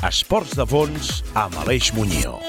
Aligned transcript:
13. 0.00 0.08
Esports 0.08 0.56
de 0.56 0.64
fons 0.64 1.20
amb 1.36 1.56
Aleix 1.60 1.90
Muñoz. 1.92 2.40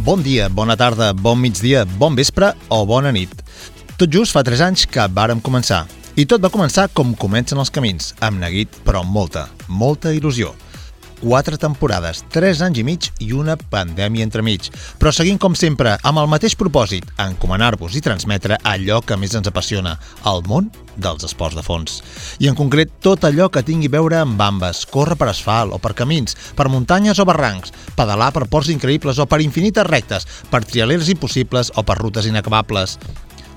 Bon 0.00 0.22
dia, 0.24 0.48
bona 0.48 0.76
tarda, 0.80 1.12
bon 1.12 1.36
migdia, 1.40 1.84
bon 2.00 2.16
vespre 2.16 2.54
o 2.72 2.80
bona 2.88 3.12
nit. 3.12 3.30
Tot 4.00 4.08
just 4.08 4.32
fa 4.32 4.42
3 4.46 4.62
anys 4.70 4.86
que 4.88 5.04
vàrem 5.12 5.42
començar. 5.44 5.84
I 6.16 6.24
tot 6.24 6.40
va 6.40 6.50
començar 6.52 6.88
com 6.96 7.12
comencen 7.14 7.60
els 7.60 7.70
camins, 7.70 8.14
amb 8.20 8.40
neguit, 8.40 8.72
però 8.86 9.04
amb 9.04 9.12
molta, 9.12 9.48
molta 9.68 10.14
il·lusió. 10.16 10.54
Quatre 11.20 11.58
temporades, 11.60 12.22
3 12.32 12.62
anys 12.64 12.78
i 12.80 12.82
mig 12.86 13.06
i 13.20 13.26
una 13.36 13.52
pandèmia 13.60 14.24
entremig. 14.24 14.70
Però 14.96 15.10
seguint 15.12 15.36
com 15.36 15.52
sempre, 15.52 15.92
amb 16.00 16.22
el 16.22 16.30
mateix 16.32 16.54
propòsit, 16.56 17.10
encomanar-vos 17.20 17.92
i 17.98 18.00
transmetre 18.00 18.56
allò 18.64 19.02
que 19.04 19.18
més 19.20 19.36
ens 19.36 19.50
apassiona, 19.50 19.98
el 20.30 20.40
món 20.48 20.70
dels 20.96 21.26
esports 21.28 21.58
de 21.58 21.64
fons. 21.66 21.98
I 22.40 22.48
en 22.48 22.56
concret, 22.56 22.94
tot 23.04 23.26
allò 23.28 23.50
que 23.52 23.64
tingui 23.66 23.90
a 23.92 23.96
veure 23.98 24.16
amb 24.22 24.40
bambes, 24.40 24.86
córrer 24.88 25.18
per 25.20 25.28
asfalt 25.28 25.76
o 25.76 25.80
per 25.82 25.92
camins, 25.98 26.38
per 26.56 26.70
muntanyes 26.72 27.20
o 27.20 27.28
barrancs, 27.28 27.74
pedalar 28.00 28.32
per 28.32 28.48
ports 28.48 28.72
increïbles 28.72 29.20
o 29.20 29.28
per 29.28 29.42
infinites 29.44 29.90
rectes, 29.92 30.24
per 30.48 30.64
trialeres 30.64 31.12
impossibles 31.12 31.74
o 31.76 31.84
per 31.84 32.00
rutes 32.00 32.30
inacabables 32.32 32.96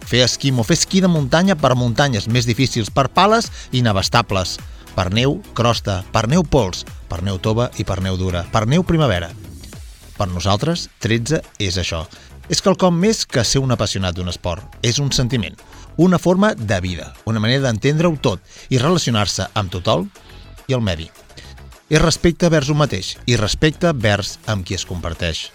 fer 0.04 0.20
esquimo, 0.26 0.66
fer 0.68 0.76
esquí 0.76 1.00
de 1.00 1.08
muntanya 1.08 1.56
per 1.56 1.78
muntanyes 1.80 2.28
més 2.28 2.46
difícils, 2.46 2.92
per 2.92 3.08
pales 3.08 3.48
inabastables, 3.72 4.58
per 4.94 5.10
neu 5.16 5.40
crosta, 5.58 6.02
per 6.14 6.28
neu 6.30 6.44
pols, 6.44 6.84
per 7.14 7.22
neu 7.22 7.38
tova 7.38 7.68
i 7.78 7.86
per 7.86 8.00
neu 8.02 8.18
dura, 8.18 8.42
per 8.50 8.66
neu 8.66 8.82
primavera. 8.82 9.30
Per 10.18 10.26
nosaltres, 10.32 10.88
13 11.06 11.44
és 11.62 11.78
això. 11.78 12.08
És 12.50 12.62
quelcom 12.66 12.96
més 12.98 13.22
que 13.30 13.44
ser 13.46 13.62
un 13.62 13.72
apassionat 13.72 14.18
d'un 14.18 14.32
esport. 14.32 14.66
És 14.82 14.98
un 14.98 15.12
sentiment, 15.14 15.54
una 16.02 16.18
forma 16.18 16.56
de 16.58 16.80
vida, 16.82 17.12
una 17.30 17.42
manera 17.44 17.68
d'entendre-ho 17.68 18.18
tot 18.18 18.42
i 18.74 18.82
relacionar-se 18.82 19.46
amb 19.54 19.70
tothom 19.70 20.08
i 20.66 20.74
el 20.74 20.82
medi. 20.82 21.06
És 21.94 22.02
respecte 22.02 22.50
vers 22.50 22.72
un 22.74 22.82
mateix 22.82 23.14
i 23.30 23.38
respecte 23.38 23.94
vers 23.94 24.40
amb 24.50 24.66
qui 24.66 24.74
es 24.74 24.88
comparteix. 24.90 25.52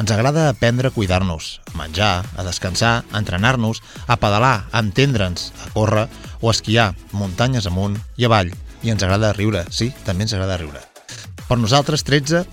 Ens 0.00 0.14
agrada 0.14 0.48
aprendre 0.48 0.88
a 0.88 0.94
cuidar-nos, 0.96 1.58
a 1.74 1.76
menjar, 1.76 2.24
a 2.40 2.46
descansar, 2.46 3.02
a 3.12 3.20
entrenar-nos, 3.20 3.82
a 4.06 4.16
pedalar, 4.16 4.64
a 4.72 4.80
entendre'ns, 4.80 5.50
a 5.60 5.68
córrer 5.76 6.08
o 6.40 6.48
a 6.48 6.56
esquiar, 6.56 6.94
muntanyes 7.12 7.68
amunt 7.68 8.00
i 8.16 8.24
avall. 8.24 8.54
I 8.82 8.94
ens 8.94 9.02
agrada 9.04 9.34
riure, 9.36 9.64
sí, 9.70 9.90
també 10.06 10.24
ens 10.24 10.34
agrada 10.36 10.56
riure. 10.60 10.80
Per 11.48 11.58
nosaltres, 11.58 12.04
13, 12.06 12.44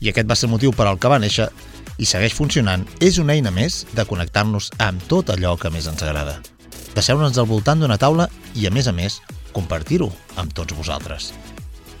i 0.00 0.10
aquest 0.10 0.28
va 0.28 0.36
ser 0.38 0.48
el 0.48 0.54
motiu 0.54 0.72
per 0.72 0.86
al 0.88 0.98
que 0.98 1.10
va 1.12 1.20
néixer, 1.22 1.50
i 1.98 2.08
segueix 2.08 2.34
funcionant, 2.36 2.84
és 3.00 3.18
una 3.22 3.36
eina 3.36 3.52
més 3.52 3.84
de 3.96 4.04
connectar-nos 4.08 4.70
amb 4.82 5.02
tot 5.08 5.32
allò 5.32 5.56
que 5.60 5.70
més 5.72 5.88
ens 5.88 6.02
agrada. 6.02 6.38
De 6.96 7.04
seure'ns 7.04 7.36
al 7.38 7.48
voltant 7.48 7.80
d'una 7.80 7.98
taula 8.00 8.30
i, 8.54 8.66
a 8.66 8.72
més 8.72 8.88
a 8.88 8.94
més, 8.96 9.20
compartir-ho 9.52 10.08
amb 10.40 10.52
tots 10.56 10.76
vosaltres. 10.76 11.32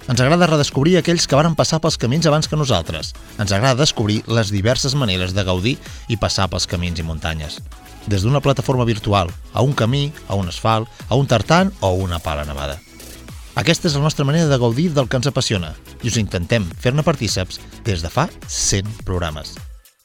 Ens 0.06 0.20
agrada 0.22 0.46
redescobrir 0.46 0.94
aquells 1.00 1.26
que 1.26 1.36
varen 1.36 1.56
passar 1.58 1.80
pels 1.82 1.96
camins 1.98 2.28
abans 2.30 2.46
que 2.46 2.56
nosaltres. 2.56 3.10
Ens 3.42 3.50
agrada 3.50 3.80
descobrir 3.80 4.20
les 4.30 4.52
diverses 4.54 4.94
maneres 4.94 5.34
de 5.34 5.44
gaudir 5.44 5.74
i 6.08 6.16
passar 6.16 6.46
pels 6.52 6.68
camins 6.70 7.02
i 7.02 7.06
muntanyes. 7.06 7.58
Des 8.06 8.22
d'una 8.22 8.40
plataforma 8.40 8.86
virtual, 8.86 9.32
a 9.52 9.66
un 9.66 9.74
camí, 9.74 10.12
a 10.28 10.38
un 10.38 10.48
asfalt, 10.48 10.86
a 11.08 11.18
un 11.18 11.26
tartan 11.26 11.72
o 11.80 11.96
una 11.98 12.20
pala 12.22 12.46
nevada. 12.46 12.78
Aquesta 13.56 13.88
és 13.88 13.94
la 13.96 14.04
nostra 14.04 14.24
manera 14.28 14.50
de 14.50 14.58
gaudir 14.60 14.90
del 14.92 15.06
que 15.08 15.16
ens 15.16 15.26
apassiona 15.30 15.70
i 16.04 16.10
us 16.10 16.18
intentem 16.20 16.66
fer-ne 16.76 17.00
partíceps 17.02 17.56
des 17.86 18.02
de 18.04 18.10
fa 18.12 18.26
100 18.52 19.06
programes. 19.08 19.54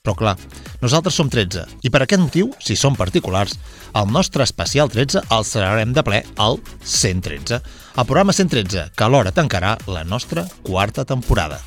Però 0.01 0.13
clar, 0.17 0.37
nosaltres 0.79 1.17
som 1.19 1.27
13 1.29 1.65
i 1.83 1.89
per 1.91 1.99
aquest 2.01 2.23
motiu, 2.23 2.47
si 2.63 2.77
som 2.79 2.95
particulars, 2.95 3.57
el 3.93 4.07
nostre 4.07 4.45
especial 4.47 4.87
13 4.89 5.25
el 5.35 5.43
celebrarem 5.45 5.91
de 5.91 6.03
ple 6.07 6.21
al 6.39 6.61
113, 6.79 7.59
el 7.99 8.07
programa 8.07 8.33
113, 8.33 8.85
que 8.95 9.03
alhora 9.03 9.33
tancarà 9.35 9.75
la 9.85 10.05
nostra 10.07 10.45
quarta 10.63 11.03
temporada. 11.05 11.59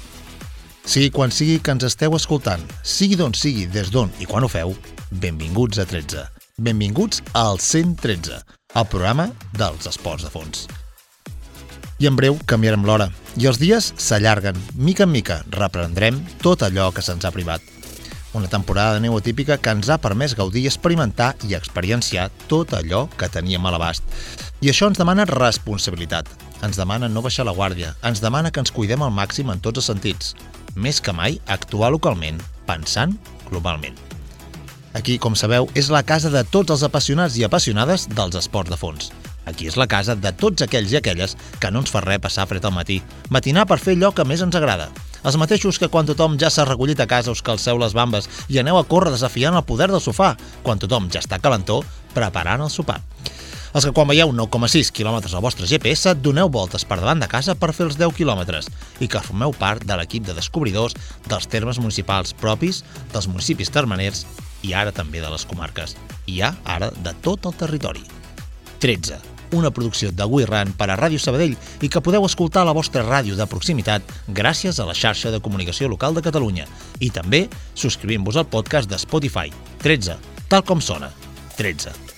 Sigui 0.84 1.10
quan 1.12 1.32
sigui 1.32 1.58
que 1.60 1.74
ens 1.76 1.84
esteu 1.84 2.16
escoltant, 2.16 2.64
sigui 2.82 3.18
d'on 3.20 3.36
sigui, 3.36 3.66
des 3.68 3.92
d'on 3.92 4.08
i 4.24 4.28
quan 4.30 4.44
ho 4.44 4.48
feu, 4.48 4.72
benvinguts 5.12 5.84
a 5.84 5.86
13. 5.92 6.24
Benvinguts 6.64 7.20
al 7.36 7.60
113, 7.60 8.40
el 8.72 8.88
programa 8.88 9.28
dels 9.52 9.92
esports 9.92 10.24
de 10.24 10.32
fons. 10.32 10.64
I 11.98 12.08
en 12.10 12.16
breu 12.18 12.38
canviarem 12.50 12.84
l'hora, 12.86 13.10
i 13.38 13.46
els 13.46 13.60
dies 13.62 13.92
s'allarguen. 13.96 14.58
Mica 14.74 15.06
en 15.06 15.14
mica 15.14 15.42
reprendrem 15.54 16.20
tot 16.42 16.66
allò 16.66 16.90
que 16.94 17.04
se'ns 17.04 17.24
ha 17.24 17.34
privat 17.34 17.74
una 18.34 18.48
temporada 18.48 18.94
de 18.94 19.00
neu 19.00 19.16
atípica 19.16 19.56
que 19.58 19.70
ens 19.70 19.88
ha 19.88 19.98
permès 20.02 20.34
gaudir, 20.34 20.66
experimentar 20.66 21.34
i 21.46 21.54
experienciar 21.54 22.28
tot 22.50 22.74
allò 22.74 23.06
que 23.18 23.30
teníem 23.30 23.64
a 23.64 23.72
l'abast. 23.72 24.02
I 24.60 24.70
això 24.72 24.88
ens 24.90 24.98
demana 24.98 25.26
responsabilitat, 25.30 26.28
ens 26.66 26.78
demana 26.80 27.08
no 27.08 27.22
baixar 27.22 27.46
la 27.46 27.54
guàrdia, 27.54 27.94
ens 28.02 28.20
demana 28.20 28.50
que 28.50 28.60
ens 28.60 28.74
cuidem 28.74 29.02
al 29.02 29.14
màxim 29.14 29.50
en 29.54 29.62
tots 29.62 29.82
els 29.82 29.90
sentits. 29.92 30.34
Més 30.74 31.00
que 31.00 31.14
mai, 31.14 31.38
actuar 31.46 31.92
localment, 31.94 32.42
pensant 32.66 33.14
globalment. 33.50 33.96
Aquí, 34.94 35.18
com 35.18 35.34
sabeu, 35.34 35.68
és 35.74 35.90
la 35.90 36.04
casa 36.06 36.30
de 36.30 36.44
tots 36.46 36.70
els 36.70 36.82
apassionats 36.86 37.38
i 37.38 37.46
apassionades 37.46 38.08
dels 38.10 38.38
esports 38.38 38.70
de 38.70 38.78
fons. 38.78 39.10
Aquí 39.46 39.68
és 39.68 39.76
la 39.80 39.88
casa 39.90 40.14
de 40.14 40.32
tots 40.32 40.64
aquells 40.64 40.92
i 40.92 41.00
aquelles 41.00 41.36
que 41.60 41.70
no 41.70 41.84
ens 41.84 41.92
fa 41.92 42.04
res 42.04 42.22
passar 42.22 42.46
fred 42.50 42.64
al 42.64 42.76
matí, 42.76 43.02
matinar 43.30 43.66
per 43.68 43.80
fer 43.82 43.98
allò 43.98 44.14
que 44.14 44.24
més 44.24 44.44
ens 44.44 44.56
agrada, 44.56 44.90
els 45.24 45.38
mateixos 45.40 45.78
que 45.80 45.88
quan 45.88 46.04
tothom 46.04 46.34
ja 46.36 46.50
s'ha 46.52 46.66
recollit 46.68 47.00
a 47.00 47.08
casa 47.08 47.32
us 47.32 47.40
calceu 47.42 47.78
les 47.80 47.94
bambes 47.96 48.28
i 48.52 48.58
aneu 48.60 48.76
a 48.76 48.84
córrer 48.84 49.14
desafiant 49.14 49.56
el 49.56 49.64
poder 49.64 49.88
del 49.88 50.02
sofà, 50.04 50.34
quan 50.62 50.80
tothom 50.82 51.08
ja 51.08 51.22
està 51.24 51.38
calentó 51.40 51.80
preparant 52.12 52.60
el 52.60 52.70
sopar. 52.70 53.00
Els 53.74 53.88
que 53.88 53.94
quan 53.96 54.06
veieu 54.06 54.30
9,6 54.36 54.92
km 54.94 55.16
al 55.24 55.42
vostre 55.42 55.66
GPS 55.66 56.12
doneu 56.20 56.52
voltes 56.52 56.84
per 56.84 57.00
davant 57.00 57.24
de 57.24 57.30
casa 57.32 57.56
per 57.56 57.72
fer 57.72 57.88
els 57.88 57.96
10 57.98 58.12
km 58.20 58.60
i 59.00 59.08
que 59.08 59.24
formeu 59.24 59.56
part 59.56 59.82
de 59.88 59.96
l'equip 59.96 60.28
de 60.28 60.36
descobridors 60.36 60.94
dels 61.26 61.48
termes 61.48 61.80
municipals 61.80 62.36
propis, 62.36 62.84
dels 63.10 63.26
municipis 63.26 63.72
termeners 63.72 64.26
i 64.62 64.76
ara 64.76 64.92
també 64.92 65.24
de 65.24 65.32
les 65.32 65.48
comarques. 65.48 65.96
I 66.28 66.42
ja 66.44 66.54
ara 66.64 66.92
de 66.92 67.16
tot 67.24 67.48
el 67.48 67.56
territori. 67.64 68.04
13 68.78 69.33
una 69.54 69.72
producció 69.74 70.10
de 70.12 70.26
Ran 70.46 70.72
per 70.76 70.90
a 70.90 70.96
Ràdio 70.98 71.18
Sabadell 71.18 71.56
i 71.80 71.88
que 71.88 72.02
podeu 72.02 72.26
escoltar 72.26 72.62
a 72.62 72.68
la 72.68 72.76
vostra 72.76 73.02
ràdio 73.02 73.36
de 73.36 73.46
proximitat 73.46 74.02
gràcies 74.28 74.80
a 74.80 74.86
la 74.86 74.94
xarxa 74.94 75.30
de 75.30 75.40
comunicació 75.40 75.88
local 75.88 76.14
de 76.14 76.22
Catalunya 76.22 76.66
i 77.00 77.10
també 77.10 77.48
subscrivint-vos 77.74 78.36
al 78.36 78.50
podcast 78.50 78.90
de 78.90 78.98
Spotify 78.98 79.52
13, 79.82 80.18
tal 80.48 80.64
com 80.64 80.80
sona, 80.80 81.10
13. 81.56 82.13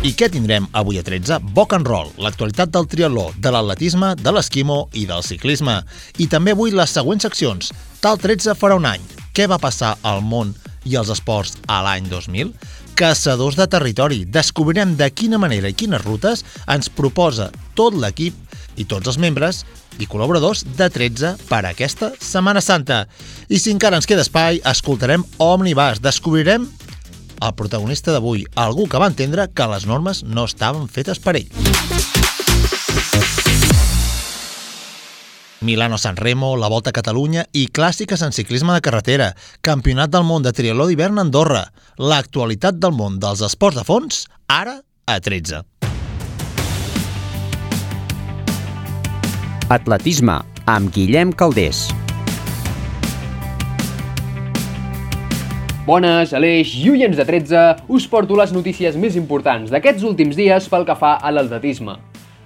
I 0.00 0.14
què 0.16 0.30
tindrem 0.32 0.64
avui 0.80 0.96
a 0.96 1.02
13? 1.04 1.36
Boc 1.52 1.74
and 1.76 1.84
roll, 1.84 2.08
l'actualitat 2.24 2.70
del 2.72 2.86
triatló, 2.88 3.26
de 3.36 3.50
l'atletisme, 3.52 4.14
de 4.16 4.32
l'esquimo 4.32 4.86
i 4.96 5.02
del 5.04 5.20
ciclisme. 5.20 5.74
I 6.16 6.26
també 6.32 6.54
avui 6.56 6.72
les 6.72 6.94
següents 6.96 7.26
seccions. 7.26 7.68
Tal 8.00 8.16
13 8.16 8.54
farà 8.56 8.78
un 8.80 8.88
any. 8.88 9.04
Què 9.36 9.44
va 9.44 9.60
passar 9.60 9.98
al 10.00 10.24
món 10.24 10.54
i 10.88 10.96
als 10.96 11.12
esports 11.12 11.58
a 11.68 11.82
l'any 11.84 12.08
2000? 12.08 12.54
Caçadors 12.96 13.60
de 13.60 13.68
territori. 13.68 14.22
Descobrirem 14.24 14.96
de 14.96 15.10
quina 15.12 15.36
manera 15.36 15.68
i 15.68 15.76
quines 15.76 16.00
rutes 16.06 16.46
ens 16.64 16.88
proposa 16.88 17.50
tot 17.76 17.92
l'equip 17.92 18.80
i 18.80 18.88
tots 18.88 19.04
els 19.12 19.20
membres 19.20 19.66
i 20.00 20.08
col·laboradors 20.08 20.64
de 20.80 20.88
13 20.88 21.36
per 21.52 21.66
aquesta 21.68 22.14
Setmana 22.16 22.64
Santa. 22.64 23.02
I 23.52 23.60
si 23.60 23.76
encara 23.76 24.00
ens 24.00 24.08
queda 24.08 24.24
espai, 24.24 24.64
escoltarem 24.64 25.28
Omnibus, 25.44 26.00
descobrirem 26.00 26.70
el 27.40 27.54
protagonista 27.56 28.12
d'avui, 28.12 28.44
algú 28.54 28.86
que 28.88 29.00
va 29.00 29.10
entendre 29.10 29.48
que 29.52 29.68
les 29.72 29.86
normes 29.88 30.22
no 30.24 30.44
estaven 30.48 30.88
fetes 30.88 31.18
per 31.18 31.36
ell. 31.40 31.48
Milano 35.60 35.98
San 35.98 36.16
Remo, 36.16 36.56
la 36.56 36.68
Volta 36.72 36.88
a 36.88 36.96
Catalunya 36.96 37.44
i 37.52 37.66
clàssiques 37.68 38.22
en 38.24 38.32
ciclisme 38.32 38.72
de 38.72 38.80
carretera, 38.80 39.34
Campionat 39.60 40.12
del 40.12 40.24
món 40.24 40.42
de 40.42 40.54
triatló 40.56 40.88
d'hivern 40.88 41.20
a 41.20 41.26
Andorra, 41.26 41.66
l'actualitat 42.00 42.80
del 42.80 42.96
món 42.96 43.20
dels 43.20 43.44
esports 43.44 43.76
de 43.76 43.84
fons, 43.84 44.24
ara 44.48 44.80
a 45.04 45.20
13. 45.20 45.60
Atletisme, 49.70 50.40
amb 50.66 50.90
Guillem 50.96 51.36
Caldés. 51.36 51.90
Bones, 55.90 56.30
Aleix 56.38 56.70
i 56.78 56.84
oients 56.92 57.16
de 57.18 57.24
13, 57.26 57.60
us 57.90 58.04
porto 58.06 58.36
les 58.38 58.52
notícies 58.54 58.94
més 58.94 59.16
importants 59.18 59.72
d'aquests 59.74 60.04
últims 60.06 60.36
dies 60.38 60.68
pel 60.70 60.84
que 60.86 60.94
fa 60.94 61.16
a 61.18 61.32
l'atletisme. 61.34 61.96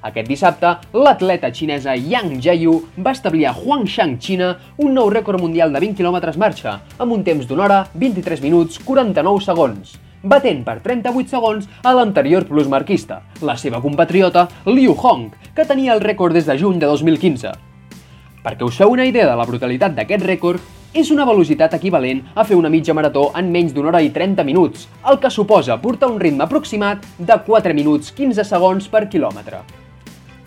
Aquest 0.08 0.30
dissabte, 0.30 0.70
l'atleta 0.96 1.50
xinesa 1.52 1.92
Yang 1.92 2.38
Jiayu 2.46 2.76
va 3.04 3.12
establir 3.12 3.44
a 3.44 3.52
Huangshan, 3.52 4.14
Xina, 4.16 4.48
un 4.80 4.96
nou 4.96 5.10
rècord 5.12 5.42
mundial 5.44 5.74
de 5.76 5.82
20 5.84 5.98
km 5.98 6.40
marxa, 6.40 6.72
amb 6.96 7.12
un 7.12 7.24
temps 7.26 7.44
d'una 7.44 7.66
hora, 7.66 7.80
23 7.92 8.40
minuts, 8.40 8.78
49 8.86 9.44
segons, 9.44 9.90
batent 10.22 10.62
per 10.64 10.78
38 10.86 11.34
segons 11.34 11.66
a 11.82 11.92
l'anterior 11.98 12.46
plusmarquista, 12.48 13.18
la 13.44 13.58
seva 13.60 13.82
compatriota 13.84 14.46
Liu 14.70 14.96
Hong, 14.96 15.34
que 15.52 15.68
tenia 15.68 15.92
el 15.92 16.00
rècord 16.00 16.32
des 16.32 16.48
de 16.48 16.56
juny 16.56 16.80
de 16.80 16.88
2015. 16.88 17.52
Perquè 18.40 18.64
us 18.64 18.80
feu 18.80 18.96
una 18.96 19.04
idea 19.04 19.28
de 19.28 19.36
la 19.36 19.44
brutalitat 19.44 19.92
d'aquest 19.92 20.24
rècord, 20.24 20.64
és 20.94 21.10
una 21.10 21.24
velocitat 21.26 21.72
equivalent 21.74 22.20
a 22.38 22.44
fer 22.46 22.54
una 22.54 22.70
mitja 22.70 22.94
marató 22.94 23.24
en 23.34 23.48
menys 23.50 23.72
d'una 23.74 23.90
hora 23.90 24.02
i 24.02 24.12
30 24.14 24.44
minuts, 24.46 24.86
el 25.10 25.18
que 25.18 25.30
suposa 25.30 25.76
portar 25.82 26.08
un 26.12 26.20
ritme 26.22 26.44
aproximat 26.46 27.02
de 27.18 27.38
4 27.46 27.74
minuts 27.74 28.12
15 28.14 28.44
segons 28.46 28.86
per 28.88 29.08
quilòmetre. 29.10 29.64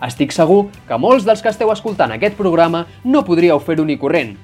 Estic 0.07 0.31
segur 0.31 0.69
que 0.87 0.99
molts 1.01 1.27
dels 1.27 1.43
que 1.43 1.51
esteu 1.51 1.73
escoltant 1.73 2.15
aquest 2.15 2.37
programa 2.39 2.85
no 3.03 3.25
podríeu 3.27 3.59
fer-ho 3.59 3.83
ni 3.83 3.99
corrent. 3.99 4.37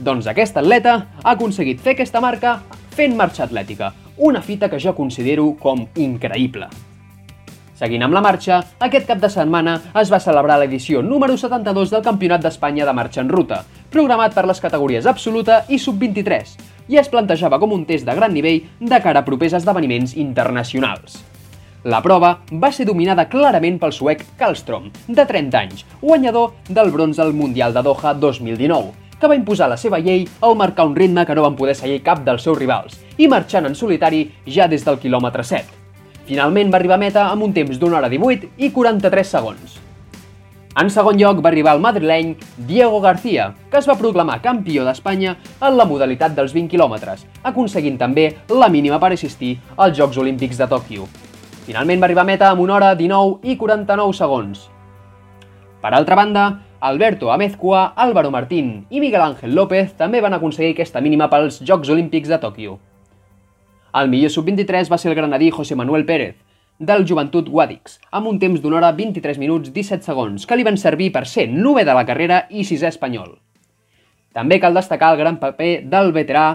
Doncs 0.00 0.30
aquest 0.32 0.56
atleta 0.56 0.96
ha 1.22 1.36
aconseguit 1.36 1.82
fer 1.82 1.92
aquesta 1.92 2.24
marca 2.24 2.56
fent 2.96 3.14
marxa 3.14 3.44
atlètica, 3.44 3.92
una 4.16 4.40
fita 4.40 4.70
que 4.70 4.80
jo 4.80 4.94
considero 4.96 5.52
com 5.60 5.84
increïble. 5.94 6.70
Seguint 7.84 8.00
amb 8.06 8.16
la 8.16 8.22
marxa, 8.24 8.62
aquest 8.80 9.04
cap 9.04 9.18
de 9.20 9.28
setmana 9.28 9.74
es 10.00 10.08
va 10.08 10.20
celebrar 10.22 10.54
l'edició 10.56 11.02
número 11.04 11.34
72 11.36 11.90
del 11.92 12.04
Campionat 12.06 12.40
d'Espanya 12.40 12.86
de 12.88 12.94
Marxa 12.96 13.20
en 13.20 13.28
Ruta, 13.28 13.58
programat 13.92 14.32
per 14.32 14.46
les 14.48 14.62
categories 14.64 15.04
absoluta 15.10 15.58
i 15.68 15.76
sub-23, 15.82 16.54
i 16.88 16.96
es 16.96 17.10
plantejava 17.12 17.58
com 17.60 17.74
un 17.76 17.84
test 17.84 18.08
de 18.08 18.14
gran 18.16 18.32
nivell 18.32 18.62
de 18.80 19.02
cara 19.04 19.20
a 19.20 19.26
propers 19.28 19.58
esdeveniments 19.60 20.16
internacionals. 20.16 21.20
La 21.84 22.00
prova 22.00 22.32
va 22.64 22.72
ser 22.72 22.88
dominada 22.88 23.28
clarament 23.28 23.76
pel 23.84 23.92
suec 23.92 24.24
Kallström, 24.40 24.88
de 25.04 25.28
30 25.34 25.60
anys, 25.60 25.84
guanyador 26.00 26.54
del 26.70 26.88
bronze 26.88 27.20
al 27.20 27.36
Mundial 27.36 27.76
de 27.76 27.84
Doha 27.84 28.16
2019, 28.16 29.18
que 29.20 29.28
va 29.28 29.36
imposar 29.36 29.68
la 29.68 29.76
seva 29.76 30.00
llei 30.00 30.24
al 30.40 30.56
marcar 30.56 30.88
un 30.88 30.96
ritme 30.96 31.28
que 31.28 31.36
no 31.36 31.44
van 31.50 31.60
poder 31.60 31.76
seguir 31.76 32.00
cap 32.00 32.24
dels 32.24 32.48
seus 32.48 32.56
rivals 32.56 32.96
i 33.20 33.28
marxant 33.28 33.68
en 33.68 33.76
solitari 33.76 34.30
ja 34.48 34.72
des 34.72 34.88
del 34.88 35.02
quilòmetre 35.04 35.44
7. 35.44 35.83
Finalment 36.24 36.70
va 36.72 36.78
arribar 36.80 36.96
a 36.96 37.02
meta 37.02 37.22
amb 37.28 37.44
un 37.44 37.52
temps 37.52 37.76
d'una 37.76 37.98
hora 37.98 38.08
18 38.08 38.54
i 38.56 38.70
43 38.72 39.32
segons. 39.36 39.74
En 40.80 40.88
segon 40.90 41.18
lloc 41.20 41.42
va 41.44 41.50
arribar 41.52 41.74
el 41.76 41.82
madrileny 41.84 42.32
Diego 42.66 43.00
García, 43.04 43.50
que 43.70 43.78
es 43.78 43.86
va 43.86 43.98
proclamar 44.00 44.40
campió 44.42 44.86
d'Espanya 44.86 45.36
en 45.60 45.76
la 45.76 45.84
modalitat 45.86 46.32
dels 46.34 46.54
20 46.56 46.72
quilòmetres, 46.72 47.26
aconseguint 47.44 47.98
també 48.00 48.24
la 48.48 48.70
mínima 48.72 48.98
per 49.02 49.12
assistir 49.12 49.58
als 49.76 49.98
Jocs 49.98 50.18
Olímpics 50.24 50.58
de 50.58 50.70
Tòquio. 50.72 51.04
Finalment 51.68 52.00
va 52.00 52.08
arribar 52.08 52.24
a 52.24 52.30
meta 52.32 52.48
amb 52.50 52.64
una 52.64 52.78
hora 52.78 52.94
19 52.96 53.44
i 53.44 53.58
49 53.60 54.16
segons. 54.16 54.64
Per 55.84 55.92
altra 55.92 56.16
banda, 56.16 56.48
Alberto 56.80 57.30
Amezcua, 57.32 57.92
Álvaro 57.94 58.32
Martín 58.32 58.86
i 58.88 59.04
Miguel 59.04 59.28
Ángel 59.28 59.54
López 59.54 59.92
també 60.00 60.24
van 60.24 60.40
aconseguir 60.40 60.72
aquesta 60.72 61.04
mínima 61.04 61.28
pels 61.28 61.60
Jocs 61.60 61.92
Olímpics 61.92 62.32
de 62.32 62.40
Tòquio. 62.40 62.80
El 63.94 64.08
millor 64.10 64.32
sub-23 64.34 64.88
va 64.90 64.96
ser 64.98 65.12
el 65.12 65.14
granadí 65.14 65.52
José 65.54 65.76
Manuel 65.78 66.04
Pérez, 66.04 66.34
del 66.80 67.04
Joventut 67.06 67.46
Guadix, 67.46 68.00
amb 68.10 68.26
un 68.26 68.40
temps 68.42 68.58
d'una 68.58 68.80
hora 68.80 68.90
23 68.96 69.38
minuts 69.38 69.70
17 69.70 70.02
segons, 70.02 70.46
que 70.50 70.56
li 70.58 70.64
van 70.66 70.78
servir 70.82 71.12
per 71.14 71.28
ser 71.30 71.44
nove 71.52 71.84
de 71.86 71.94
la 71.94 72.02
carrera 72.08 72.40
i 72.50 72.64
sisè 72.66 72.90
espanyol. 72.90 73.36
També 74.34 74.58
cal 74.58 74.74
destacar 74.74 75.12
el 75.14 75.20
gran 75.22 75.38
paper 75.38 75.84
del 75.92 76.10
veterà 76.16 76.48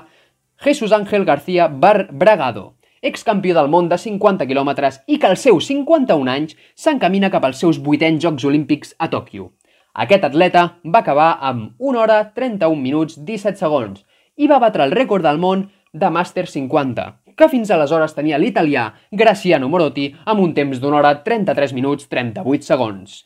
Jesús 0.60 0.92
Ángel 0.92 1.24
García 1.24 1.70
Bar 1.72 2.10
Bragado, 2.12 2.74
excampió 3.02 3.56
del 3.56 3.72
món 3.72 3.88
de 3.88 3.96
50 3.96 4.44
quilòmetres 4.44 5.00
i 5.08 5.16
que 5.16 5.32
als 5.32 5.48
seus 5.48 5.72
51 5.72 6.28
anys 6.36 6.60
s'encamina 6.76 7.32
cap 7.32 7.48
als 7.48 7.64
seus 7.64 7.80
vuitens 7.80 8.20
Jocs 8.20 8.44
Olímpics 8.52 8.96
a 9.00 9.08
Tòquio. 9.08 9.54
Aquest 9.96 10.28
atleta 10.28 10.74
va 10.84 11.00
acabar 11.00 11.38
amb 11.40 11.72
1 11.80 12.04
hora 12.04 12.22
31 12.36 12.84
minuts 12.84 13.16
17 13.24 13.56
segons 13.56 14.04
i 14.36 14.52
va 14.52 14.60
batre 14.60 14.84
el 14.84 14.92
rècord 14.92 15.24
del 15.24 15.40
món 15.40 15.70
de 15.94 16.10
Màster 16.14 16.46
50, 16.46 17.19
que 17.40 17.48
fins 17.48 17.72
aleshores 17.72 18.18
tenia 18.18 18.42
l'italià 18.42 18.90
Graciano 19.16 19.72
Morotti 19.72 20.10
amb 20.28 20.44
un 20.44 20.52
temps 20.58 20.84
d'una 20.84 21.00
hora 21.00 21.16
33 21.24 21.72
minuts 21.78 22.12
38 22.12 22.68
segons. 22.68 23.22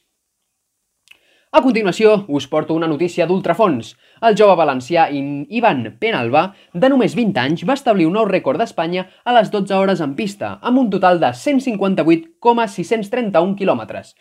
A 1.54 1.62
continuació, 1.62 2.26
us 2.34 2.48
porto 2.50 2.74
una 2.74 2.88
notícia 2.90 3.28
d'ultrafons. 3.30 3.94
El 4.26 4.34
jove 4.38 4.56
valencià 4.58 5.04
Ivan 5.14 5.84
Penalba, 6.02 6.58
de 6.74 6.90
només 6.90 7.14
20 7.18 7.40
anys, 7.42 7.66
va 7.70 7.76
establir 7.78 8.08
un 8.10 8.16
nou 8.18 8.26
rècord 8.30 8.58
d'Espanya 8.58 9.04
a 9.24 9.34
les 9.38 9.52
12 9.54 9.76
hores 9.78 10.02
en 10.02 10.16
pista, 10.18 10.58
amb 10.62 10.80
un 10.82 10.90
total 10.94 11.20
de 11.22 11.30
158,631 11.42 13.56
quilòmetres, 13.60 14.16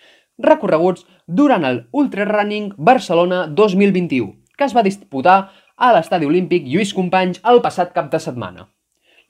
recorreguts 0.45 1.07
durant 1.27 1.65
el 1.65 1.89
Ultra 1.93 2.25
Running 2.29 2.75
Barcelona 2.77 3.47
2021, 3.49 4.33
que 4.57 4.65
es 4.69 4.75
va 4.77 4.83
disputar 4.85 5.51
a 5.77 5.93
l'Estadi 5.97 6.27
Olímpic 6.29 6.69
Lluís 6.69 6.93
Companys 6.93 7.41
el 7.49 7.61
passat 7.65 7.93
cap 7.97 8.13
de 8.13 8.21
setmana. 8.21 8.69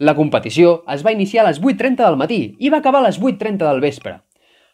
La 0.02 0.16
competició 0.18 0.70
es 0.90 1.04
va 1.06 1.12
iniciar 1.14 1.44
a 1.44 1.46
les 1.46 1.60
8.30 1.62 2.02
del 2.02 2.16
matí 2.18 2.38
i 2.58 2.70
va 2.74 2.80
acabar 2.80 2.98
a 3.02 3.04
les 3.04 3.20
8.30 3.20 3.60
del 3.68 3.82
vespre. 3.84 4.16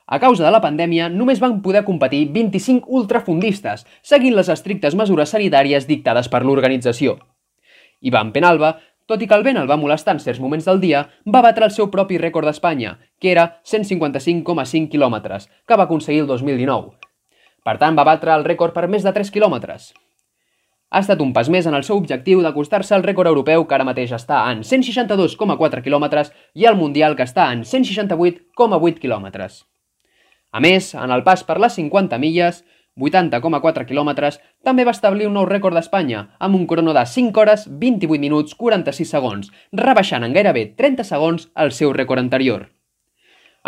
A 0.06 0.19
causa 0.22 0.46
de 0.46 0.52
la 0.54 0.62
pandèmia, 0.64 1.10
només 1.12 1.42
van 1.42 1.58
poder 1.66 1.82
competir 1.84 2.22
25 2.32 2.88
ultrafundistes, 3.00 3.84
seguint 4.00 4.38
les 4.38 4.48
estrictes 4.48 4.96
mesures 4.96 5.36
sanitàries 5.36 5.84
dictades 5.90 6.32
per 6.32 6.40
l'organització. 6.46 7.19
Ivan 8.00 8.32
Penalba, 8.32 8.72
tot 9.04 9.20
i 9.20 9.28
que 9.28 9.36
el 9.36 9.44
vent 9.44 9.60
el 9.60 9.69
va 9.69 9.76
molestar 9.76 10.16
en 10.16 10.25
certs 10.25 10.40
moments 10.40 10.64
del 10.64 10.80
dia, 10.80 11.04
va 11.28 11.44
batre 11.44 11.69
el 11.69 11.76
seu 11.76 11.92
propi 11.92 12.16
rècord 12.25 12.48
d'Espanya, 12.48 12.96
que 13.20 13.34
era 13.36 13.48
155,5 13.69 14.88
quilòmetres, 14.88 15.50
que 15.69 15.76
va 15.76 15.90
aconseguir 15.90 16.25
el 16.25 16.32
2019. 16.32 16.94
Per 17.69 17.76
tant, 17.76 18.00
va 18.00 18.08
batre 18.14 18.32
el 18.32 18.48
rècord 18.48 18.72
per 18.72 18.88
més 18.88 19.04
de 19.04 19.12
3 19.12 19.36
quilòmetres 19.36 19.92
ha 20.90 21.02
estat 21.02 21.20
un 21.20 21.35
pas 21.37 21.49
més 21.52 21.67
en 21.69 21.76
el 21.76 21.85
seu 21.85 21.99
objectiu 22.00 22.40
d'acostar-se 22.43 22.94
al 22.96 23.05
rècord 23.05 23.29
europeu 23.29 23.67
que 23.69 23.76
ara 23.76 23.85
mateix 23.85 24.14
està 24.17 24.40
en 24.52 24.62
162,4 24.64 25.82
km 25.85 26.06
i 26.55 26.64
al 26.67 26.79
mundial 26.81 27.17
que 27.17 27.26
està 27.29 27.50
en 27.52 27.64
168,8 27.64 29.02
km. 29.02 29.29
A 30.50 30.61
més, 30.64 30.94
en 30.94 31.12
el 31.12 31.25
pas 31.25 31.44
per 31.44 31.58
les 31.61 31.75
50 31.76 32.19
milles, 32.19 32.62
80,4 32.96 33.85
km, 33.87 34.31
també 34.64 34.87
va 34.88 34.94
establir 34.96 35.29
un 35.29 35.37
nou 35.37 35.44
rècord 35.46 35.76
d'Espanya, 35.76 36.25
amb 36.40 36.56
un 36.56 36.64
crono 36.67 36.94
de 36.96 37.05
5 37.06 37.40
hores, 37.40 37.67
28 37.69 38.19
minuts, 38.19 38.56
46 38.56 39.12
segons, 39.12 39.50
rebaixant 39.73 40.25
en 40.25 40.32
gairebé 40.32 40.70
30 40.79 41.05
segons 41.05 41.50
el 41.55 41.73
seu 41.76 41.92
rècord 41.92 42.25
anterior. 42.25 42.71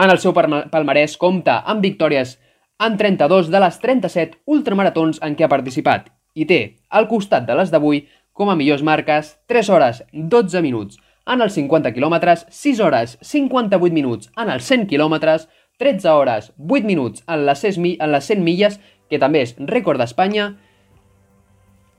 En 0.01 0.09
el 0.09 0.19
seu 0.23 0.33
palmarès 0.33 1.19
compta 1.21 1.61
amb 1.69 1.85
victòries 1.85 2.39
en 2.81 2.97
32 2.97 3.53
de 3.53 3.61
les 3.61 3.79
37 3.79 4.41
ultramaratons 4.47 5.21
en 5.21 5.37
què 5.37 5.45
ha 5.45 5.53
participat 5.53 6.09
i 6.35 6.47
té, 6.47 6.79
al 6.89 7.09
costat 7.11 7.47
de 7.47 7.55
les 7.59 7.71
d'avui, 7.73 8.09
com 8.33 8.51
a 8.51 8.57
millors 8.57 8.83
marques, 8.87 9.39
3 9.51 9.71
hores 9.71 10.03
12 10.13 10.63
minuts. 10.63 10.99
En 11.31 11.41
els 11.45 11.55
50 11.55 11.93
quilòmetres, 11.95 12.47
6 12.49 12.81
hores 12.81 13.19
58 13.21 13.95
minuts. 13.95 14.31
En 14.39 14.51
els 14.51 14.65
100 14.65 14.87
quilòmetres, 14.91 15.49
13 15.79 16.11
hores 16.11 16.53
8 16.59 16.87
minuts. 16.87 17.23
En 17.29 17.47
les, 17.47 17.59
6, 17.59 17.79
en 17.79 18.13
les 18.13 18.25
100 18.25 18.45
milles, 18.45 18.81
que 19.11 19.19
també 19.19 19.43
és 19.45 19.55
rècord 19.59 19.99
d'Espanya, 20.01 20.55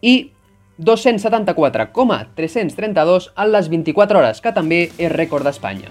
i 0.02 0.32
274,332 0.82 3.32
en 3.38 3.52
les 3.52 3.70
24 3.70 4.20
hores, 4.20 4.42
que 4.42 4.52
també 4.56 4.92
és 4.98 5.12
rècord 5.12 5.44
d'Espanya. 5.46 5.90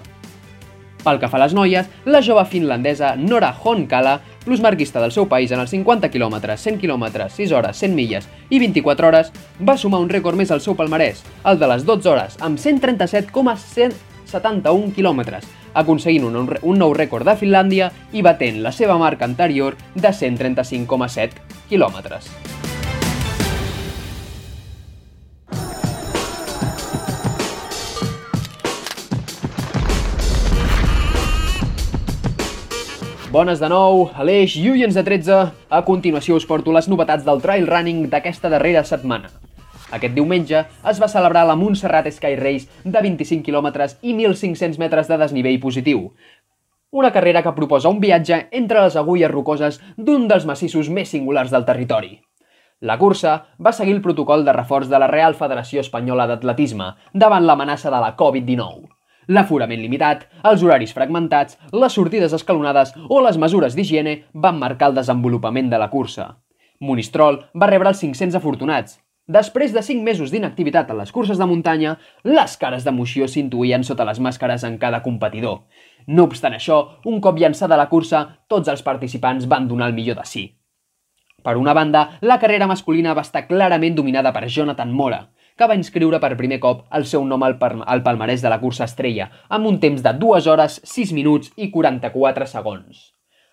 Pel 1.01 1.17
que 1.21 1.29
fa 1.31 1.37
a 1.39 1.43
les 1.45 1.53
noies, 1.57 1.87
la 2.05 2.21
jove 2.21 2.43
finlandesa 2.45 3.15
Nora 3.17 3.55
Honkala, 3.57 4.19
plusmarquista 4.45 5.01
del 5.01 5.11
seu 5.11 5.27
país 5.29 5.51
en 5.51 5.59
els 5.59 5.69
50 5.73 6.09
km, 6.11 6.57
100 6.57 6.79
km, 6.81 7.29
6 7.29 7.51
hores, 7.51 7.77
100 7.77 7.95
milles 7.95 8.27
i 8.49 8.59
24 8.59 9.07
hores, 9.07 9.31
va 9.61 9.77
sumar 9.77 9.99
un 10.01 10.09
rècord 10.09 10.37
més 10.37 10.51
al 10.51 10.61
seu 10.61 10.75
palmarès, 10.75 11.23
el 11.45 11.59
de 11.59 11.67
les 11.71 11.85
12 11.85 12.09
hores, 12.09 12.37
amb 12.41 12.59
137,171 12.59 14.93
km, 14.95 15.21
aconseguint 15.73 16.25
un, 16.25 16.57
un 16.61 16.77
nou 16.77 16.93
rècord 16.97 17.25
de 17.27 17.35
Finlàndia 17.37 17.91
i 18.11 18.21
batent 18.25 18.61
la 18.63 18.71
seva 18.71 18.97
marca 18.97 19.25
anterior 19.29 19.75
de 19.95 20.09
135,7 20.09 21.29
quilòmetres. 21.69 22.70
Bones 33.31 33.61
de 33.63 33.67
nou, 33.71 34.09
Aleix 34.19 34.57
Lluyens 34.59 34.97
de 34.97 35.05
13. 35.07 35.35
A 35.71 35.77
continuació 35.87 36.35
us 36.35 36.43
porto 36.43 36.73
les 36.75 36.89
novetats 36.91 37.23
del 37.23 37.39
trail 37.39 37.63
running 37.69 38.09
d'aquesta 38.11 38.51
darrera 38.51 38.81
setmana. 38.83 39.31
Aquest 39.95 40.17
diumenge 40.17 40.65
es 40.91 40.99
va 40.99 41.07
celebrar 41.13 41.45
la 41.47 41.55
Montserrat 41.55 42.11
Sky 42.11 42.35
Race 42.35 42.83
de 42.83 43.05
25 43.07 43.47
km 43.47 43.87
i 44.01 44.17
1.500 44.17 44.75
metres 44.83 45.07
de 45.07 45.21
desnivell 45.23 45.61
positiu. 45.63 46.09
Una 46.91 47.15
carrera 47.15 47.39
que 47.39 47.55
proposa 47.55 47.87
un 47.87 48.03
viatge 48.03 48.49
entre 48.51 48.83
les 48.83 48.99
agulles 48.99 49.31
rocoses 49.31 49.79
d'un 49.95 50.27
dels 50.27 50.43
massissos 50.43 50.91
més 50.91 51.15
singulars 51.15 51.55
del 51.55 51.63
territori. 51.63 52.17
La 52.81 52.99
cursa 52.99 53.45
va 53.55 53.71
seguir 53.71 53.95
el 53.95 54.03
protocol 54.03 54.43
de 54.43 54.59
reforç 54.59 54.91
de 54.91 54.99
la 54.99 55.07
Real 55.07 55.39
Federació 55.39 55.79
Espanyola 55.79 56.27
d'Atletisme 56.27 56.97
davant 57.13 57.47
l'amenaça 57.47 57.95
de 57.95 58.09
la 58.09 58.17
Covid-19 58.19 58.91
l'aforament 59.31 59.79
limitat, 59.79 60.25
els 60.47 60.63
horaris 60.65 60.91
fragmentats, 60.95 61.57
les 61.71 61.95
sortides 61.95 62.33
escalonades 62.35 62.91
o 63.07 63.21
les 63.23 63.39
mesures 63.39 63.77
d'higiene 63.77 64.17
van 64.33 64.59
marcar 64.59 64.91
el 64.91 64.97
desenvolupament 64.99 65.71
de 65.71 65.79
la 65.79 65.89
cursa. 65.93 66.27
Monistrol 66.81 67.39
va 67.55 67.69
rebre 67.71 67.93
els 67.93 68.03
500 68.03 68.37
afortunats. 68.41 68.99
Després 69.31 69.71
de 69.71 69.83
5 69.85 70.03
mesos 70.03 70.31
d'inactivitat 70.33 70.89
a 70.91 70.95
les 70.97 71.11
curses 71.15 71.37
de 71.39 71.47
muntanya, 71.47 71.93
les 72.27 72.55
cares 72.59 72.83
d'emoció 72.83 73.27
s'intuïen 73.29 73.85
sota 73.87 74.07
les 74.07 74.19
màscares 74.19 74.65
en 74.67 74.79
cada 74.81 75.03
competidor. 75.05 75.61
No 76.07 76.25
obstant 76.27 76.57
això, 76.57 76.79
un 77.05 77.21
cop 77.21 77.37
llançada 77.39 77.77
la 77.79 77.87
cursa, 77.87 78.25
tots 78.49 78.67
els 78.67 78.81
participants 78.83 79.45
van 79.47 79.69
donar 79.69 79.91
el 79.91 79.95
millor 79.95 80.17
de 80.19 80.25
si. 80.25 80.47
Per 81.41 81.55
una 81.57 81.73
banda, 81.73 82.17
la 82.21 82.39
carrera 82.41 82.67
masculina 82.67 83.13
va 83.17 83.23
estar 83.23 83.47
clarament 83.47 83.95
dominada 83.95 84.33
per 84.33 84.49
Jonathan 84.49 84.91
Mora, 84.91 85.21
que 85.61 85.69
va 85.69 85.77
inscriure 85.77 86.17
per 86.17 86.33
primer 86.39 86.57
cop 86.63 86.87
el 86.97 87.05
seu 87.05 87.21
nom 87.29 87.43
al, 87.45 87.59
al 87.61 88.01
palmarès 88.01 88.41
de 88.41 88.49
la 88.49 88.57
cursa 88.63 88.87
estrella, 88.89 89.29
amb 89.47 89.69
un 89.69 89.77
temps 89.83 90.01
de 90.01 90.13
2 90.17 90.47
hores, 90.49 90.79
6 90.89 91.13
minuts 91.13 91.53
i 91.55 91.69
44 91.69 92.49
segons. 92.49 93.11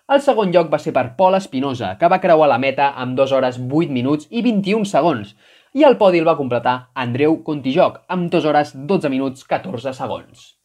El 0.09 0.23
segon 0.25 0.49
lloc 0.49 0.71
va 0.73 0.81
ser 0.81 0.89
per 0.95 1.11
Pol 1.19 1.37
Espinosa, 1.37 1.93
que 2.01 2.09
va 2.09 2.17
creuar 2.23 2.49
la 2.49 2.57
meta 2.57 2.89
amb 2.97 3.13
2 3.19 3.35
hores 3.37 3.59
8 3.61 3.93
minuts 3.93 4.25
i 4.33 4.41
21 4.41 4.89
segons, 4.89 5.35
i 5.77 5.85
el 5.85 5.99
podi 6.01 6.17
el 6.17 6.25
va 6.25 6.39
completar 6.39 6.79
Andreu 6.97 7.43
Contijoc, 7.45 8.01
amb 8.09 8.31
2 8.33 8.47
hores 8.49 8.73
12 8.89 9.11
minuts 9.13 9.45
14 9.45 9.93
segons. 9.93 10.55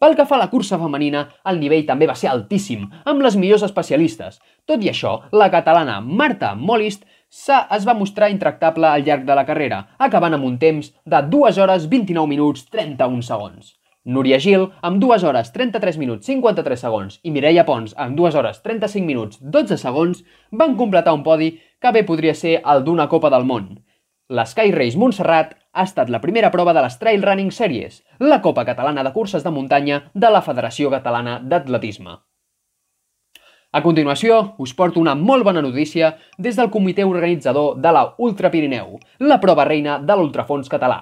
Pel 0.00 0.16
que 0.16 0.24
fa 0.24 0.38
a 0.38 0.40
la 0.40 0.48
cursa 0.48 0.78
femenina, 0.80 1.26
el 1.50 1.60
nivell 1.60 1.84
també 1.84 2.06
va 2.08 2.16
ser 2.16 2.30
altíssim, 2.30 2.86
amb 3.04 3.20
les 3.20 3.36
millors 3.36 3.66
especialistes. 3.66 4.40
Tot 4.64 4.80
i 4.80 4.88
això, 4.88 5.18
la 5.36 5.50
catalana 5.52 5.98
Marta 6.00 6.54
Molist 6.56 7.04
es 7.30 7.84
va 7.86 7.94
mostrar 7.94 8.30
intractable 8.30 8.86
al 8.86 9.04
llarg 9.06 9.24
de 9.24 9.34
la 9.38 9.44
carrera, 9.46 9.84
acabant 9.98 10.34
amb 10.34 10.44
un 10.44 10.56
temps 10.58 10.90
de 11.04 11.20
2 11.34 11.58
hores 11.58 11.86
29 11.88 12.26
minuts 12.28 12.66
31 12.70 13.22
segons. 13.22 13.76
Núria 14.04 14.38
Gil, 14.40 14.70
amb 14.82 14.98
2 14.98 15.24
hores 15.28 15.52
33 15.52 15.98
minuts 16.00 16.26
53 16.26 16.80
segons, 16.80 17.18
i 17.22 17.30
Mireia 17.30 17.66
Pons, 17.68 17.92
amb 17.96 18.16
2 18.18 18.38
hores 18.40 18.62
35 18.64 19.06
minuts 19.06 19.38
12 19.40 19.76
segons, 19.76 20.24
van 20.50 20.74
completar 20.76 21.14
un 21.14 21.22
podi 21.22 21.52
que 21.80 21.92
bé 21.92 22.02
podria 22.08 22.34
ser 22.34 22.60
el 22.64 22.82
d'una 22.84 23.08
Copa 23.12 23.30
del 23.30 23.44
Món. 23.44 23.76
L'Sky 24.30 24.72
Race 24.72 24.98
Montserrat 24.98 25.54
ha 25.72 25.84
estat 25.84 26.10
la 26.10 26.22
primera 26.24 26.50
prova 26.50 26.72
de 26.72 26.82
les 26.82 26.98
Trail 26.98 27.22
Running 27.22 27.52
Series, 27.52 28.02
la 28.18 28.40
Copa 28.40 28.64
Catalana 28.64 29.04
de 29.04 29.12
Curses 29.12 29.44
de 29.44 29.54
Muntanya 29.54 30.02
de 30.14 30.30
la 30.30 30.42
Federació 30.42 30.90
Catalana 30.90 31.38
d'Atletisme. 31.42 32.18
A 33.70 33.84
continuació, 33.84 34.56
us 34.58 34.72
porto 34.74 34.98
una 34.98 35.12
molt 35.14 35.44
bona 35.46 35.60
notícia 35.62 36.16
des 36.36 36.56
del 36.58 36.72
comitè 36.74 37.04
organitzador 37.06 37.76
de 37.78 37.92
la 37.94 38.02
Ultra 38.18 38.50
Pirineu, 38.50 38.96
la 39.22 39.38
prova 39.38 39.66
reina 39.68 40.00
de 40.02 40.16
l'ultrafons 40.18 40.66
català. 40.72 40.96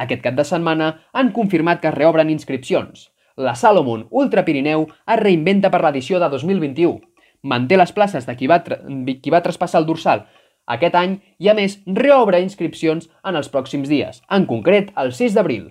Aquest 0.00 0.22
cap 0.24 0.38
de 0.38 0.46
setmana 0.48 0.86
han 1.12 1.32
confirmat 1.36 1.82
que 1.82 1.90
es 1.90 1.94
reobren 1.98 2.30
inscripcions. 2.32 3.10
La 3.36 3.52
Salomon 3.54 4.06
Ultra 4.10 4.46
Pirineu 4.46 4.86
es 4.88 5.20
reinventa 5.20 5.68
per 5.68 5.82
l'edició 5.84 6.22
de 6.22 6.30
2021. 6.32 7.02
Manté 7.42 7.76
les 7.76 7.92
places 7.92 8.24
de 8.24 8.36
qui 8.36 8.48
va, 8.48 8.62
qui 8.64 9.34
va 9.34 9.44
traspassar 9.44 9.82
el 9.82 9.90
dorsal 9.92 10.24
aquest 10.70 10.96
any 10.96 11.18
i, 11.36 11.50
a 11.50 11.54
més, 11.58 11.80
reobre 11.84 12.40
inscripcions 12.40 13.10
en 13.26 13.36
els 13.36 13.52
pròxims 13.52 13.92
dies, 13.92 14.22
en 14.30 14.48
concret 14.48 14.92
el 15.02 15.12
6 15.12 15.36
d'abril. 15.36 15.68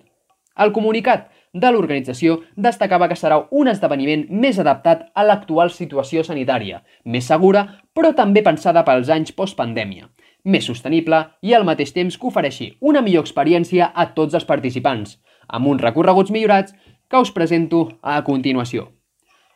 El 0.59 0.73
comunicat 0.75 1.29
de 1.53 1.71
l'organització 1.71 2.39
destacava 2.55 3.07
que 3.09 3.17
serà 3.17 3.39
un 3.51 3.69
esdeveniment 3.71 4.25
més 4.29 4.59
adaptat 4.61 5.07
a 5.15 5.23
l'actual 5.25 5.71
situació 5.73 6.23
sanitària, 6.23 6.83
més 7.05 7.25
segura, 7.25 7.65
però 7.93 8.13
també 8.15 8.43
pensada 8.45 8.83
pels 8.85 9.09
anys 9.09 9.33
postpandèmia, 9.33 10.09
més 10.45 10.69
sostenible 10.69 11.23
i 11.41 11.53
al 11.53 11.65
mateix 11.65 11.93
temps 11.95 12.17
que 12.17 12.29
ofereixi 12.29 12.69
una 12.81 13.01
millor 13.01 13.25
experiència 13.25 13.89
a 13.95 14.11
tots 14.13 14.37
els 14.37 14.45
participants, 14.45 15.17
amb 15.47 15.67
uns 15.67 15.81
recorreguts 15.81 16.31
millorats 16.31 16.75
que 17.09 17.17
us 17.17 17.33
presento 17.33 17.87
a 18.01 18.21
continuació. 18.23 18.91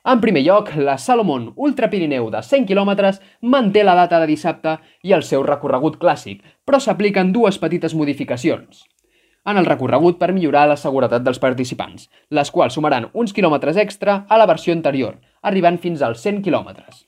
En 0.04 0.20
primer 0.20 0.42
lloc, 0.44 0.74
la 0.76 0.98
Salomon 0.98 1.54
Ultra 1.56 1.88
Pirineu 1.90 2.26
de 2.34 2.42
100 2.44 2.66
km 2.68 3.14
manté 3.42 3.86
la 3.86 3.96
data 3.96 4.20
de 4.20 4.28
dissabte 4.28 4.80
i 5.02 5.14
el 5.16 5.24
seu 5.24 5.46
recorregut 5.48 5.96
clàssic, 6.02 6.42
però 6.66 6.82
s'apliquen 6.82 7.32
dues 7.32 7.62
petites 7.62 7.96
modificacions 7.96 8.84
en 9.46 9.58
el 9.60 9.66
recorregut 9.68 10.20
per 10.20 10.32
millorar 10.34 10.68
la 10.70 10.78
seguretat 10.80 11.24
dels 11.24 11.40
participants, 11.40 12.10
les 12.30 12.52
quals 12.52 12.78
sumaran 12.78 13.10
uns 13.14 13.34
quilòmetres 13.36 13.80
extra 13.82 14.24
a 14.30 14.38
la 14.40 14.48
versió 14.48 14.76
anterior, 14.76 15.18
arribant 15.42 15.80
fins 15.84 16.02
als 16.02 16.24
100 16.24 16.44
quilòmetres. 16.46 17.04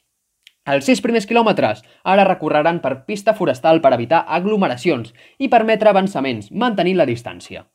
Els 0.65 0.87
sis 0.89 1.01
primers 1.01 1.27
quilòmetres 1.29 1.83
ara 2.03 2.25
recorreran 2.25 2.79
per 2.81 3.05
pista 3.05 3.35
forestal 3.37 3.81
per 3.81 3.93
evitar 3.93 4.23
aglomeracions 4.37 5.13
i 5.37 5.47
permetre 5.47 5.91
avançaments, 5.91 6.49
mantenint 6.51 6.97
la 6.97 7.05
distància. 7.05 7.67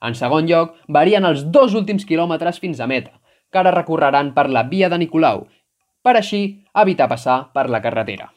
En 0.00 0.14
segon 0.14 0.48
lloc, 0.48 0.74
varien 0.88 1.26
els 1.28 1.44
dos 1.52 1.74
últims 1.74 2.06
quilòmetres 2.08 2.58
fins 2.62 2.80
a 2.80 2.86
meta, 2.86 3.12
que 3.52 3.60
ara 3.60 3.74
recorreran 3.74 4.32
per 4.34 4.48
la 4.48 4.64
via 4.64 4.88
de 4.88 4.98
Nicolau, 4.98 5.46
per 6.02 6.16
així 6.16 6.64
evitar 6.72 7.08
passar 7.10 7.38
per 7.52 7.68
la 7.68 7.82
carretera. 7.84 8.30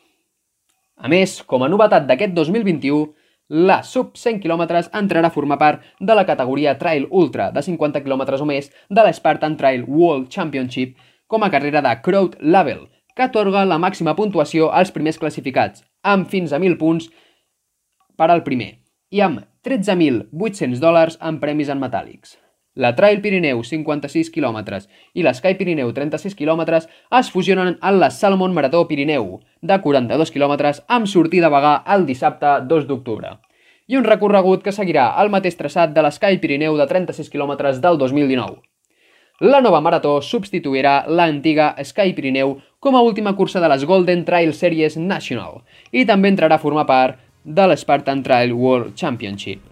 A 1.02 1.08
més, 1.08 1.40
com 1.48 1.64
a 1.64 1.70
novetat 1.72 2.04
d'aquest 2.10 2.34
2021, 2.36 3.06
la 3.52 3.82
sub 3.84 4.16
100 4.16 4.40
km 4.40 4.64
entrarà 4.96 5.28
a 5.28 5.36
formar 5.36 5.58
part 5.60 5.84
de 6.00 6.16
la 6.16 6.24
categoria 6.26 6.78
Trail 6.80 7.08
Ultra 7.12 7.50
de 7.52 7.62
50 7.62 8.00
km 8.06 8.24
o 8.40 8.48
més 8.48 8.72
de 8.88 9.04
l'Spartan 9.04 9.58
Trail 9.60 9.84
World 9.88 10.30
Championship 10.32 10.96
com 11.28 11.44
a 11.44 11.50
carrera 11.52 11.82
de 11.84 11.92
Crowd 12.02 12.38
Level, 12.40 12.88
que 13.16 13.28
atorga 13.28 13.66
la 13.68 13.80
màxima 13.80 14.16
puntuació 14.16 14.70
als 14.72 14.92
primers 14.96 15.20
classificats, 15.20 15.84
amb 16.04 16.32
fins 16.32 16.56
a 16.56 16.60
1.000 16.60 16.80
punts 16.80 17.10
per 18.16 18.32
al 18.32 18.44
primer, 18.48 18.72
i 19.12 19.20
amb 19.20 19.44
13.800 19.68 20.80
dòlars 20.80 21.20
en 21.20 21.44
premis 21.44 21.70
en 21.70 21.84
metàl·lics. 21.84 22.41
La 22.74 22.96
Trail 22.96 23.20
Pirineu 23.20 23.66
56 23.68 24.30
km 24.32 24.78
i 25.14 25.26
l'Sky 25.26 25.58
Pirineu 25.60 25.90
36 25.92 26.38
km 26.40 26.62
es 27.20 27.30
fusionen 27.30 27.74
en 27.76 28.00
la 28.00 28.08
Salomon 28.10 28.54
Marató 28.56 28.86
Pirineu 28.88 29.42
de 29.60 29.78
42 29.84 30.32
km 30.32 30.54
amb 30.88 31.10
sortida 31.12 31.50
a 31.50 31.52
Bagà 31.52 31.74
el 31.96 32.06
dissabte 32.08 32.62
2 32.70 32.86
d'octubre. 32.88 33.34
I 33.92 33.98
un 34.00 34.08
recorregut 34.08 34.64
que 34.64 34.72
seguirà 34.72 35.10
el 35.20 35.30
mateix 35.34 35.58
traçat 35.60 35.92
de 35.92 36.02
l'Sky 36.06 36.40
Pirineu 36.40 36.78
de 36.80 36.86
36 36.88 37.28
km 37.28 37.58
del 37.84 38.00
2019. 38.00 38.62
La 39.42 39.60
nova 39.60 39.82
marató 39.82 40.22
substituirà 40.22 40.94
l'antiga 41.10 41.74
Sky 41.84 42.14
Pirineu 42.14 42.56
com 42.80 42.96
a 42.96 43.02
última 43.02 43.36
cursa 43.36 43.60
de 43.60 43.68
les 43.68 43.84
Golden 43.90 44.24
Trail 44.24 44.54
Series 44.54 44.96
National 44.96 45.60
i 45.92 46.06
també 46.06 46.32
entrarà 46.32 46.56
a 46.56 46.64
formar 46.64 46.88
part 46.88 47.20
de 47.44 47.68
l'Spartan 47.68 48.24
Trail 48.24 48.54
World 48.54 48.96
Championship. 48.96 49.71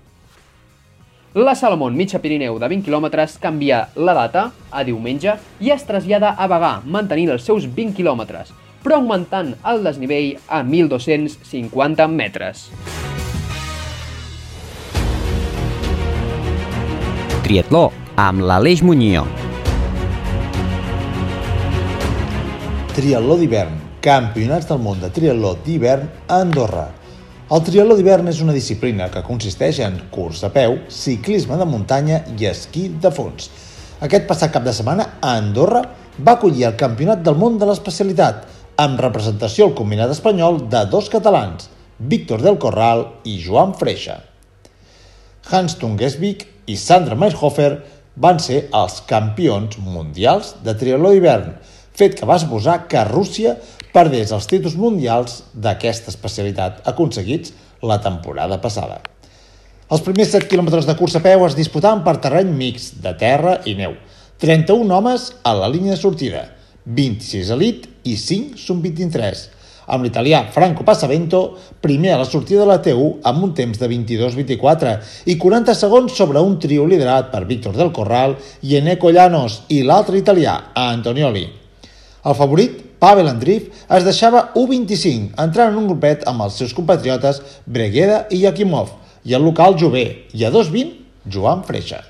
La 1.36 1.54
Salomon 1.54 1.94
Mitja 1.94 2.18
Pirineu 2.18 2.56
de 2.58 2.68
20 2.68 2.90
km 2.90 3.06
canvia 3.40 3.90
la 3.94 4.16
data 4.18 4.48
a 4.72 4.82
diumenge 4.84 5.36
i 5.62 5.70
es 5.70 5.84
trasllada 5.86 6.32
a 6.34 6.48
Bagà, 6.50 6.80
mantenint 6.82 7.30
els 7.30 7.46
seus 7.46 7.68
20 7.70 7.94
km, 7.94 8.26
però 8.82 8.98
augmentant 8.98 9.52
el 9.62 9.84
desnivell 9.86 10.40
a 10.50 10.64
1.250 10.66 12.10
metres. 12.10 12.66
Triatló 17.46 17.92
amb 18.18 18.42
l'Aleix 18.42 18.82
Muñoz. 18.82 19.30
Triatló 22.98 23.38
d'hivern. 23.38 23.78
Campionats 24.02 24.66
del 24.66 24.82
món 24.82 24.98
de 24.98 25.14
triatló 25.14 25.60
d'hivern 25.62 26.10
a 26.26 26.42
Andorra. 26.42 26.88
El 27.50 27.64
triatló 27.66 27.96
d'hivern 27.98 28.28
és 28.30 28.40
una 28.44 28.54
disciplina 28.54 29.08
que 29.10 29.24
consisteix 29.26 29.80
en 29.82 29.96
curs 30.14 30.44
a 30.46 30.52
peu, 30.54 30.76
ciclisme 30.94 31.56
de 31.58 31.66
muntanya 31.66 32.20
i 32.38 32.46
esquí 32.46 32.84
de 33.02 33.10
fons. 33.10 33.48
Aquest 34.06 34.28
passat 34.30 34.52
cap 34.54 34.68
de 34.68 34.74
setmana 34.78 35.08
a 35.18 35.32
Andorra 35.40 35.82
va 36.22 36.36
acollir 36.36 36.68
el 36.68 36.76
Campionat 36.78 37.24
del 37.26 37.40
món 37.42 37.58
de 37.58 37.66
l'especialitat, 37.66 38.44
amb 38.78 39.02
representació 39.02 39.66
al 39.66 39.74
combinat 39.80 40.14
espanyol 40.14 40.62
de 40.70 40.84
dos 40.94 41.10
catalans, 41.10 41.72
Víctor 41.98 42.46
del 42.46 42.62
Corral 42.62 43.02
i 43.26 43.40
Joan 43.42 43.74
Freixa. 43.82 44.20
Hans 45.50 45.80
Tungesvik 45.82 46.46
i 46.70 46.78
Sandra 46.78 47.18
Meishofer 47.18 47.72
van 48.14 48.38
ser 48.46 48.68
els 48.78 49.02
campions 49.10 49.82
mundials 49.82 50.54
de 50.62 50.78
triatló 50.78 51.16
d'hivern, 51.18 51.58
fet 51.98 52.14
que 52.14 52.30
va 52.30 52.38
esbosar 52.38 52.84
que 52.86 53.10
Rússia 53.10 53.58
perdés 53.94 54.34
els 54.36 54.48
títols 54.50 54.78
mundials 54.80 55.44
d'aquesta 55.54 56.12
especialitat 56.14 56.84
aconseguits 56.90 57.54
la 57.82 58.00
temporada 58.04 58.60
passada. 58.62 59.00
Els 59.90 60.04
primers 60.06 60.30
7 60.36 60.46
quilòmetres 60.52 60.86
de 60.86 60.96
cursa 60.98 61.18
a 61.18 61.26
peu 61.26 61.46
es 61.48 61.58
disputaven 61.58 62.04
per 62.06 62.20
terreny 62.22 62.52
mix 62.54 62.92
de 63.02 63.16
terra 63.18 63.58
i 63.66 63.74
neu. 63.80 63.96
31 64.40 64.94
homes 64.94 65.32
a 65.44 65.56
la 65.58 65.70
línia 65.72 65.96
de 65.96 66.02
sortida, 66.02 66.44
26 66.86 67.50
elit 67.56 67.88
i 68.06 68.14
5 68.16 68.60
són 68.62 68.84
23, 68.84 69.42
amb 69.90 70.06
l'italià 70.06 70.44
Franco 70.54 70.86
Passavento 70.86 71.42
primer 71.82 72.14
a 72.14 72.20
la 72.22 72.28
sortida 72.30 72.62
de 72.62 72.70
la 72.70 72.78
T1 72.86 73.26
amb 73.32 73.48
un 73.48 73.56
temps 73.58 73.80
de 73.82 73.90
22-24 73.90 74.94
i 75.34 75.36
40 75.42 75.76
segons 75.76 76.14
sobre 76.16 76.44
un 76.46 76.60
trio 76.62 76.86
liderat 76.86 77.32
per 77.34 77.48
Víctor 77.50 77.76
del 77.76 77.92
Corral 77.96 78.38
i 78.62 78.78
Eneco 78.78 79.10
Llanos 79.10 79.64
i 79.74 79.82
l'altre 79.82 80.22
italià, 80.22 80.56
Antonioli. 80.78 81.48
El 82.30 82.38
favorit 82.38 82.89
Pavel 83.00 83.30
Andriv 83.32 83.70
es 83.96 84.04
deixava 84.04 84.50
1.25, 84.60 85.30
entrant 85.40 85.72
en 85.72 85.78
un 85.80 85.88
grupet 85.88 86.26
amb 86.28 86.44
els 86.44 86.58
seus 86.60 86.74
compatriotes 86.76 87.40
Bregueda 87.64 88.26
i 88.36 88.42
Yakimov, 88.44 88.92
i 89.24 89.36
el 89.38 89.46
local 89.48 89.78
Jové, 89.80 90.06
i 90.36 90.44
a 90.44 90.52
2.20, 90.52 90.98
Joan 91.32 91.64
Freixa. 91.64 92.02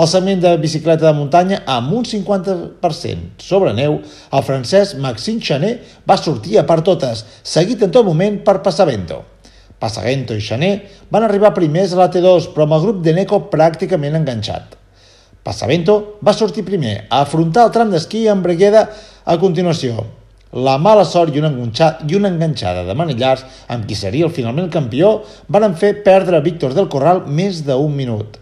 El 0.00 0.08
segment 0.08 0.42
de 0.44 0.52
bicicleta 0.60 1.06
de 1.06 1.12
muntanya 1.16 1.62
amb 1.68 1.94
un 1.96 2.04
50% 2.04 3.40
sobre 3.40 3.72
neu, 3.76 3.96
el 4.36 4.44
francès 4.44 4.92
Maxime 5.00 5.40
Chanet 5.40 5.96
va 6.08 6.18
sortir 6.20 6.60
a 6.60 6.66
per 6.68 6.82
totes, 6.84 7.24
seguit 7.42 7.80
en 7.84 7.92
tot 7.92 8.04
moment 8.04 8.36
per 8.44 8.60
Passavento. 8.64 9.22
Passavento 9.80 10.36
i 10.36 10.44
Chanet 10.44 11.08
van 11.08 11.24
arribar 11.24 11.54
primers 11.56 11.96
a 11.96 12.02
la 12.02 12.10
T2, 12.12 12.52
però 12.52 12.68
amb 12.68 12.76
el 12.76 12.84
grup 12.84 13.00
de 13.04 13.16
Neco 13.16 13.40
pràcticament 13.52 14.20
enganxat. 14.20 14.79
Passavento 15.42 16.18
va 16.20 16.34
sortir 16.36 16.66
primer 16.66 17.06
a 17.08 17.22
afrontar 17.24 17.64
el 17.66 17.72
tram 17.72 17.92
d'esquí 17.92 18.26
amb 18.28 18.44
Bregueda 18.44 18.88
a 19.24 19.36
continuació. 19.40 20.04
La 20.52 20.76
mala 20.82 21.04
sort 21.06 21.32
i 21.34 21.40
una, 21.40 21.52
i 22.08 22.16
una 22.18 22.28
enganxada 22.28 22.82
de 22.84 22.96
Manillars, 22.98 23.44
amb 23.70 23.86
qui 23.86 23.96
seria 23.96 24.26
el 24.26 24.34
finalment 24.34 24.68
campió, 24.74 25.20
van 25.48 25.76
fer 25.78 25.94
perdre 26.04 26.36
a 26.36 26.44
Víctor 26.44 26.74
del 26.74 26.90
Corral 26.92 27.22
més 27.40 27.62
d'un 27.64 27.94
minut. 27.94 28.36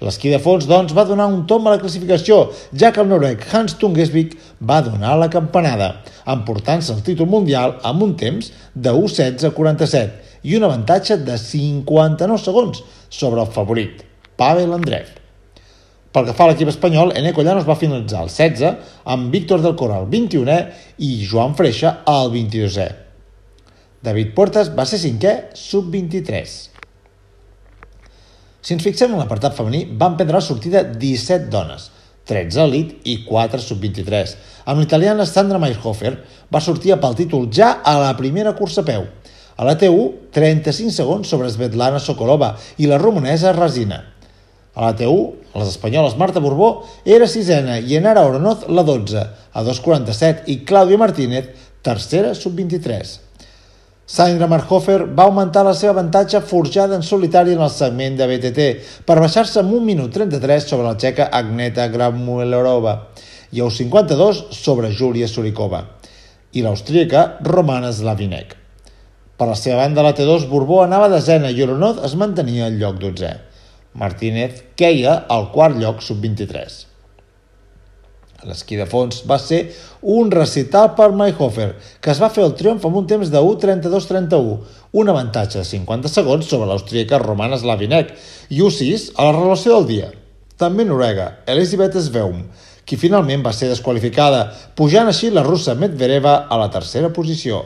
L'esquí 0.00 0.32
de 0.32 0.40
fons, 0.40 0.64
doncs, 0.64 0.94
va 0.96 1.04
donar 1.04 1.28
un 1.28 1.44
tom 1.46 1.68
a 1.68 1.74
la 1.74 1.82
classificació, 1.82 2.40
ja 2.72 2.88
que 2.90 3.02
el 3.04 3.10
noruec 3.10 3.44
Hans 3.52 3.76
Tungesvik 3.76 4.32
va 4.64 4.80
donar 4.86 5.18
la 5.20 5.28
campanada, 5.28 5.92
emportant-se 6.24 6.96
el 6.96 7.04
títol 7.04 7.28
mundial 7.28 7.76
amb 7.84 8.08
un 8.08 8.16
temps 8.16 8.48
de 8.74 8.96
1.16.47 8.96 10.48
i 10.48 10.56
un 10.56 10.64
avantatge 10.64 11.20
de 11.28 11.36
59 11.36 12.40
segons 12.40 12.84
sobre 13.12 13.44
el 13.44 13.56
favorit, 13.60 14.06
Pavel 14.40 14.72
Andreev. 14.80 15.19
Pel 16.10 16.26
que 16.26 16.32
fa 16.34 16.48
a 16.48 16.50
l'equip 16.50 16.66
espanyol, 16.72 17.12
Eneco 17.14 17.44
Llanos 17.46 17.68
va 17.68 17.78
finalitzar 17.78 18.24
el 18.24 18.32
16 18.34 18.70
amb 19.14 19.30
Víctor 19.30 19.62
del 19.62 19.76
Corral 19.78 20.08
21è 20.10 20.56
i 21.06 21.10
Joan 21.22 21.54
Freixa 21.54 22.00
al 22.02 22.32
22è. 22.32 22.88
David 24.02 24.32
Portes 24.34 24.72
va 24.74 24.88
ser 24.90 24.98
cinquè 24.98 25.36
sub-23. 25.54 26.56
Si 28.60 28.74
ens 28.74 28.82
fixem 28.82 29.14
en 29.14 29.22
l'apartat 29.22 29.54
femení, 29.54 29.84
van 30.02 30.18
prendre 30.18 30.40
la 30.40 30.42
sortida 30.42 30.82
17 30.82 31.46
dones, 31.52 31.86
13 32.26 32.62
elit 32.66 33.06
i 33.06 33.20
4 33.28 33.62
sub-23. 33.62 34.36
Amb 34.66 34.82
l'italiana 34.82 35.28
Sandra 35.30 35.62
Meishofer 35.62 36.16
va 36.50 36.64
sortir 36.64 36.98
pel 36.98 37.18
títol 37.22 37.46
ja 37.54 37.76
a 37.86 38.00
la 38.02 38.16
primera 38.18 38.56
cursa 38.58 38.82
a 38.82 38.88
peu. 38.90 39.06
A 39.60 39.66
la 39.68 39.78
T1, 39.78 40.32
35 40.34 40.90
segons 40.90 41.30
sobre 41.30 41.54
Svetlana 41.54 42.02
Sokolova 42.02 42.56
i 42.82 42.90
la 42.90 42.98
romanesa 42.98 43.54
Rasina. 43.54 44.08
A 44.74 44.84
la 44.86 44.92
T1, 44.94 45.50
les 45.54 45.72
espanyoles 45.72 46.14
Marta 46.16 46.40
Borbó 46.40 46.84
era 47.04 47.26
sisena 47.26 47.80
i 47.80 47.96
Enara 47.98 48.22
Oronoz 48.26 48.68
la 48.68 48.84
12, 48.86 49.24
a 49.52 49.64
2.47, 49.66 50.46
i 50.46 50.60
Clàudia 50.66 51.00
Martínez, 51.00 51.50
tercera 51.82 52.36
sub-23. 52.38 53.16
Sandra 54.10 54.48
Marhofer 54.50 55.04
va 55.06 55.26
augmentar 55.26 55.64
la 55.66 55.74
seva 55.78 55.92
avantatge 55.94 56.40
forjada 56.42 56.96
en 56.98 57.04
solitari 57.06 57.54
en 57.54 57.60
el 57.62 57.70
segment 57.70 58.16
de 58.18 58.26
BTT 58.26 58.64
per 59.06 59.18
baixar-se 59.22 59.60
amb 59.62 59.74
1 59.76 59.86
minut 59.86 60.14
33 60.14 60.66
sobre 60.66 60.86
la 60.88 60.96
txeca 60.98 61.28
Agneta 61.40 61.86
Gramulerova 61.92 62.96
i 63.54 63.62
a 63.62 63.68
52 63.70 64.42
sobre 64.54 64.90
Júlia 64.94 65.28
Surikova 65.30 65.84
i 66.54 66.62
l'austríaca 66.62 67.26
Romana 67.46 67.92
Slavinek. 67.94 68.56
Per 69.38 69.46
la 69.48 69.54
seva 69.58 69.84
banda, 69.84 70.02
la 70.02 70.14
T2 70.14 70.50
Borbó 70.50 70.82
anava 70.82 71.08
desena 71.10 71.50
i 71.50 71.62
Oronoz 71.62 72.02
es 72.06 72.18
mantenia 72.18 72.66
al 72.66 72.82
lloc 72.82 72.98
12. 73.02 73.49
Martínez 73.94 74.62
queia 74.78 75.16
al 75.28 75.50
quart 75.50 75.76
lloc 75.80 76.02
sub-23. 76.04 76.86
L'esquí 78.48 78.78
de 78.78 78.86
fons 78.88 79.18
va 79.28 79.36
ser 79.42 79.58
un 80.00 80.30
recital 80.32 80.94
per 80.96 81.10
Mayhofer, 81.12 81.74
que 82.00 82.12
es 82.12 82.20
va 82.22 82.30
fer 82.32 82.44
el 82.46 82.54
triomf 82.56 82.86
amb 82.88 82.96
un 83.02 83.08
temps 83.10 83.28
de 83.28 83.42
1.32.31, 83.44 84.54
un 84.96 85.12
avantatge 85.12 85.58
de 85.58 85.66
50 85.68 86.08
segons 86.08 86.48
sobre 86.48 86.70
l'austríaca 86.70 87.20
Romana 87.20 87.58
Slavinek 87.60 88.14
i 88.48 88.62
1.6 88.62 89.10
a 89.16 89.28
la 89.28 89.34
relació 89.36 89.76
del 89.76 89.90
dia. 89.90 90.08
També 90.60 90.86
Noruega, 90.86 91.42
Elisabeth 91.48 91.98
Sveum, 92.00 92.46
qui 92.86 92.96
finalment 93.00 93.44
va 93.44 93.52
ser 93.56 93.68
desqualificada, 93.68 94.46
pujant 94.76 95.10
així 95.10 95.28
la 95.30 95.44
russa 95.44 95.76
Medvedeva 95.76 96.46
a 96.48 96.58
la 96.60 96.70
tercera 96.72 97.12
posició. 97.12 97.64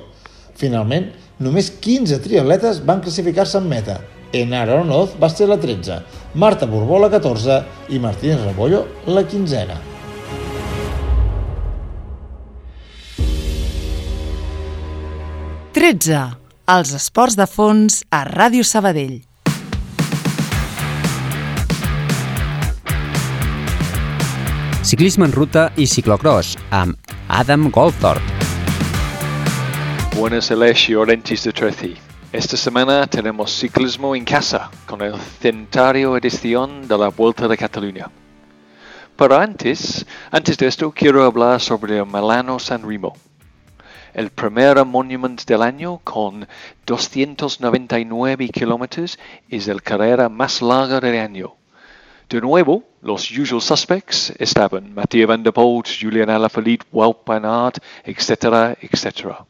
Finalment, 0.58 1.12
només 1.38 1.70
15 1.70 2.18
triatletes 2.24 2.82
van 2.86 3.02
classificar-se 3.04 3.60
en 3.62 3.70
meta, 3.70 4.00
Enara 4.34 4.80
Onoz 4.82 5.14
va 5.22 5.28
ser 5.30 5.46
la 5.46 5.60
13, 5.62 6.00
Marta 6.34 6.66
Borbó 6.66 6.98
la 6.98 7.10
14 7.10 7.60
i 7.94 8.00
Martínez 8.02 8.40
Rebollo 8.42 8.80
la 9.06 9.22
15a. 9.22 9.76
Tretze. 15.74 16.22
Els 16.64 16.94
esports 16.96 17.34
de 17.36 17.44
fons 17.44 17.98
a 18.08 18.22
Ràdio 18.24 18.64
Sabadell. 18.64 19.18
Ciclisme 24.84 25.28
en 25.28 25.36
ruta 25.36 25.66
i 25.76 25.84
ciclocross 25.84 26.56
amb 26.72 26.96
Adam 27.28 27.68
Goldthorpe. 27.68 28.24
Buenas 30.16 30.50
Aleix 30.50 30.88
y 30.88 30.94
Orentis 30.94 31.44
de 31.44 31.52
Treci. 31.52 32.03
Esta 32.34 32.56
semana 32.56 33.06
tenemos 33.06 33.52
ciclismo 33.52 34.16
en 34.16 34.24
casa 34.24 34.68
con 34.86 35.00
el 35.02 35.14
centenario 35.40 36.16
edición 36.16 36.88
de 36.88 36.98
la 36.98 37.10
Vuelta 37.10 37.46
de 37.46 37.56
Cataluña. 37.56 38.10
Pero 39.14 39.36
antes, 39.36 40.04
antes 40.32 40.58
de 40.58 40.66
esto 40.66 40.90
quiero 40.90 41.22
hablar 41.22 41.60
sobre 41.60 41.96
el 41.96 42.06
Milano 42.06 42.58
San 42.58 42.82
Remo. 42.82 43.14
El 44.12 44.30
primer 44.30 44.84
monument 44.84 45.44
del 45.44 45.62
año 45.62 46.00
con 46.02 46.48
299 46.86 48.48
kilómetros 48.48 49.16
es 49.48 49.68
el 49.68 49.80
carrera 49.80 50.28
más 50.28 50.60
larga 50.60 50.98
del 50.98 51.20
año. 51.20 51.54
De 52.28 52.40
nuevo, 52.40 52.82
los 53.00 53.30
usual 53.30 53.62
suspects 53.62 54.34
estaban 54.40 54.92
Mathieu 54.92 55.28
Van 55.28 55.44
der 55.44 55.52
Poel, 55.52 55.84
Julian 55.84 56.30
Alaphilippe, 56.30 56.84
Wout 56.90 57.24
van 57.24 57.44
Aert, 57.44 57.78
etcétera, 58.04 58.76
etcétera. 58.80 59.46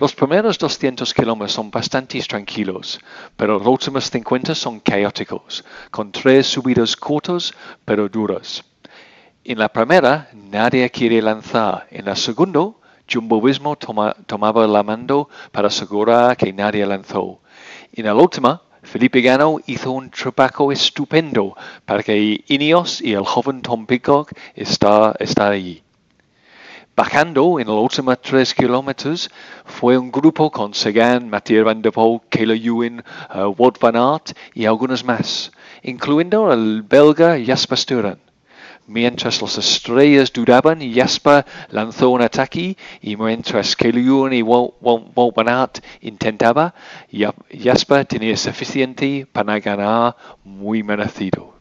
Los 0.00 0.14
primeros 0.14 0.56
200 0.58 1.12
kilómetros 1.12 1.52
son 1.52 1.72
bastante 1.72 2.20
tranquilos, 2.20 3.00
pero 3.36 3.58
los 3.58 3.66
últimos 3.66 4.08
50 4.08 4.54
son 4.54 4.78
caóticos, 4.78 5.64
con 5.90 6.12
tres 6.12 6.46
subidas 6.46 6.94
cortas 6.94 7.52
pero 7.84 8.08
duras. 8.08 8.62
En 9.42 9.58
la 9.58 9.68
primera, 9.68 10.30
nadie 10.34 10.88
quiere 10.90 11.20
lanzar. 11.20 11.88
En 11.90 12.04
la 12.04 12.14
segunda, 12.14 12.70
Jumbo 13.12 13.40
Visma 13.42 13.74
toma, 13.74 14.14
tomaba 14.26 14.68
la 14.68 14.84
mando 14.84 15.28
para 15.50 15.66
asegurar 15.66 16.36
que 16.36 16.52
nadie 16.52 16.86
lanzó. 16.86 17.40
En 17.92 18.04
la 18.04 18.14
última, 18.14 18.62
Felipe 18.84 19.20
Gano 19.20 19.58
hizo 19.66 19.90
un 19.90 20.10
trabajo 20.10 20.70
estupendo 20.70 21.56
para 21.84 22.04
que 22.04 22.44
Ineos 22.46 23.00
y 23.00 23.14
el 23.14 23.24
joven 23.24 23.62
Tom 23.62 23.84
Pidcock 23.84 24.30
está, 24.54 25.16
está 25.18 25.48
allí. 25.48 25.82
Bajando 26.98 27.60
en 27.60 27.68
los 27.68 27.80
últimos 27.80 28.20
tres 28.20 28.52
kilómetros 28.52 29.30
fue 29.64 29.96
un 29.96 30.10
grupo 30.10 30.50
con 30.50 30.74
Sagan, 30.74 31.30
Mathieu 31.30 31.64
Van 31.64 31.80
der 31.80 31.92
Poel, 31.92 32.20
Kayla 32.28 32.56
Ewan, 32.56 33.04
uh, 33.32 33.54
Wout 33.56 33.78
van 33.78 33.94
Aert 33.94 34.32
y 34.52 34.64
algunos 34.64 35.04
más, 35.04 35.52
incluyendo 35.84 36.52
el 36.52 36.82
belga 36.82 37.38
Jasper 37.38 37.78
Sturen. 37.78 38.18
Mientras 38.88 39.40
las 39.40 39.58
estrellas 39.58 40.32
dudaban, 40.32 40.80
Jasper 40.92 41.46
lanzó 41.70 42.10
un 42.10 42.22
ataque 42.22 42.76
y 43.00 43.16
mientras 43.16 43.76
Kayla 43.76 44.00
Ewan 44.00 44.32
y 44.32 44.42
Wout 44.42 45.34
van 45.36 45.48
Aert 45.48 45.78
intentaba, 46.00 46.74
Jasper 47.62 48.06
tenía 48.06 48.36
suficiente 48.36 49.24
para 49.30 49.60
ganar 49.60 50.16
muy 50.42 50.82
merecido. 50.82 51.57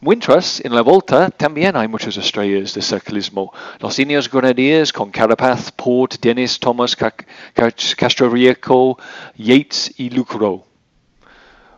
Mientras, 0.00 0.62
en 0.62 0.74
la 0.74 0.82
volta 0.82 1.30
también 1.30 1.74
hay 1.74 1.88
muchas 1.88 2.16
estrellas 2.18 2.74
de 2.74 2.82
ciclismo. 2.82 3.52
Los 3.80 3.98
Ineos 3.98 4.30
Grenadiers 4.30 4.92
con 4.92 5.10
Carapaz, 5.10 5.72
Port, 5.72 6.16
Dennis, 6.20 6.60
Thomas, 6.60 6.94
Castro 6.94 8.28
Rico, 8.28 8.98
Yates 9.36 9.94
y 9.98 10.10
Luke 10.10 10.36
Rowe. 10.36 10.64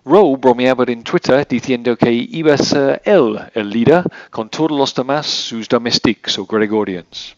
Rowe 0.04 0.36
bromeaba 0.36 0.84
en 0.88 1.04
Twitter 1.04 1.46
diciendo 1.46 1.96
que 1.96 2.10
iba 2.10 2.54
a 2.54 2.58
ser 2.58 3.02
él 3.04 3.38
el 3.54 3.70
líder 3.70 4.02
con 4.30 4.48
todos 4.48 4.72
los 4.72 4.94
demás 4.94 5.26
sus 5.26 5.68
domestics 5.68 6.38
o 6.38 6.46
Gregorians. 6.46 7.36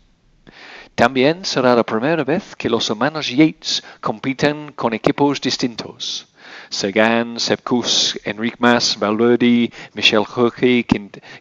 También 0.95 1.45
será 1.45 1.75
la 1.75 1.85
primera 1.85 2.25
vez 2.25 2.57
que 2.57 2.71
los 2.71 2.89
hermanos 2.89 3.29
Yates 3.29 3.83
compiten 4.01 4.73
con 4.73 4.95
equipos 4.95 5.41
distintos. 5.41 6.30
Sagan, 6.71 7.41
Sepkus, 7.41 8.19
Enrique 8.25 8.57
Mas, 8.61 8.97
Valverde, 8.97 9.73
Michel 9.93 10.25
Jorge, 10.25 10.87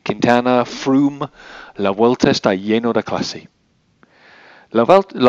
Quintana, 0.03 0.65
Froome, 0.65 1.29
la 1.75 1.91
vuelta 1.91 2.31
está 2.31 2.55
lleno 2.55 2.91
de 2.91 3.03
clase. 3.03 3.47
La, 4.71 4.83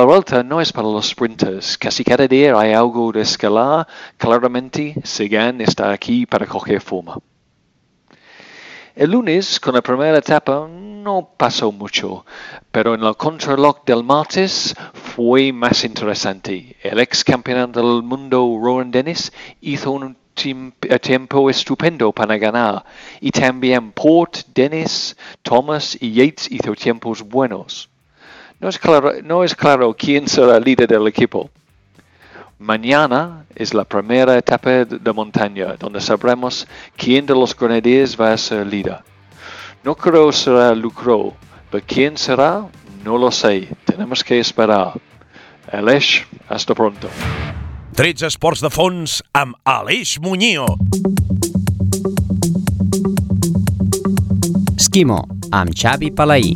vuelta 0.04 0.42
no 0.42 0.60
es 0.60 0.72
para 0.72 0.88
los 0.88 1.08
sprinters. 1.08 1.78
Casi 1.78 2.02
cada 2.02 2.26
día 2.26 2.58
hay 2.58 2.72
algo 2.72 3.12
de 3.12 3.20
escalar. 3.20 3.86
Claramente, 4.16 4.94
Sagan 5.04 5.60
está 5.60 5.92
aquí 5.92 6.26
para 6.26 6.46
coger 6.46 6.80
forma. 6.80 7.18
El 8.96 9.12
lunes, 9.12 9.60
con 9.60 9.74
la 9.74 9.82
primera 9.82 10.18
etapa, 10.18 10.66
no 10.68 11.30
pasó 11.36 11.70
mucho, 11.70 12.26
pero 12.72 12.94
en 12.94 13.04
el 13.04 13.16
contralog 13.16 13.84
del 13.84 14.02
martes 14.02 14.74
fue 14.92 15.52
más 15.52 15.84
interesante. 15.84 16.76
El 16.82 16.98
ex 16.98 17.22
campeón 17.22 17.70
del 17.70 18.02
mundo, 18.02 18.58
Rowan 18.60 18.90
Dennis, 18.90 19.32
hizo 19.60 19.92
un 19.92 20.16
tiempo 20.34 21.48
estupendo 21.50 22.10
para 22.12 22.36
ganar, 22.36 22.84
y 23.20 23.30
también 23.30 23.92
Port, 23.92 24.38
Dennis, 24.54 25.16
Thomas 25.42 25.96
y 26.00 26.12
Yates 26.12 26.50
hizo 26.50 26.74
tiempos 26.74 27.22
buenos. 27.22 27.88
No 28.58 28.68
es 28.68 28.78
claro, 28.78 29.12
no 29.22 29.44
es 29.44 29.54
claro 29.54 29.94
quién 29.96 30.26
será 30.26 30.56
el 30.56 30.64
líder 30.64 30.88
del 30.88 31.06
equipo. 31.06 31.48
Mañana 32.60 33.46
es 33.54 33.72
la 33.72 33.84
primera 33.84 34.36
etapa 34.36 34.84
de 34.84 35.12
montaña, 35.12 35.76
donde 35.78 36.00
sabremos 36.00 36.68
quién 36.94 37.24
de 37.24 37.34
los 37.34 37.56
grenadiers 37.56 38.20
va 38.20 38.34
a 38.34 38.36
ser 38.36 38.66
líder. 38.66 38.98
No 39.82 39.94
creo 39.94 40.30
será 40.30 40.74
Lucro, 40.74 41.32
pero 41.70 41.82
quién 41.86 42.18
será 42.18 42.68
No 43.04 43.16
lo 43.16 43.30
sé. 43.30 43.68
Tenemos 43.86 44.22
que 44.22 44.38
esperar. 44.38 44.92
Aleix, 45.72 46.26
hasta 46.48 46.74
pronto. 46.74 47.08
13 47.96 48.26
esports 48.26 48.60
de 48.60 48.68
fons 48.70 49.22
amb 49.32 49.56
Aleix 49.64 50.18
Muñoz. 50.20 50.76
Esquimo, 54.76 55.24
amb 55.50 55.72
Xavi 55.72 56.10
Palaí. 56.10 56.52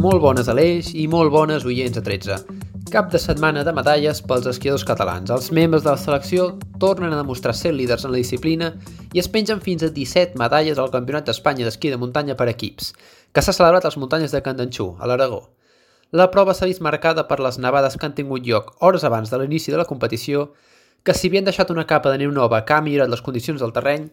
Molt 0.00 0.20
bones 0.24 0.48
Aleix 0.48 0.94
i 0.94 1.08
molt 1.08 1.32
bones 1.32 1.68
oients 1.68 2.00
a 2.00 2.04
13. 2.04 2.63
Cap 2.94 3.08
de 3.10 3.18
setmana 3.18 3.64
de 3.66 3.72
medalles 3.74 4.20
pels 4.22 4.44
esquiadors 4.46 4.84
catalans. 4.86 5.26
Els 5.34 5.48
membres 5.50 5.82
de 5.82 5.90
la 5.90 5.98
selecció 5.98 6.44
tornen 6.78 7.10
a 7.10 7.16
demostrar 7.18 7.50
ser 7.58 7.72
líders 7.74 8.04
en 8.06 8.12
la 8.12 8.20
disciplina 8.20 8.68
i 9.10 9.18
es 9.18 9.26
pengen 9.26 9.58
fins 9.64 9.82
a 9.82 9.88
17 9.96 10.38
medalles 10.38 10.78
al 10.78 10.92
Campionat 10.92 11.26
d'Espanya 11.26 11.66
d'esquí 11.66 11.90
de 11.90 11.98
muntanya 11.98 12.36
per 12.38 12.46
equips, 12.52 12.92
que 13.34 13.42
s'ha 13.42 13.56
celebrat 13.56 13.82
a 13.82 13.90
les 13.90 13.98
muntanyes 13.98 14.30
de 14.30 14.42
Candanxú, 14.46 14.86
a 15.00 15.10
l'Aragó. 15.10 15.40
La 16.12 16.28
prova 16.30 16.54
s'ha 16.54 16.70
vist 16.70 16.84
marcada 16.86 17.26
per 17.26 17.40
les 17.42 17.58
nevades 17.58 17.98
que 17.98 18.06
han 18.06 18.14
tingut 18.14 18.46
lloc 18.46 18.70
hores 18.78 19.08
abans 19.10 19.34
de 19.34 19.42
l'inici 19.42 19.74
de 19.74 19.82
la 19.82 19.88
competició, 19.90 20.52
que 21.02 21.18
si 21.18 21.26
havien 21.26 21.50
deixat 21.50 21.74
una 21.74 21.88
capa 21.90 22.14
de 22.14 22.22
neu 22.22 22.30
nova 22.30 22.62
que 22.62 22.78
ha 22.78 22.80
millorat 22.80 23.10
les 23.10 23.26
condicions 23.26 23.58
del 23.58 23.74
terreny, 23.74 24.06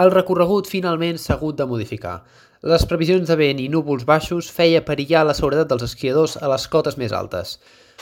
el 0.00 0.14
recorregut 0.16 0.72
finalment 0.72 1.20
s'ha 1.20 1.36
hagut 1.36 1.60
de 1.60 1.68
modificar. 1.68 2.22
Les 2.64 2.88
previsions 2.88 3.28
de 3.28 3.36
vent 3.36 3.60
i 3.60 3.68
núvols 3.68 4.08
baixos 4.08 4.48
feia 4.48 4.86
perillar 4.88 5.28
la 5.28 5.36
seguretat 5.36 5.68
dels 5.68 5.90
esquiadors 5.92 6.40
a 6.40 6.48
les 6.48 6.68
cotes 6.72 6.96
més 6.96 7.12
altes. 7.12 7.58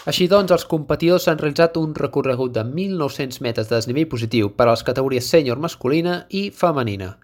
Així 0.09 0.27
doncs, 0.33 0.53
els 0.55 0.65
competidors 0.65 1.27
han 1.29 1.39
realitzat 1.39 1.75
un 1.77 1.91
recorregut 1.95 2.55
de 2.55 2.63
1.900 2.65 3.43
metres 3.45 3.69
de 3.69 3.77
desnivell 3.77 4.09
positiu 4.09 4.49
per 4.57 4.65
a 4.67 4.71
les 4.71 4.85
categories 4.87 5.27
sènior 5.29 5.59
masculina 5.61 6.23
i 6.31 6.47
femenina. 6.51 7.19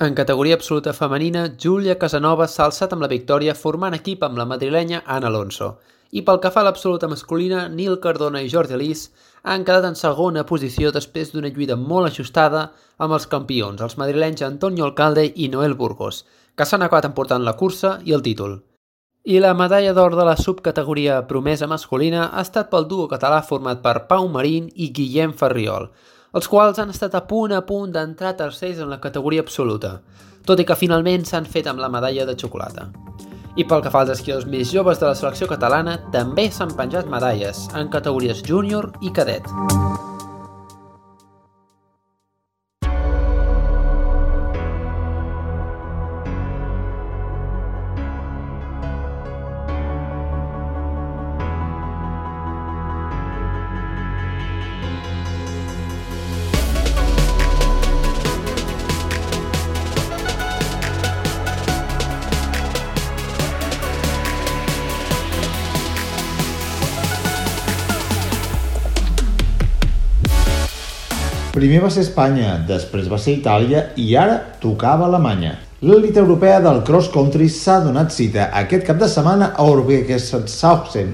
En 0.00 0.14
categoria 0.14 0.56
absoluta 0.56 0.94
femenina, 0.96 1.42
Júlia 1.62 1.98
Casanova 2.00 2.46
s'ha 2.48 2.64
alçat 2.66 2.92
amb 2.92 3.04
la 3.04 3.10
victòria 3.12 3.54
formant 3.54 3.96
equip 3.96 4.24
amb 4.24 4.40
la 4.40 4.46
madrilenya 4.48 5.02
Ana 5.04 5.28
Alonso. 5.28 5.68
I 6.12 6.22
pel 6.24 6.40
que 6.40 6.52
fa 6.54 6.62
a 6.62 6.66
l'absoluta 6.66 7.10
masculina, 7.12 7.66
Nil 7.68 7.98
Cardona 8.00 8.40
i 8.40 8.48
Jordi 8.48 8.76
Alís 8.76 9.10
han 9.42 9.64
quedat 9.64 9.84
en 9.88 9.98
segona 10.00 10.46
posició 10.48 10.92
després 10.92 11.32
d'una 11.32 11.50
lluita 11.52 11.76
molt 11.76 12.08
ajustada 12.08 12.70
amb 12.96 13.18
els 13.18 13.28
campions, 13.32 13.82
els 13.82 13.98
madrilenys 14.00 14.46
Antonio 14.48 14.88
Alcalde 14.88 15.26
i 15.34 15.50
Noel 15.52 15.76
Burgos, 15.76 16.24
que 16.56 16.64
s'han 16.64 16.86
acabat 16.88 17.10
emportant 17.10 17.44
la 17.44 17.56
cursa 17.60 17.98
i 18.04 18.16
el 18.16 18.24
títol. 18.24 18.62
I 19.26 19.40
la 19.42 19.56
medalla 19.58 19.90
d'or 19.90 20.14
de 20.14 20.22
la 20.22 20.36
subcategoria 20.38 21.16
promesa 21.26 21.66
masculina 21.66 22.28
ha 22.28 22.44
estat 22.46 22.68
pel 22.70 22.84
duo 22.86 23.08
català 23.10 23.40
format 23.42 23.80
per 23.82 24.04
Pau 24.06 24.28
Marín 24.30 24.68
i 24.78 24.92
Guillem 24.94 25.32
Ferriol, 25.34 25.88
els 26.30 26.46
quals 26.46 26.78
han 26.78 26.94
estat 26.94 27.18
a 27.18 27.24
punt 27.26 27.56
a 27.56 27.64
punt 27.66 27.90
d'entrar 27.90 28.36
tercers 28.38 28.78
en 28.78 28.94
la 28.94 29.00
categoria 29.02 29.42
absoluta, 29.42 29.96
tot 30.46 30.62
i 30.62 30.68
que 30.70 30.78
finalment 30.78 31.26
s'han 31.26 31.50
fet 31.50 31.66
amb 31.66 31.82
la 31.82 31.90
medalla 31.90 32.22
de 32.22 32.38
xocolata. 32.38 32.86
I 33.58 33.66
pel 33.66 33.82
que 33.82 33.90
fa 33.90 34.06
als 34.06 34.14
esquiadors 34.20 34.46
més 34.46 34.70
joves 34.70 35.02
de 35.02 35.10
la 35.10 35.18
selecció 35.18 35.50
catalana, 35.50 35.98
també 36.14 36.46
s'han 36.46 36.78
penjat 36.78 37.10
medalles 37.10 37.66
en 37.74 37.90
categories 37.90 38.46
júnior 38.46 38.92
i 39.02 39.10
cadet. 39.10 39.50
Primer 71.76 71.90
va 71.90 71.92
ser 71.92 72.06
Espanya, 72.06 72.50
després 72.64 73.08
va 73.12 73.18
ser 73.20 73.34
Itàlia 73.36 73.80
i 74.00 74.06
ara 74.16 74.36
tocava 74.62 75.04
Alemanya. 75.10 75.50
L'elit 75.84 76.16
europea 76.16 76.56
del 76.64 76.78
cross 76.88 77.10
country 77.12 77.50
s'ha 77.52 77.74
donat 77.84 78.14
cita 78.14 78.46
aquest 78.60 78.86
cap 78.86 78.96
de 78.96 79.08
setmana 79.12 79.50
a 79.52 79.66
Orbegesshausen 79.68 81.10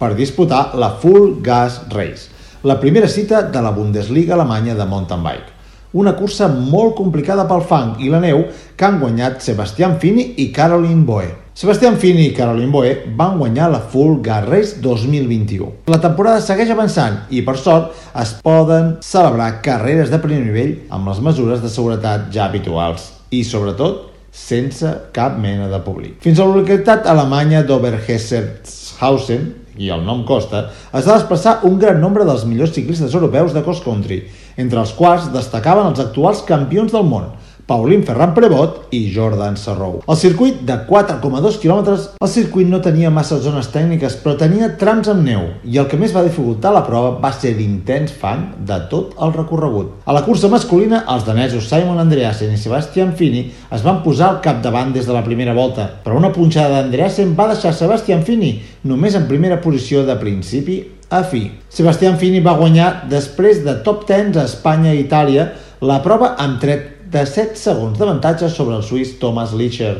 per 0.00 0.08
disputar 0.18 0.64
la 0.82 0.88
Full 0.98 1.36
Gas 1.46 1.76
Race, 1.94 2.26
la 2.66 2.80
primera 2.82 3.06
cita 3.06 3.44
de 3.54 3.62
la 3.62 3.70
Bundesliga 3.76 4.34
alemanya 4.34 4.74
de 4.74 4.88
mountain 4.96 5.22
bike. 5.22 5.54
Una 6.02 6.16
cursa 6.18 6.48
molt 6.50 6.96
complicada 6.98 7.46
pel 7.46 7.62
fang 7.70 8.02
i 8.02 8.10
la 8.10 8.18
neu 8.26 8.42
que 8.74 8.88
han 8.88 8.98
guanyat 8.98 9.38
Sebastian 9.46 10.00
Fini 10.02 10.26
i 10.42 10.50
Caroline 10.50 11.06
Boe. 11.06 11.30
Sebastián 11.52 11.96
Fini 11.98 12.28
i 12.28 12.32
Caroline 12.32 12.70
Boe 12.70 12.90
van 13.18 13.36
guanyar 13.38 13.70
la 13.72 13.80
Full 13.80 14.22
Race 14.22 14.78
2021. 14.80 15.72
La 15.90 15.98
temporada 16.00 16.40
segueix 16.40 16.70
avançant 16.70 17.26
i, 17.28 17.42
per 17.42 17.56
sort, 17.58 17.90
es 18.14 18.36
poden 18.44 18.94
celebrar 19.02 19.60
carreres 19.64 20.12
de 20.12 20.20
primer 20.22 20.44
nivell 20.44 20.76
amb 20.94 21.10
les 21.10 21.18
mesures 21.20 21.60
de 21.60 21.68
seguretat 21.68 22.30
ja 22.30 22.46
habituals 22.46 23.10
i, 23.30 23.42
sobretot, 23.42 24.06
sense 24.30 24.86
cap 25.12 25.38
mena 25.42 25.66
de 25.68 25.82
públic. 25.82 26.20
Fins 26.22 26.38
a 26.38 26.46
la 26.46 26.60
localitat 26.60 27.10
alemanya 27.10 27.64
d'Oberhessershausen, 27.66 29.50
i 29.80 29.88
el 29.90 30.02
nom 30.06 30.22
costa, 30.28 30.68
es 30.92 31.06
va 31.06 31.16
desplaçar 31.16 31.60
un 31.66 31.78
gran 31.82 32.00
nombre 32.02 32.24
dels 32.28 32.44
millors 32.46 32.74
ciclistes 32.76 33.14
europeus 33.14 33.54
de 33.56 33.62
cross 33.66 33.82
country, 33.82 34.22
entre 34.60 34.82
els 34.82 34.92
quals 34.94 35.30
destacaven 35.34 35.90
els 35.90 36.02
actuals 36.02 36.44
campions 36.46 36.92
del 36.94 37.06
món, 37.08 37.30
Paulín 37.70 38.00
Ferran 38.02 38.32
Prevot 38.34 38.88
i 38.90 39.12
Jordan 39.14 39.54
Sarrou. 39.54 40.00
El 40.10 40.16
circuit 40.18 40.56
de 40.66 40.74
4,2 40.88 41.60
quilòmetres, 41.62 42.08
el 42.18 42.30
circuit 42.32 42.66
no 42.66 42.80
tenia 42.82 43.12
massa 43.14 43.38
zones 43.38 43.68
tècniques, 43.70 44.16
però 44.24 44.34
tenia 44.40 44.72
trams 44.80 45.06
amb 45.12 45.22
neu, 45.22 45.44
i 45.62 45.78
el 45.78 45.86
que 45.86 46.00
més 46.00 46.10
va 46.10 46.24
dificultar 46.26 46.74
la 46.74 46.82
prova 46.82 47.12
va 47.22 47.30
ser 47.30 47.54
l'intens 47.54 48.10
fang 48.10 48.42
de 48.66 48.80
tot 48.90 49.14
el 49.22 49.36
recorregut. 49.38 49.94
A 50.02 50.18
la 50.18 50.24
cursa 50.26 50.50
masculina, 50.50 51.04
els 51.14 51.22
danesos 51.28 51.70
Simon 51.70 52.02
Andreasen 52.02 52.50
i 52.50 52.58
Sebastian 52.58 53.14
Fini 53.14 53.46
es 53.70 53.86
van 53.86 54.02
posar 54.02 54.32
al 54.32 54.42
capdavant 54.42 54.90
des 54.90 55.06
de 55.06 55.14
la 55.14 55.22
primera 55.22 55.54
volta, 55.54 55.86
però 56.02 56.18
una 56.18 56.34
punxada 56.34 56.80
d'Andreasen 56.80 57.38
va 57.38 57.52
deixar 57.54 57.70
Sebastian 57.70 58.26
Fini 58.26 58.56
només 58.82 59.14
en 59.14 59.30
primera 59.30 59.62
posició 59.62 60.02
de 60.02 60.18
principi 60.18 60.82
a 61.06 61.22
fi. 61.22 61.46
Sebastian 61.70 62.18
Fini 62.18 62.42
va 62.42 62.58
guanyar 62.58 63.04
després 63.10 63.62
de 63.62 63.78
top 63.86 64.08
10 64.10 64.42
a 64.42 64.50
Espanya 64.50 64.90
i 64.90 65.04
Itàlia 65.06 65.52
la 65.86 66.02
prova 66.04 66.34
amb 66.36 66.58
tret 66.60 66.99
de 67.10 67.24
7 67.26 67.58
segons 67.58 67.98
d'avantatge 67.98 68.48
sobre 68.48 68.76
el 68.78 68.84
suís 68.86 69.16
Thomas 69.18 69.52
Licher. 69.58 69.96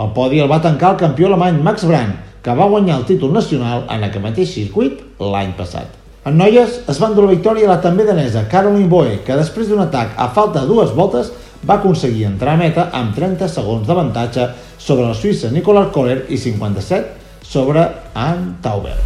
El 0.00 0.10
podi 0.16 0.40
el 0.42 0.50
va 0.50 0.60
tancar 0.62 0.94
el 0.94 1.00
campió 1.02 1.28
alemany 1.28 1.60
Max 1.62 1.84
Brandt, 1.86 2.16
que 2.42 2.54
va 2.56 2.68
guanyar 2.72 2.98
el 2.98 3.06
títol 3.06 3.32
nacional 3.32 3.84
en 3.88 4.04
aquest 4.06 4.24
mateix 4.24 4.54
circuit 4.54 4.98
l'any 5.20 5.52
passat. 5.58 5.96
En 6.26 6.36
noies 6.36 6.80
es 6.90 6.98
van 7.00 7.14
dur 7.16 7.24
la 7.24 7.34
victòria 7.34 7.68
la 7.68 7.78
també 7.80 8.04
danesa 8.04 8.46
Caroline 8.50 8.90
Boe, 8.90 9.20
que 9.24 9.38
després 9.38 9.70
d'un 9.70 9.80
atac 9.84 10.16
a 10.18 10.28
falta 10.34 10.64
de 10.64 10.68
dues 10.72 10.92
voltes 10.96 11.30
va 11.68 11.78
aconseguir 11.78 12.26
entrar 12.28 12.56
a 12.56 12.60
meta 12.60 12.88
amb 12.96 13.14
30 13.16 13.48
segons 13.48 13.86
d'avantatge 13.86 14.48
sobre 14.78 15.06
la 15.06 15.14
suïssa 15.14 15.52
Nicola 15.52 15.86
Kohler 15.94 16.24
i 16.28 16.40
57 16.40 17.44
sobre 17.44 17.86
Anne 18.14 18.56
Tauber. 18.64 18.96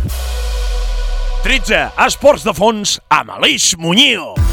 13. 1.44 1.84
Esports 2.06 2.46
de 2.46 2.56
fons 2.56 2.98
amb 3.12 3.36
Aleix 3.36 3.74
Muñoz. 3.78 4.43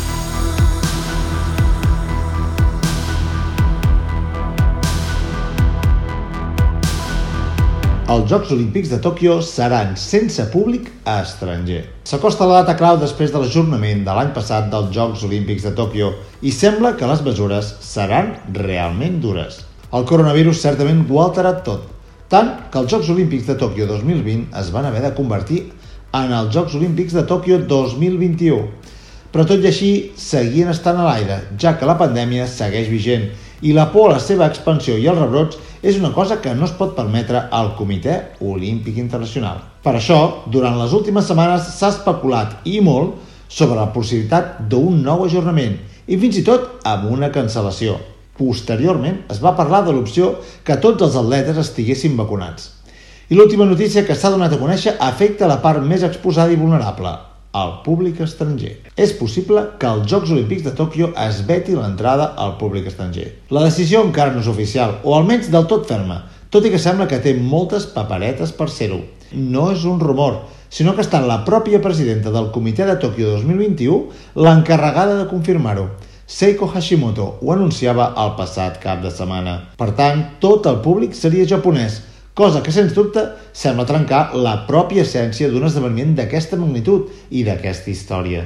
Els 8.11 8.25
Jocs 8.27 8.49
Olímpics 8.51 8.89
de 8.91 8.97
Tòquio 8.99 9.37
seran 9.45 9.93
sense 9.95 10.43
públic 10.51 10.89
a 11.07 11.21
estranger. 11.23 11.85
S'acosta 12.09 12.47
la 12.49 12.57
data 12.59 12.73
clau 12.75 12.97
després 12.99 13.31
de 13.31 13.39
l'ajornament 13.39 14.01
de 14.03 14.15
l'any 14.17 14.33
passat 14.35 14.67
dels 14.73 14.89
Jocs 14.95 15.21
Olímpics 15.27 15.63
de 15.63 15.71
Tòquio 15.77 16.09
i 16.43 16.51
sembla 16.51 16.91
que 16.99 17.07
les 17.07 17.21
mesures 17.23 17.69
seran 17.85 18.33
realment 18.57 19.21
dures. 19.23 19.61
El 19.95 20.03
coronavirus 20.09 20.59
certament 20.65 21.05
ho 21.07 21.21
ha 21.21 21.27
alterat 21.29 21.61
tot, 21.67 21.85
tant 22.33 22.51
que 22.73 22.81
els 22.81 22.91
Jocs 22.91 23.13
Olímpics 23.13 23.47
de 23.47 23.55
Tòquio 23.61 23.87
2020 23.93 24.59
es 24.59 24.73
van 24.75 24.89
haver 24.89 25.05
de 25.05 25.13
convertir 25.15 25.61
en 26.17 26.35
els 26.35 26.51
Jocs 26.51 26.75
Olímpics 26.81 27.15
de 27.15 27.23
Tòquio 27.29 27.61
2021. 27.69 28.65
Però 29.31 29.47
tot 29.47 29.63
i 29.63 29.71
així, 29.71 29.93
seguien 30.19 30.73
estant 30.73 30.99
a 30.99 31.07
l'aire, 31.07 31.39
ja 31.55 31.77
que 31.79 31.87
la 31.87 31.95
pandèmia 32.01 32.49
segueix 32.51 32.91
vigent 32.91 33.29
i 33.61 33.73
la 33.73 33.87
por 33.93 34.09
a 34.09 34.15
la 34.15 34.21
seva 34.23 34.47
expansió 34.49 34.97
i 34.97 35.07
els 35.07 35.19
rebrots 35.19 35.57
és 35.81 35.97
una 35.97 36.11
cosa 36.13 36.39
que 36.41 36.53
no 36.55 36.65
es 36.65 36.73
pot 36.77 36.95
permetre 36.97 37.47
al 37.51 37.73
Comitè 37.77 38.17
Olímpic 38.41 38.97
Internacional. 38.97 39.61
Per 39.81 39.95
això, 39.97 40.17
durant 40.53 40.77
les 40.77 40.93
últimes 40.93 41.25
setmanes 41.25 41.71
s'ha 41.77 41.89
especulat 41.95 42.67
i 42.69 42.79
molt 42.81 43.17
sobre 43.51 43.79
la 43.79 43.89
possibilitat 43.93 44.61
d'un 44.69 45.01
nou 45.05 45.25
ajornament 45.25 45.79
i 46.07 46.17
fins 46.21 46.37
i 46.41 46.45
tot 46.45 46.85
amb 46.87 47.09
una 47.11 47.31
cancel·lació. 47.33 47.97
Posteriorment 48.37 49.23
es 49.33 49.41
va 49.43 49.55
parlar 49.57 49.83
de 49.85 49.93
l'opció 49.93 50.35
que 50.65 50.79
tots 50.81 51.03
els 51.05 51.17
atletes 51.19 51.59
estiguessin 51.61 52.15
vacunats. 52.17 52.71
I 53.31 53.37
l'última 53.37 53.65
notícia 53.65 54.03
que 54.03 54.15
s'ha 54.15 54.31
donat 54.33 54.53
a 54.53 54.59
conèixer 54.59 54.97
afecta 54.99 55.47
la 55.47 55.61
part 55.63 55.83
més 55.87 56.03
exposada 56.03 56.51
i 56.51 56.59
vulnerable, 56.59 57.13
al 57.51 57.81
públic 57.85 58.21
estranger. 58.23 58.77
És 58.95 59.13
possible 59.19 59.63
que 59.79 59.87
als 59.87 60.07
Jocs 60.11 60.31
Olímpics 60.31 60.63
de 60.67 60.75
Tòquio 60.77 61.11
es 61.25 61.41
veti 61.47 61.75
l'entrada 61.75 62.31
al 62.37 62.57
públic 62.61 62.87
estranger. 62.91 63.27
La 63.49 63.63
decisió 63.67 64.03
encara 64.05 64.33
no 64.33 64.43
és 64.43 64.51
oficial, 64.51 64.99
o 65.03 65.15
almenys 65.17 65.51
del 65.51 65.67
tot 65.71 65.87
ferma, 65.89 66.23
tot 66.51 66.65
i 66.65 66.71
que 66.71 66.79
sembla 66.79 67.07
que 67.07 67.19
té 67.23 67.33
moltes 67.35 67.87
paperetes 67.95 68.51
per 68.55 68.69
ser-ho. 68.69 69.01
No 69.31 69.69
és 69.71 69.83
un 69.87 69.99
rumor, 69.99 70.41
sinó 70.71 70.95
que 70.95 71.03
està 71.03 71.19
la 71.23 71.41
pròpia 71.47 71.81
presidenta 71.83 72.31
del 72.31 72.51
Comitè 72.55 72.87
de 72.87 72.95
Tòquio 72.99 73.35
2021 73.35 74.43
l'encarregada 74.43 75.17
de 75.19 75.27
confirmar-ho. 75.31 75.89
Seiko 76.31 76.69
Hashimoto 76.71 77.25
ho 77.41 77.51
anunciava 77.51 78.13
el 78.23 78.37
passat 78.37 78.77
cap 78.79 79.01
de 79.03 79.11
setmana. 79.11 79.57
Per 79.75 79.89
tant, 79.97 80.21
tot 80.39 80.67
el 80.71 80.79
públic 80.85 81.11
seria 81.17 81.47
japonès, 81.47 81.97
cosa 82.33 82.61
que, 82.63 82.71
sens 82.71 82.93
dubte, 82.95 83.23
sembla 83.53 83.87
trencar 83.89 84.31
la 84.37 84.61
pròpia 84.67 85.03
essència 85.05 85.49
d'un 85.51 85.67
esdeveniment 85.67 86.15
d'aquesta 86.17 86.59
magnitud 86.59 87.09
i 87.29 87.43
d'aquesta 87.47 87.91
història. 87.91 88.45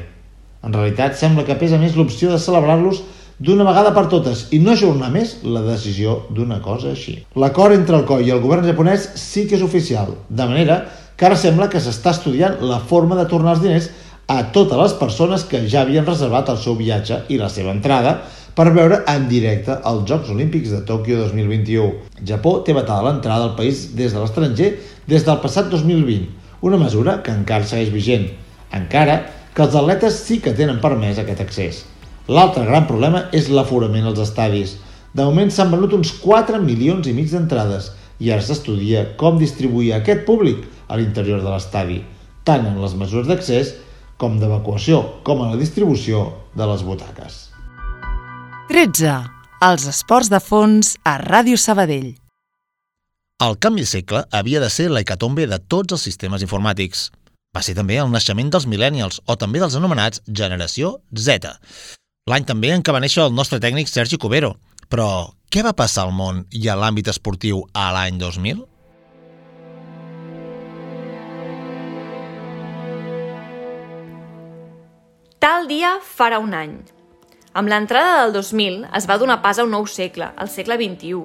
En 0.65 0.73
realitat, 0.73 1.17
sembla 1.19 1.45
que 1.45 1.57
pesa 1.59 1.77
més 1.77 1.95
l'opció 1.95 2.31
de 2.31 2.41
celebrar-los 2.41 3.03
d'una 3.37 3.65
vegada 3.67 3.91
per 3.93 4.05
totes 4.09 4.45
i 4.55 4.59
no 4.63 4.71
ajornar 4.73 5.11
més 5.11 5.37
la 5.43 5.61
decisió 5.65 6.21
d'una 6.31 6.61
cosa 6.63 6.93
així. 6.93 7.17
L'acord 7.35 7.75
entre 7.75 7.99
el 7.99 8.05
COI 8.07 8.29
i 8.29 8.33
el 8.33 8.41
govern 8.41 8.65
japonès 8.65 9.09
sí 9.19 9.45
que 9.49 9.59
és 9.59 9.65
oficial, 9.65 10.15
de 10.29 10.47
manera 10.47 10.85
que 11.15 11.27
ara 11.27 11.37
sembla 11.39 11.69
que 11.71 11.81
s'està 11.83 12.15
estudiant 12.15 12.57
la 12.63 12.79
forma 12.79 13.17
de 13.19 13.27
tornar 13.29 13.55
els 13.55 13.63
diners 13.63 13.91
a 14.27 14.41
totes 14.55 14.79
les 14.79 14.95
persones 14.97 15.43
que 15.45 15.61
ja 15.69 15.83
havien 15.83 16.07
reservat 16.07 16.49
el 16.49 16.57
seu 16.57 16.75
viatge 16.79 17.21
i 17.29 17.37
la 17.37 17.51
seva 17.51 17.75
entrada 17.75 18.17
per 18.55 18.69
veure 18.71 19.01
en 19.11 19.25
directe 19.27 19.75
els 19.89 20.05
Jocs 20.07 20.29
Olímpics 20.31 20.71
de 20.71 20.79
Tòquio 20.87 21.17
2021. 21.25 21.89
Japó 22.29 22.61
té 22.63 22.73
vetada 22.73 23.03
l'entrada 23.03 23.49
al 23.49 23.55
país 23.57 23.89
des 23.99 24.13
de 24.15 24.21
l'estranger 24.21 24.69
des 25.11 25.25
del 25.27 25.41
passat 25.43 25.67
2020, 25.73 26.29
una 26.63 26.79
mesura 26.79 27.17
que 27.23 27.35
encara 27.35 27.67
segueix 27.67 27.91
vigent, 27.91 28.29
encara 28.71 29.17
que 29.55 29.63
els 29.65 29.75
atletes 29.75 30.21
sí 30.23 30.39
que 30.39 30.55
tenen 30.55 30.79
permès 30.83 31.19
aquest 31.19 31.43
accés. 31.43 31.81
L'altre 32.31 32.63
gran 32.65 32.87
problema 32.87 33.25
és 33.35 33.51
l'aforament 33.51 34.07
als 34.07 34.23
estadis. 34.23 34.77
De 35.13 35.23
moment 35.27 35.51
s'han 35.51 35.71
venut 35.75 35.93
uns 35.93 36.13
4 36.23 36.61
milions 36.63 37.07
i 37.07 37.13
mig 37.15 37.27
d'entrades 37.31 37.91
i 38.23 38.31
ara 38.31 38.43
s'estudia 38.43 39.03
com 39.19 39.39
distribuir 39.39 39.93
aquest 39.93 40.23
públic 40.27 40.63
a 40.87 40.95
l'interior 40.95 41.43
de 41.43 41.51
l'estadi, 41.51 41.99
tant 42.47 42.63
en 42.71 42.79
les 42.79 42.95
mesures 42.95 43.27
d'accés 43.27 43.75
com 44.17 44.39
d'evacuació, 44.39 45.03
com 45.27 45.43
en 45.43 45.51
la 45.51 45.59
distribució 45.59 46.29
de 46.55 46.71
les 46.71 46.87
butaques. 46.87 47.44
13. 48.67 49.09
Els 49.61 49.83
esports 49.85 50.25
de 50.33 50.39
fons 50.41 50.95
a 51.05 51.19
Ràdio 51.21 51.57
Sabadell. 51.61 52.15
El 53.45 53.57
canvi 53.61 53.83
de 53.83 53.89
segle 53.91 54.23
havia 54.33 54.61
de 54.63 54.71
ser 54.73 54.87
la 54.89 55.03
hecatombe 55.03 55.45
de 55.45 55.59
tots 55.69 55.93
els 55.93 56.05
sistemes 56.07 56.41
informàtics. 56.41 57.11
Va 57.53 57.61
ser 57.61 57.75
també 57.77 57.99
el 58.01 58.09
naixement 58.09 58.49
dels 58.49 58.65
millennials 58.65 59.19
o 59.29 59.35
també 59.37 59.61
dels 59.61 59.77
anomenats 59.77 60.23
Generació 60.25 60.95
Z. 61.13 61.51
L'any 62.25 62.47
també 62.49 62.73
en 62.73 62.81
què 62.81 62.95
va 62.95 63.03
néixer 63.05 63.21
el 63.27 63.37
nostre 63.37 63.61
tècnic 63.61 63.91
Sergi 63.91 64.17
Cubero. 64.17 64.55
Però 64.89 65.29
què 65.53 65.61
va 65.61 65.75
passar 65.77 66.07
al 66.07 66.17
món 66.17 66.41
i 66.49 66.65
a 66.65 66.73
l'àmbit 66.73 67.13
esportiu 67.13 67.61
a 67.69 67.91
l'any 67.93 68.17
2000? 68.17 68.65
Tal 75.37 75.69
dia 75.69 75.99
farà 76.01 76.41
un 76.41 76.57
any. 76.57 76.94
Amb 77.55 77.69
l'entrada 77.71 78.15
del 78.19 78.33
2000 78.35 78.81
es 78.97 79.05
va 79.07 79.15
donar 79.15 79.37
pas 79.39 79.55
a 79.55 79.63
un 79.63 79.69
nou 79.71 79.85
segle, 79.87 80.27
el 80.43 80.49
segle 80.51 80.75
XXI. 80.75 81.21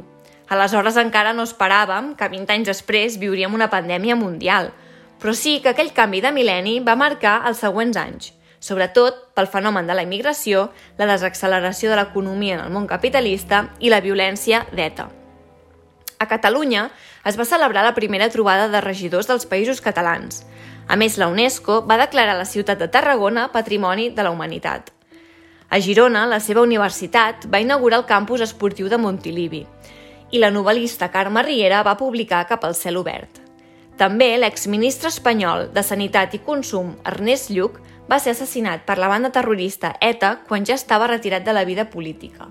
Aleshores 0.54 0.98
encara 1.00 1.32
no 1.34 1.42
esperàvem 1.42 2.12
que 2.14 2.28
20 2.30 2.54
anys 2.54 2.68
després 2.70 3.16
viuríem 3.18 3.56
una 3.56 3.66
pandèmia 3.72 4.14
mundial, 4.14 4.70
però 5.18 5.34
sí 5.34 5.56
que 5.58 5.72
aquell 5.72 5.90
canvi 5.96 6.20
de 6.22 6.30
mil·lenni 6.30 6.76
va 6.86 6.94
marcar 6.94 7.40
els 7.50 7.58
següents 7.64 7.98
anys, 7.98 8.28
sobretot 8.62 9.18
pel 9.34 9.50
fenomen 9.50 9.90
de 9.90 9.96
la 9.98 10.04
immigració, 10.06 10.68
la 11.02 11.10
desacceleració 11.10 11.90
de 11.90 11.98
l'economia 11.98 12.60
en 12.60 12.62
el 12.68 12.70
món 12.78 12.86
capitalista 12.86 13.64
i 13.80 13.90
la 13.90 13.98
violència 13.98 14.62
d'ETA. 14.70 15.08
A 16.20 16.30
Catalunya 16.30 16.86
es 17.26 17.34
va 17.34 17.48
celebrar 17.48 17.82
la 17.82 17.96
primera 17.98 18.30
trobada 18.30 18.70
de 18.70 18.84
regidors 18.86 19.26
dels 19.26 19.50
països 19.50 19.82
catalans, 19.82 20.44
a 20.86 20.94
més, 20.94 21.18
la 21.18 21.28
UNESCO 21.30 21.82
va 21.86 21.98
declarar 21.98 22.38
la 22.38 22.46
ciutat 22.46 22.78
de 22.78 22.88
Tarragona 22.90 23.50
Patrimoni 23.50 24.08
de 24.14 24.22
la 24.26 24.30
Humanitat. 24.34 24.90
A 25.70 25.78
Girona, 25.78 26.24
la 26.26 26.40
seva 26.42 26.64
universitat 26.66 27.44
va 27.46 27.60
inaugurar 27.62 28.00
el 28.00 28.06
campus 28.08 28.42
esportiu 28.42 28.88
de 28.90 28.98
Montilivi 28.98 29.60
i 30.34 30.40
la 30.42 30.50
novel·lista 30.50 31.12
Carme 31.14 31.44
Riera 31.46 31.84
va 31.86 31.94
publicar 31.98 32.40
Cap 32.48 32.66
al 32.66 32.74
cel 32.74 32.98
obert. 32.98 33.38
També 34.00 34.32
l'exministre 34.38 35.12
espanyol 35.14 35.68
de 35.70 35.84
Sanitat 35.86 36.34
i 36.34 36.40
Consum, 36.42 36.96
Ernest 37.06 37.52
Lluc, 37.54 37.78
va 38.10 38.18
ser 38.18 38.34
assassinat 38.34 38.82
per 38.82 38.98
la 38.98 39.12
banda 39.12 39.30
terrorista 39.30 39.92
ETA 40.00 40.40
quan 40.48 40.66
ja 40.66 40.74
estava 40.74 41.06
retirat 41.06 41.46
de 41.46 41.54
la 41.54 41.64
vida 41.64 41.86
política. 41.90 42.50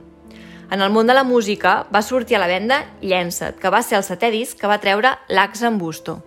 En 0.72 0.80
el 0.80 0.94
món 0.94 1.08
de 1.10 1.18
la 1.18 1.26
música 1.28 1.88
va 1.92 2.06
sortir 2.06 2.38
a 2.38 2.44
la 2.46 2.48
venda 2.48 2.86
Llença't, 3.02 3.60
que 3.60 3.74
va 3.74 3.84
ser 3.84 4.00
el 4.00 4.08
setè 4.08 4.32
disc 4.32 4.62
que 4.62 4.72
va 4.72 4.80
treure 4.80 5.18
l'Ax 5.28 5.68
en 5.68 5.82
Busto. 5.82 6.22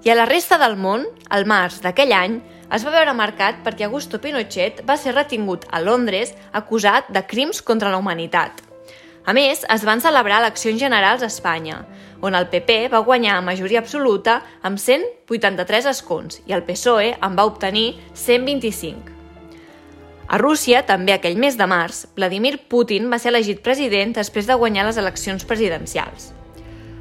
I 0.00 0.08
a 0.08 0.14
la 0.16 0.24
resta 0.24 0.56
del 0.56 0.78
món, 0.80 1.02
al 1.28 1.44
març 1.44 1.82
d'aquell 1.84 2.14
any, 2.16 2.38
es 2.72 2.84
va 2.86 2.92
veure 2.94 3.12
marcat 3.12 3.58
perquè 3.66 3.84
Augusto 3.84 4.20
Pinochet 4.22 4.80
va 4.88 4.96
ser 4.96 5.12
retingut 5.12 5.66
a 5.68 5.80
Londres 5.84 6.32
acusat 6.56 7.10
de 7.12 7.20
crims 7.28 7.60
contra 7.60 7.90
la 7.92 7.98
humanitat. 8.00 8.62
A 9.28 9.34
més, 9.36 9.66
es 9.68 9.84
van 9.84 10.00
celebrar 10.00 10.38
eleccions 10.40 10.80
generals 10.80 11.22
a 11.22 11.28
Espanya, 11.28 11.82
on 12.24 12.34
el 12.34 12.48
PP 12.48 12.88
va 12.92 13.02
guanyar 13.04 13.36
a 13.36 13.44
majoria 13.44 13.82
absoluta 13.84 14.38
amb 14.62 14.80
183 14.80 15.90
escons 15.92 16.40
i 16.48 16.56
el 16.56 16.64
PSOE 16.64 17.12
en 17.20 17.36
va 17.36 17.44
obtenir 17.48 18.00
125. 18.14 19.18
A 20.30 20.38
Rússia, 20.38 20.84
també 20.86 21.12
aquell 21.12 21.36
mes 21.36 21.58
de 21.58 21.66
març, 21.68 22.06
Vladimir 22.16 22.56
Putin 22.72 23.10
va 23.12 23.18
ser 23.18 23.34
elegit 23.34 23.60
president 23.66 24.16
després 24.16 24.48
de 24.48 24.56
guanyar 24.56 24.88
les 24.88 24.96
eleccions 24.96 25.44
presidencials. 25.44 26.30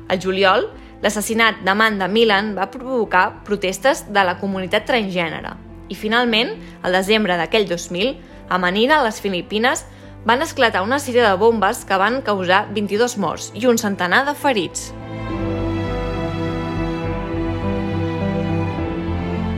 Al 0.10 0.20
juliol, 0.20 0.66
L'assassinat 1.00 1.62
d'Amanda 1.64 2.10
Milan 2.12 2.52
va 2.58 2.68
provocar 2.72 3.44
protestes 3.48 4.04
de 4.12 4.24
la 4.28 4.36
comunitat 4.40 4.84
transgènere 4.90 5.56
i 5.90 5.96
finalment, 5.96 6.52
al 6.84 6.94
desembre 6.94 7.38
d'aquell 7.40 7.66
2000, 7.70 8.12
a 8.50 8.58
Manila, 8.62 9.00
a 9.00 9.06
les 9.08 9.20
Filipines, 9.24 9.86
van 10.28 10.44
esclatar 10.44 10.84
una 10.84 11.00
sèrie 11.00 11.24
de 11.24 11.36
bombes 11.40 11.86
que 11.88 11.98
van 11.98 12.20
causar 12.22 12.66
22 12.76 13.16
morts 13.18 13.50
i 13.56 13.66
un 13.66 13.80
centenar 13.80 14.26
de 14.28 14.36
ferits. 14.36 14.90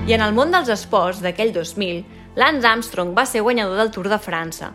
I 0.07 0.13
en 0.13 0.21
el 0.21 0.35
món 0.37 0.53
dels 0.53 0.69
esports 0.69 1.21
d'aquell 1.23 1.53
2000, 1.55 2.03
Lance 2.37 2.67
Armstrong 2.67 3.15
va 3.17 3.25
ser 3.25 3.41
guanyador 3.41 3.81
del 3.81 3.91
Tour 3.91 4.09
de 4.11 4.21
França. 4.21 4.71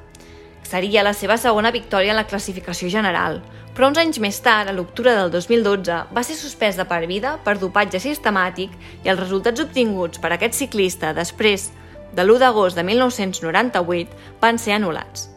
Seria 0.67 1.05
la 1.07 1.15
seva 1.15 1.39
segona 1.39 1.71
victòria 1.71 2.13
en 2.13 2.19
la 2.19 2.27
classificació 2.27 2.91
general, 2.91 3.41
però 3.77 3.91
uns 3.91 3.99
anys 4.01 4.17
més 4.25 4.39
tard, 4.41 4.71
a 4.71 4.73
l'octubre 4.73 5.13
del 5.13 5.31
2012, 5.31 5.97
va 6.17 6.23
ser 6.25 6.35
suspès 6.41 6.79
de 6.81 6.87
per 6.89 7.03
vida 7.05 7.35
per 7.45 7.59
dopatge 7.61 8.01
sistemàtic 8.01 8.73
i 9.05 9.11
els 9.13 9.21
resultats 9.21 9.61
obtinguts 9.61 10.23
per 10.23 10.31
aquest 10.33 10.57
ciclista 10.57 11.13
després 11.13 11.69
de 12.17 12.25
l'1 12.25 12.41
d'agost 12.41 12.79
de 12.81 12.85
1998 12.89 14.41
van 14.41 14.57
ser 14.57 14.79
anul·lats. 14.79 15.29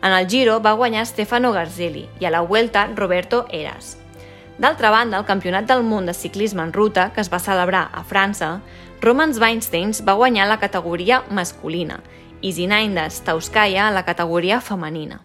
En 0.00 0.16
el 0.16 0.28
Giro 0.28 0.56
va 0.64 0.72
guanyar 0.80 1.04
Stefano 1.04 1.52
Garzelli 1.52 2.06
i 2.20 2.24
a 2.24 2.32
la 2.32 2.40
Vuelta 2.40 2.86
Roberto 2.96 3.44
Eras. 3.52 3.98
D'altra 4.56 4.88
banda, 4.90 5.18
el 5.18 5.28
Campionat 5.28 5.68
del 5.68 5.84
Món 5.84 6.08
de 6.08 6.14
Ciclisme 6.14 6.62
en 6.62 6.72
Ruta, 6.72 7.10
que 7.12 7.20
es 7.20 7.28
va 7.32 7.42
celebrar 7.42 7.90
a 7.92 8.04
França, 8.04 8.60
Roman 9.02 9.36
Weinsteins 9.36 10.00
va 10.06 10.16
guanyar 10.16 10.48
la 10.48 10.60
categoria 10.62 11.20
masculina 11.28 12.00
i 12.40 12.52
Zinaida 12.52 13.10
Stauskaya 13.10 13.90
la 13.90 14.04
categoria 14.08 14.60
femenina. 14.60 15.20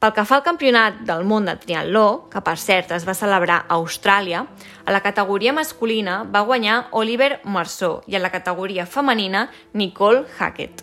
Pel 0.00 0.14
que 0.16 0.22
fa 0.24 0.38
al 0.38 0.44
campionat 0.46 1.02
del 1.04 1.26
món 1.28 1.44
de 1.44 1.52
triatló, 1.60 2.30
que 2.32 2.40
per 2.40 2.54
cert 2.56 2.94
es 2.96 3.02
va 3.04 3.12
celebrar 3.12 3.58
a 3.66 3.76
Austràlia, 3.76 4.46
a 4.88 4.92
la 4.94 5.02
categoria 5.04 5.52
masculina 5.52 6.22
va 6.24 6.40
guanyar 6.48 6.86
Oliver 6.96 7.42
Marceau 7.44 7.98
i 8.08 8.16
a 8.16 8.20
la 8.22 8.30
categoria 8.32 8.86
femenina 8.88 9.50
Nicole 9.74 10.22
Hackett. 10.38 10.80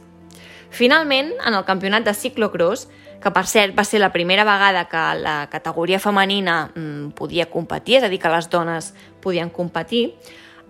Finalment, 0.69 1.32
en 1.34 1.58
el 1.58 1.65
campionat 1.65 2.06
de 2.06 2.13
ciclocross, 2.13 2.86
que 3.17 3.32
per 3.34 3.47
cert 3.49 3.73
va 3.73 3.88
ser 3.89 4.03
la 4.03 4.12
primera 4.13 4.45
vegada 4.45 4.86
que 4.86 5.08
la 5.17 5.47
categoria 5.49 5.97
femenina 5.97 6.67
mmm, 6.75 7.10
podia 7.17 7.49
competir, 7.49 7.97
és 7.97 8.06
a 8.06 8.12
dir, 8.13 8.21
que 8.21 8.36
les 8.36 8.51
dones 8.53 8.93
podien 9.23 9.49
competir, 9.49 10.12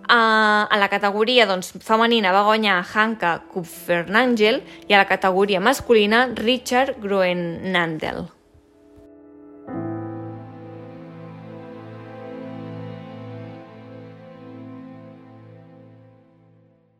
Uh, 0.08 0.64
a 0.64 0.76
la 0.80 0.86
categoria 0.88 1.44
doncs, 1.44 1.74
femenina 1.84 2.30
va 2.32 2.46
guanyar 2.46 2.78
Hanka 2.80 3.34
Kupfernangel 3.52 4.62
i 4.88 4.96
a 4.96 5.02
la 5.02 5.04
categoria 5.04 5.60
masculina 5.60 6.24
Richard 6.32 6.96
Groenandel. 7.02 8.24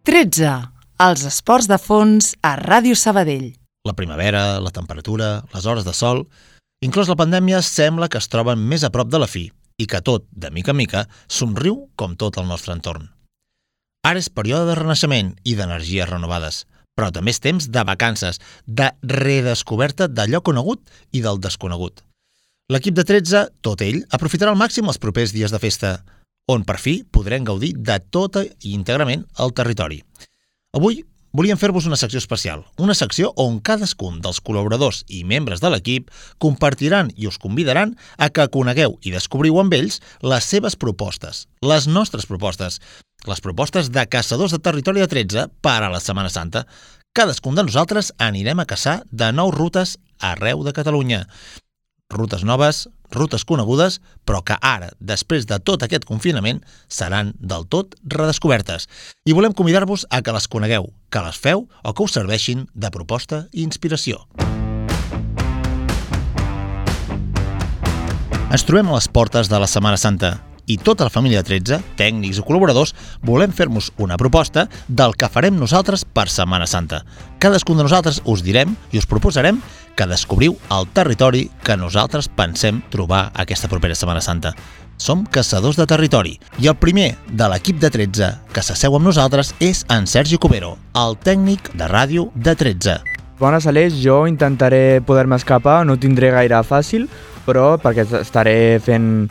13. 0.09 0.49
Els 1.05 1.23
esports 1.29 1.67
de 1.69 1.77
fons 1.77 2.31
a 2.41 2.55
Ràdio 2.57 2.95
Sabadell. 2.97 3.51
La 3.85 3.93
primavera, 3.93 4.57
la 4.57 4.71
temperatura, 4.73 5.43
les 5.53 5.67
hores 5.69 5.85
de 5.85 5.93
sol... 5.93 6.23
Inclòs 6.81 7.11
la 7.11 7.17
pandèmia, 7.19 7.59
sembla 7.61 8.09
que 8.09 8.17
es 8.17 8.31
troben 8.33 8.63
més 8.71 8.87
a 8.87 8.91
prop 8.95 9.11
de 9.13 9.21
la 9.21 9.29
fi 9.29 9.43
i 9.77 9.87
que 9.91 10.01
tot, 10.01 10.25
de 10.33 10.49
mica 10.55 10.73
en 10.73 10.79
mica, 10.81 11.03
somriu 11.29 11.77
com 12.01 12.17
tot 12.17 12.41
el 12.41 12.49
nostre 12.49 12.73
entorn. 12.73 13.11
Ara 14.09 14.23
és 14.23 14.31
període 14.33 14.71
de 14.71 14.79
renaixement 14.79 15.35
i 15.45 15.59
d'energies 15.59 16.09
renovades, 16.09 16.63
però 16.97 17.11
també 17.13 17.35
és 17.37 17.45
temps 17.45 17.69
de 17.69 17.85
vacances, 17.93 18.41
de 18.65 18.89
redescoberta 19.03 20.09
d'allò 20.09 20.41
conegut 20.41 20.89
i 21.13 21.21
del 21.21 21.37
desconegut. 21.37 22.01
L'equip 22.73 22.97
de 22.97 23.05
13, 23.05 23.45
tot 23.61 23.85
ell, 23.85 24.07
aprofitarà 24.09 24.57
al 24.57 24.63
màxim 24.63 24.89
els 24.89 25.03
propers 25.03 25.37
dies 25.37 25.53
de 25.53 25.61
festa, 25.61 25.99
on 26.49 26.65
per 26.65 26.79
fi 26.81 27.03
podrem 27.05 27.45
gaudir 27.45 27.75
de 27.77 27.99
tot 28.11 28.41
i 28.41 28.73
íntegrament 28.73 29.27
el 29.45 29.53
territori. 29.55 30.01
Avui 30.77 31.03
volíem 31.37 31.59
fer-vos 31.61 31.87
una 31.87 31.99
secció 32.01 32.19
especial, 32.19 32.65
una 32.81 32.97
secció 32.97 33.31
on 33.37 33.61
cadascun 33.61 34.23
dels 34.25 34.41
col·laboradors 34.45 35.03
i 35.13 35.23
membres 35.29 35.61
de 35.61 35.71
l'equip 35.71 36.09
compartiran 36.43 37.13
i 37.17 37.29
us 37.29 37.39
convidaran 37.39 37.95
a 38.17 38.31
que 38.33 38.49
conegueu 38.55 38.97
i 39.05 39.13
descobriu 39.13 39.61
amb 39.61 39.77
ells 39.77 40.01
les 40.25 40.49
seves 40.49 40.77
propostes, 40.77 41.47
les 41.61 41.87
nostres 41.87 42.27
propostes, 42.27 42.81
les 43.29 43.45
propostes 43.45 43.93
de 43.93 44.07
caçadors 44.09 44.57
de 44.57 44.63
territori 44.65 45.05
de 45.05 45.11
13 45.13 45.49
per 45.61 45.79
a 45.83 45.93
la 45.93 46.01
Setmana 46.01 46.33
Santa. 46.33 46.65
Cadascun 47.13 47.57
de 47.57 47.65
nosaltres 47.67 48.13
anirem 48.19 48.61
a 48.61 48.69
caçar 48.69 49.03
de 49.11 49.33
nou 49.33 49.53
rutes 49.53 49.99
arreu 50.19 50.65
de 50.65 50.73
Catalunya 50.73 51.27
rutes 52.09 52.45
noves, 52.45 52.89
rutes 53.11 53.45
conegudes, 53.45 54.01
però 54.25 54.41
que 54.45 54.57
ara, 54.65 54.91
després 54.99 55.47
de 55.47 55.59
tot 55.61 55.83
aquest 55.85 56.07
confinament, 56.09 56.63
seran 56.89 57.35
del 57.39 57.67
tot 57.69 57.97
redescobertes. 58.05 58.89
I 59.29 59.37
volem 59.37 59.53
convidar-vos 59.53 60.07
a 60.11 60.23
que 60.23 60.33
les 60.33 60.49
conegueu, 60.49 60.91
que 61.13 61.25
les 61.25 61.37
feu 61.37 61.69
o 61.69 61.95
que 61.95 62.05
us 62.05 62.17
serveixin 62.17 62.67
de 62.75 62.91
proposta 62.91 63.47
i 63.53 63.63
inspiració. 63.63 64.25
Ens 68.49 68.65
trobem 68.65 68.89
a 68.89 68.97
les 68.97 69.09
portes 69.13 69.51
de 69.53 69.59
la 69.61 69.69
Setmana 69.69 70.01
Santa 70.01 70.39
i 70.69 70.77
tota 70.77 71.07
la 71.09 71.13
família 71.13 71.43
13, 71.45 71.81
tècnics 71.97 72.39
i 72.41 72.45
col·laboradors, 72.45 72.95
volem 73.25 73.53
fer-vos 73.57 73.89
una 74.05 74.19
proposta 74.21 74.67
del 74.89 75.17
que 75.17 75.31
farem 75.33 75.57
nosaltres 75.57 76.05
per 76.05 76.29
Setmana 76.29 76.69
Santa. 76.69 77.03
Cadascun 77.41 77.81
de 77.81 77.87
nosaltres 77.89 78.21
us 78.29 78.45
direm 78.45 78.77
i 78.93 79.01
us 79.01 79.09
proposarem 79.09 79.63
que 79.99 80.07
descobriu 80.07 80.55
el 80.71 80.87
territori 80.95 81.49
que 81.67 81.75
nosaltres 81.77 82.29
pensem 82.31 82.79
trobar 82.93 83.33
aquesta 83.35 83.67
propera 83.67 83.97
Setmana 83.99 84.23
Santa. 84.23 84.55
Som 84.99 85.25
caçadors 85.27 85.79
de 85.79 85.87
territori 85.91 86.37
i 86.63 86.71
el 86.71 86.79
primer 86.79 87.17
de 87.27 87.49
l'equip 87.51 87.81
de 87.83 87.91
13 87.91 88.31
que 88.55 88.63
s'asseu 88.63 88.95
amb 88.95 89.11
nosaltres 89.11 89.51
és 89.59 89.83
en 89.91 90.07
Sergi 90.07 90.39
Cubero, 90.39 90.77
el 90.95 91.19
tècnic 91.19 91.73
de 91.75 91.91
ràdio 91.91 92.29
de 92.35 92.55
13. 92.55 92.99
Bones, 93.39 93.67
Aleix, 93.71 93.99
jo 94.03 94.25
intentaré 94.27 95.01
poder-me 95.07 95.39
escapar, 95.39 95.85
no 95.87 95.99
tindré 95.99 96.33
gaire 96.35 96.59
fàcil, 96.67 97.07
però 97.47 97.77
perquè 97.83 98.07
estaré 98.23 98.79
fent 98.83 99.29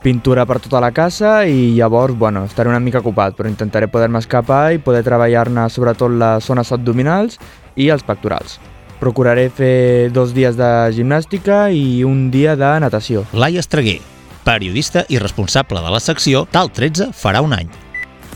pintura 0.00 0.46
per 0.48 0.56
tota 0.64 0.80
la 0.80 0.92
casa 0.96 1.44
i 1.44 1.74
llavors, 1.76 2.16
bueno, 2.16 2.46
estaré 2.48 2.72
una 2.72 2.80
mica 2.80 3.04
ocupat, 3.04 3.36
però 3.36 3.52
intentaré 3.52 3.88
poder-me 3.88 4.20
escapar 4.20 4.72
i 4.72 4.80
poder 4.80 5.04
treballar-ne 5.04 5.68
sobretot 5.68 6.16
les 6.16 6.48
zones 6.48 6.72
abdominals 6.72 7.36
i 7.76 7.92
els 7.92 8.04
pectorals. 8.04 8.58
Procuraré 9.00 9.48
fer 9.48 10.10
dos 10.12 10.34
dies 10.36 10.58
de 10.60 10.66
gimnàstica 10.92 11.70
i 11.72 12.02
un 12.04 12.26
dia 12.28 12.52
de 12.52 12.68
natació. 12.84 13.22
Laia 13.32 13.62
Estreguer, 13.64 13.96
periodista 14.44 15.06
i 15.08 15.16
responsable 15.18 15.80
de 15.80 15.92
la 15.94 16.02
secció 16.04 16.44
Tal 16.52 16.68
13 16.68 17.08
farà 17.16 17.40
un 17.40 17.56
any. 17.56 17.70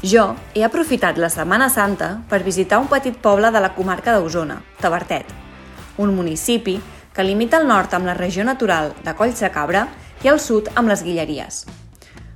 Jo 0.01 0.31
he 0.57 0.65
aprofitat 0.65 1.21
la 1.21 1.29
Setmana 1.29 1.69
Santa 1.69 2.11
per 2.31 2.41
visitar 2.49 2.81
un 2.81 2.89
petit 2.89 3.21
poble 3.21 3.53
de 3.53 3.61
la 3.61 3.75
comarca 3.77 4.17
d'Osona, 4.17 4.57
Tabertet, 4.81 5.29
un 6.01 6.17
municipi 6.17 6.79
que 7.13 7.29
limita 7.29 7.61
al 7.61 7.69
nord 7.69 7.93
amb 7.93 8.09
la 8.09 8.17
regió 8.17 8.45
natural 8.45 8.95
de 9.05 9.15
Collsacabra 9.15 9.87
i 10.25 10.33
al 10.33 10.41
sud 10.41 10.73
amb 10.75 10.89
les 10.89 11.05
Guilleries. 11.05 11.67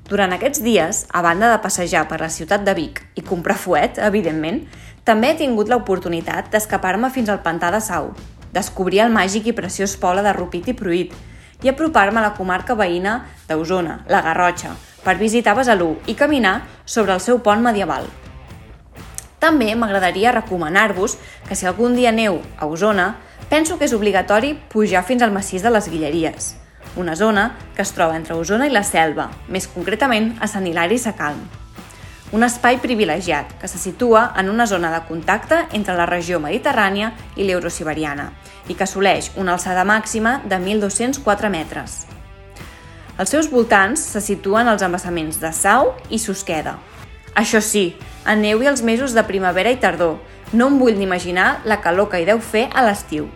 Durant 0.08 0.32
aquests 0.32 0.62
dies, 0.64 1.02
a 1.12 1.20
banda 1.24 1.50
de 1.52 1.60
passejar 1.60 2.06
per 2.08 2.20
la 2.22 2.30
ciutat 2.32 2.62
de 2.64 2.72
Vic 2.76 3.02
i 3.16 3.24
comprar 3.24 3.58
fuet, 3.60 3.98
evidentment, 4.00 4.62
també 5.08 5.30
he 5.32 5.38
tingut 5.40 5.70
l'oportunitat 5.72 6.50
d'escapar-me 6.52 7.08
fins 7.14 7.30
al 7.32 7.40
pantà 7.44 7.70
de 7.72 7.80
Sau, 7.80 8.10
descobrir 8.52 9.00
el 9.06 9.14
màgic 9.14 9.48
i 9.48 9.56
preciós 9.56 9.96
poble 9.96 10.24
de 10.26 10.34
Rupit 10.36 10.68
i 10.68 10.76
Pruit 10.76 11.14
i 11.64 11.72
apropar-me 11.72 12.20
a 12.20 12.26
la 12.26 12.34
comarca 12.36 12.76
veïna 12.76 13.14
d'Osona, 13.48 14.02
la 14.12 14.20
Garrotxa, 14.22 14.74
per 15.02 15.16
visitar 15.16 15.56
Besalú 15.56 15.94
i 16.06 16.14
caminar 16.14 16.60
sobre 16.84 17.16
el 17.16 17.24
seu 17.24 17.40
pont 17.40 17.64
medieval. 17.64 18.04
També 19.40 19.72
m'agradaria 19.74 20.34
recomanar-vos 20.36 21.16
que 21.48 21.56
si 21.56 21.66
algun 21.66 21.96
dia 21.96 22.12
neu 22.12 22.42
a 22.58 22.68
Osona, 22.68 23.14
penso 23.48 23.78
que 23.78 23.88
és 23.88 23.96
obligatori 23.96 24.52
pujar 24.68 25.06
fins 25.08 25.24
al 25.24 25.32
massís 25.32 25.64
de 25.64 25.72
les 25.72 25.88
Guilleries– 25.88 26.54
una 26.98 27.14
zona 27.16 27.56
que 27.76 27.82
es 27.82 27.92
troba 27.94 28.16
entre 28.16 28.34
Osona 28.34 28.66
i 28.66 28.74
la 28.74 28.82
Selva, 28.82 29.30
més 29.48 29.68
concretament 29.70 30.34
a 30.42 30.48
Sant 30.50 30.66
Hilari 30.66 30.98
Sacalm. 30.98 31.46
Un 32.28 32.44
espai 32.44 32.76
privilegiat 32.76 33.54
que 33.56 33.68
se 33.72 33.78
situa 33.80 34.34
en 34.36 34.50
una 34.52 34.66
zona 34.66 34.90
de 34.92 35.00
contacte 35.08 35.62
entre 35.72 35.94
la 35.96 36.04
regió 36.04 36.36
mediterrània 36.36 37.14
i 37.40 37.46
l'eurosiberiana 37.48 38.26
i 38.68 38.74
que 38.76 38.84
assoleix 38.84 39.30
una 39.40 39.54
alçada 39.54 39.84
màxima 39.88 40.42
de 40.44 40.58
1.204 40.60 41.48
metres. 41.48 42.02
Als 43.16 43.32
seus 43.32 43.48
voltants 43.48 44.02
se 44.12 44.20
situen 44.20 44.68
els 44.68 44.84
embassaments 44.84 45.40
de 45.40 45.54
Sau 45.56 45.94
i 46.12 46.18
Susqueda. 46.20 46.76
Això 47.32 47.62
sí, 47.64 47.94
en 48.28 48.44
neu 48.44 48.60
i 48.60 48.68
els 48.68 48.82
mesos 48.84 49.16
de 49.16 49.24
primavera 49.24 49.72
i 49.72 49.78
tardor, 49.80 50.18
no 50.52 50.68
em 50.68 50.76
vull 50.78 50.98
ni 50.98 51.06
imaginar 51.08 51.62
la 51.64 51.80
calor 51.80 52.10
que 52.12 52.20
hi 52.20 52.26
deu 52.28 52.42
fer 52.44 52.66
a 52.74 52.84
l'estiu. 52.84 53.30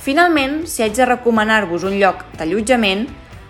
Finalment, 0.00 0.62
si 0.64 0.80
haig 0.82 0.96
de 0.96 1.04
recomanar-vos 1.04 1.84
un 1.84 1.98
lloc 2.00 2.24
d'allotjament, 2.38 3.04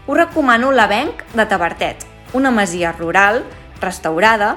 us 0.07 0.19
recomano 0.19 0.73
l'Avenc 0.75 1.23
de 1.37 1.47
Tabertet, 1.47 2.03
una 2.35 2.51
masia 2.51 2.91
rural, 2.99 3.45
restaurada, 3.81 4.57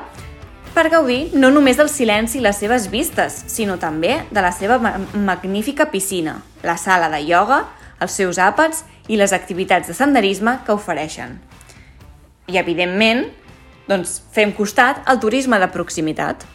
per 0.74 0.90
gaudir 0.94 1.32
no 1.34 1.50
només 1.52 1.80
del 1.80 1.90
silenci 1.90 2.40
i 2.40 2.44
les 2.44 2.60
seves 2.62 2.88
vistes, 2.92 3.44
sinó 3.50 3.80
també 3.82 4.20
de 4.30 4.44
la 4.44 4.52
seva 4.54 4.78
magnífica 5.14 5.90
piscina, 5.92 6.40
la 6.64 6.78
sala 6.78 7.10
de 7.10 7.24
ioga, 7.26 7.64
els 8.00 8.16
seus 8.16 8.40
àpats 8.40 8.86
i 9.10 9.18
les 9.20 9.34
activitats 9.34 9.90
de 9.90 9.98
senderisme 9.98 10.60
que 10.66 10.76
ofereixen. 10.76 11.40
I, 12.48 12.58
evidentment, 12.62 13.26
doncs, 13.90 14.20
fem 14.34 14.54
costat 14.56 15.02
al 15.10 15.20
turisme 15.20 15.60
de 15.60 15.68
proximitat. 15.74 16.46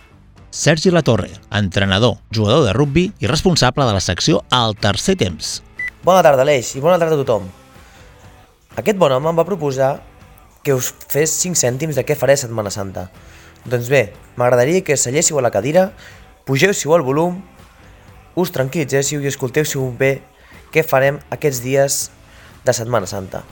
Sergi 0.54 0.92
Latorre, 0.94 1.32
entrenador, 1.50 2.20
jugador 2.30 2.62
de 2.68 2.72
rugbi 2.72 3.08
i 3.18 3.26
responsable 3.26 3.86
de 3.88 3.96
la 3.96 4.02
secció 4.02 4.44
al 4.54 4.76
tercer 4.78 5.16
temps. 5.18 5.58
Bona 6.06 6.22
tarda, 6.22 6.46
Aleix, 6.46 6.76
i 6.78 6.82
bona 6.84 6.98
tarda 7.02 7.18
a 7.18 7.22
tothom. 7.24 7.48
Aquest 8.78 8.98
bon 8.98 9.12
home 9.14 9.32
em 9.32 9.38
va 9.38 9.46
proposar 9.46 9.96
que 10.64 10.74
us 10.74 10.90
fes 11.12 11.30
5 11.44 11.60
cèntims 11.60 11.94
de 11.94 12.02
què 12.08 12.16
faré 12.16 12.34
Setmana 12.40 12.72
Santa. 12.72 13.10
Doncs 13.68 13.90
bé, 13.92 14.08
m'agradaria 14.40 14.82
que 14.84 14.96
salléssiu 14.96 15.38
a 15.38 15.44
la 15.44 15.52
cadira, 15.52 15.90
pugéssiu 16.48 16.96
el 16.96 17.04
volum, 17.04 17.38
us 18.34 18.50
tranquil·litzéssiu 18.50 19.22
i 19.22 19.30
escoltéssiu 19.30 19.86
bé 20.00 20.18
què 20.74 20.82
farem 20.82 21.20
aquests 21.30 21.62
dies 21.62 22.00
de 22.64 22.74
Setmana 22.74 23.06
Santa. 23.06 23.44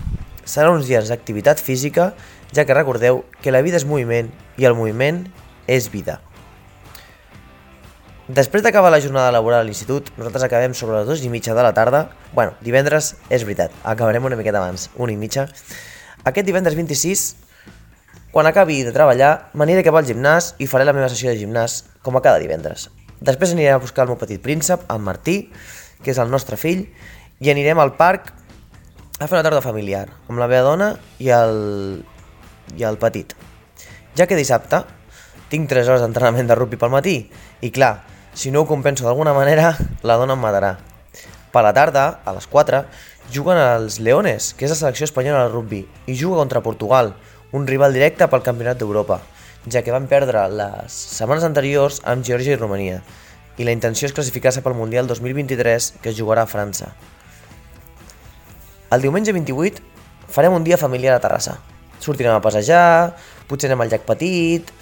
Seran 0.45 0.81
uns 0.81 0.89
dies 0.89 1.13
d'activitat 1.13 1.61
física, 1.63 2.11
ja 2.53 2.67
que 2.67 2.75
recordeu 2.75 3.23
que 3.45 3.55
la 3.55 3.63
vida 3.63 3.79
és 3.79 3.87
moviment 3.87 4.33
i 4.59 4.67
el 4.67 4.75
moviment 4.75 5.23
és 5.71 5.87
vida. 5.93 6.19
Després 8.33 8.65
d'acabar 8.65 8.91
la 8.91 9.01
jornada 9.03 9.33
laboral 9.35 9.61
a 9.61 9.67
l'institut, 9.67 10.09
nosaltres 10.17 10.47
acabem 10.47 10.75
sobre 10.79 10.97
les 10.97 11.07
dues 11.07 11.23
i 11.25 11.31
mitja 11.31 11.55
de 11.55 11.63
la 11.63 11.75
tarda. 11.77 12.07
Bueno, 12.33 12.55
divendres, 12.65 13.17
és 13.29 13.45
veritat, 13.45 13.75
acabarem 13.85 14.25
una 14.25 14.39
miqueta 14.41 14.63
abans, 14.63 14.89
una 14.97 15.13
i 15.13 15.19
mitja. 15.21 15.49
Aquest 16.23 16.47
divendres 16.47 16.77
26, 16.79 17.23
quan 18.31 18.47
acabi 18.47 18.85
de 18.87 18.93
treballar, 18.95 19.51
m'aniré 19.59 19.83
cap 19.83 19.97
al 19.99 20.07
gimnàs 20.07 20.53
i 20.63 20.69
faré 20.71 20.87
la 20.87 20.95
meva 20.95 21.09
sessió 21.11 21.33
de 21.33 21.41
gimnàs, 21.41 21.81
com 22.07 22.15
a 22.15 22.23
cada 22.23 22.39
divendres. 22.39 22.87
Després 23.19 23.57
aniré 23.57 23.73
a 23.75 23.81
buscar 23.83 24.05
el 24.07 24.13
meu 24.13 24.19
petit 24.21 24.39
príncep, 24.43 24.85
el 24.87 25.03
Martí, 25.03 25.51
que 26.03 26.15
és 26.15 26.21
el 26.23 26.31
nostre 26.31 26.55
fill, 26.59 26.85
i 27.43 27.51
anirem 27.51 27.83
al 27.83 27.97
parc 27.99 28.31
a 29.19 29.27
fer 29.27 29.35
una 29.35 29.43
tarda 29.43 29.65
familiar, 29.67 30.07
amb 30.29 30.39
la 30.39 30.47
meva 30.47 30.63
dona 30.63 30.89
i 31.19 31.33
el, 31.35 32.05
i 32.79 32.87
el 32.87 33.03
petit. 33.03 33.35
Ja 34.15 34.31
que 34.31 34.39
dissabte 34.39 34.85
tinc 35.51 35.67
3 35.75 35.91
hores 35.91 36.07
d'entrenament 36.07 36.47
de 36.47 36.55
rugby 36.55 36.79
pel 36.79 36.95
matí, 36.95 37.17
i 37.67 37.75
clar, 37.75 37.97
si 38.31 38.55
no 38.55 38.63
ho 38.63 38.71
compenso 38.71 39.11
d'alguna 39.11 39.35
manera, 39.35 39.75
la 40.07 40.23
dona 40.23 40.39
em 40.39 40.47
matarà. 40.47 40.77
Per 41.53 41.61
la 41.61 41.75
tarda, 41.77 42.23
a 42.25 42.33
les 42.33 42.47
4, 42.49 42.79
juguen 43.33 43.59
els 43.61 43.99
Leones, 44.01 44.55
que 44.57 44.65
és 44.65 44.73
la 44.73 44.79
selecció 44.79 45.05
espanyola 45.05 45.45
de 45.45 45.53
rugby, 45.53 45.83
i 46.09 46.17
juga 46.17 46.41
contra 46.41 46.63
Portugal, 46.65 47.13
un 47.53 47.67
rival 47.69 47.93
directe 47.93 48.29
pel 48.33 48.45
Campionat 48.47 48.81
d'Europa, 48.81 49.21
ja 49.69 49.83
que 49.85 49.93
van 49.93 50.09
perdre 50.09 50.47
les 50.49 50.97
setmanes 50.97 51.45
anteriors 51.45 52.01
amb 52.09 52.25
Geòrgia 52.25 52.57
i 52.57 52.61
Romania, 52.61 53.03
i 53.61 53.69
la 53.69 53.77
intenció 53.77 54.09
és 54.09 54.17
classificar-se 54.17 54.65
pel 54.65 54.79
Mundial 54.79 55.07
2023 55.11 55.93
que 56.01 56.13
es 56.13 56.17
jugarà 56.17 56.47
a 56.47 56.51
França. 56.51 56.95
El 58.93 59.05
diumenge 59.05 59.37
28 59.37 59.85
farem 60.33 60.57
un 60.57 60.65
dia 60.65 60.81
familiar 60.81 61.19
a 61.19 61.21
Terrassa. 61.21 61.59
Sortirem 62.01 62.33
a 62.33 62.43
passejar, 62.45 63.13
potser 63.49 63.69
anem 63.69 63.85
al 63.85 63.93
llac 63.93 64.09
petit, 64.09 64.73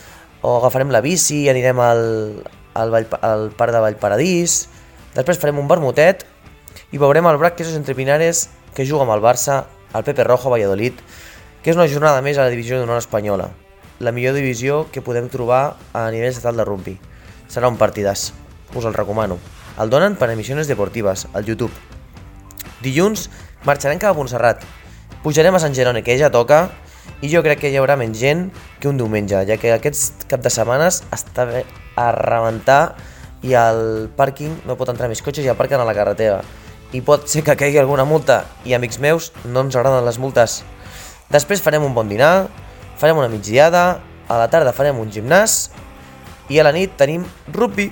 o 0.40 0.56
agafarem 0.60 0.94
la 0.94 1.02
bici 1.02 1.42
i 1.44 1.50
anirem 1.50 1.82
al, 1.82 2.04
al, 2.78 2.94
Vall, 2.94 3.10
al 3.20 3.50
Parc 3.58 3.74
de 3.74 3.82
Vallparadís, 3.82 4.60
després 5.18 5.42
farem 5.42 5.58
un 5.58 5.68
vermutet 5.68 6.24
i 6.90 6.98
veurem 6.98 7.26
el 7.30 7.38
Brac 7.38 7.56
Quesos 7.56 7.76
entre 7.78 7.94
Pinares 7.94 8.48
que 8.74 8.86
juga 8.86 9.04
amb 9.06 9.14
el 9.14 9.22
Barça, 9.22 9.64
al 9.92 10.04
Pepe 10.04 10.24
Rojo 10.24 10.50
Valladolid, 10.50 10.98
que 11.62 11.70
és 11.70 11.78
una 11.78 11.88
jornada 11.90 12.22
més 12.22 12.38
a 12.38 12.46
la 12.46 12.52
divisió 12.52 12.78
d'honor 12.78 12.98
espanyola, 13.02 13.50
la 14.00 14.12
millor 14.16 14.34
divisió 14.34 14.86
que 14.92 15.02
podem 15.04 15.28
trobar 15.28 15.76
a 15.92 16.06
nivell 16.10 16.30
estatal 16.30 16.56
de 16.56 16.64
rugby. 16.64 16.96
Serà 17.50 17.68
un 17.68 17.76
partidàs. 17.76 18.32
us 18.74 18.84
el 18.84 18.94
recomano. 18.94 19.38
El 19.78 19.90
donen 19.90 20.14
per 20.14 20.30
emissions 20.30 20.68
deportives, 20.68 21.26
al 21.34 21.44
YouTube. 21.44 21.72
Dilluns 22.82 23.28
marxarem 23.64 23.98
cap 23.98 24.14
a 24.14 24.18
Montserrat. 24.18 24.62
Pujarem 25.24 25.54
a 25.54 25.58
Sant 25.58 25.74
Jeroni, 25.74 26.02
que 26.02 26.16
ja 26.16 26.30
toca, 26.30 26.70
i 27.20 27.28
jo 27.28 27.42
crec 27.42 27.58
que 27.60 27.70
hi 27.70 27.76
haurà 27.76 27.96
menys 27.98 28.20
gent 28.20 28.46
que 28.78 28.88
un 28.88 28.96
diumenge, 28.96 29.42
ja 29.44 29.58
que 29.58 29.74
aquests 29.74 30.24
cap 30.30 30.40
de 30.40 30.50
setmanes 30.54 31.02
està 31.10 31.44
bé 31.44 31.64
a 31.96 32.12
rebentar 32.14 32.94
i 33.42 33.54
al 33.58 34.08
pàrquing 34.16 34.62
no 34.68 34.78
pot 34.78 34.88
entrar 34.88 35.10
més 35.10 35.20
cotxes 35.20 35.44
i 35.44 35.50
aparquen 35.52 35.80
a 35.80 35.88
la 35.88 35.96
carretera. 35.96 36.40
I 36.92 37.00
pot 37.06 37.28
ser 37.30 37.44
que 37.46 37.54
caigui 37.56 37.78
alguna 37.78 38.04
multa, 38.08 38.44
i 38.66 38.74
amics 38.74 38.98
meus, 38.98 39.30
no 39.44 39.62
ens 39.62 39.76
agraden 39.78 40.06
les 40.06 40.18
multes. 40.18 40.60
Després 41.30 41.62
farem 41.62 41.84
un 41.86 41.94
bon 41.94 42.08
dinar, 42.10 42.48
farem 42.98 43.20
una 43.20 43.30
migdiada, 43.30 44.00
a 44.30 44.38
la 44.38 44.48
tarda 44.50 44.74
farem 44.74 44.98
un 45.02 45.10
gimnàs 45.10 45.70
i 46.50 46.58
a 46.58 46.66
la 46.66 46.74
nit 46.74 46.96
tenim 46.98 47.24
rugby. 47.54 47.88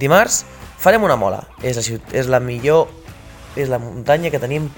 Dimarts 0.00 0.42
farem 0.80 1.04
una 1.04 1.16
mola. 1.16 1.42
És 1.64 1.76
la, 1.76 1.98
és 2.16 2.28
la 2.28 2.40
millor, 2.40 2.88
és 3.56 3.68
la 3.72 3.80
muntanya 3.80 4.32
que 4.32 4.40
tenim 4.40 4.68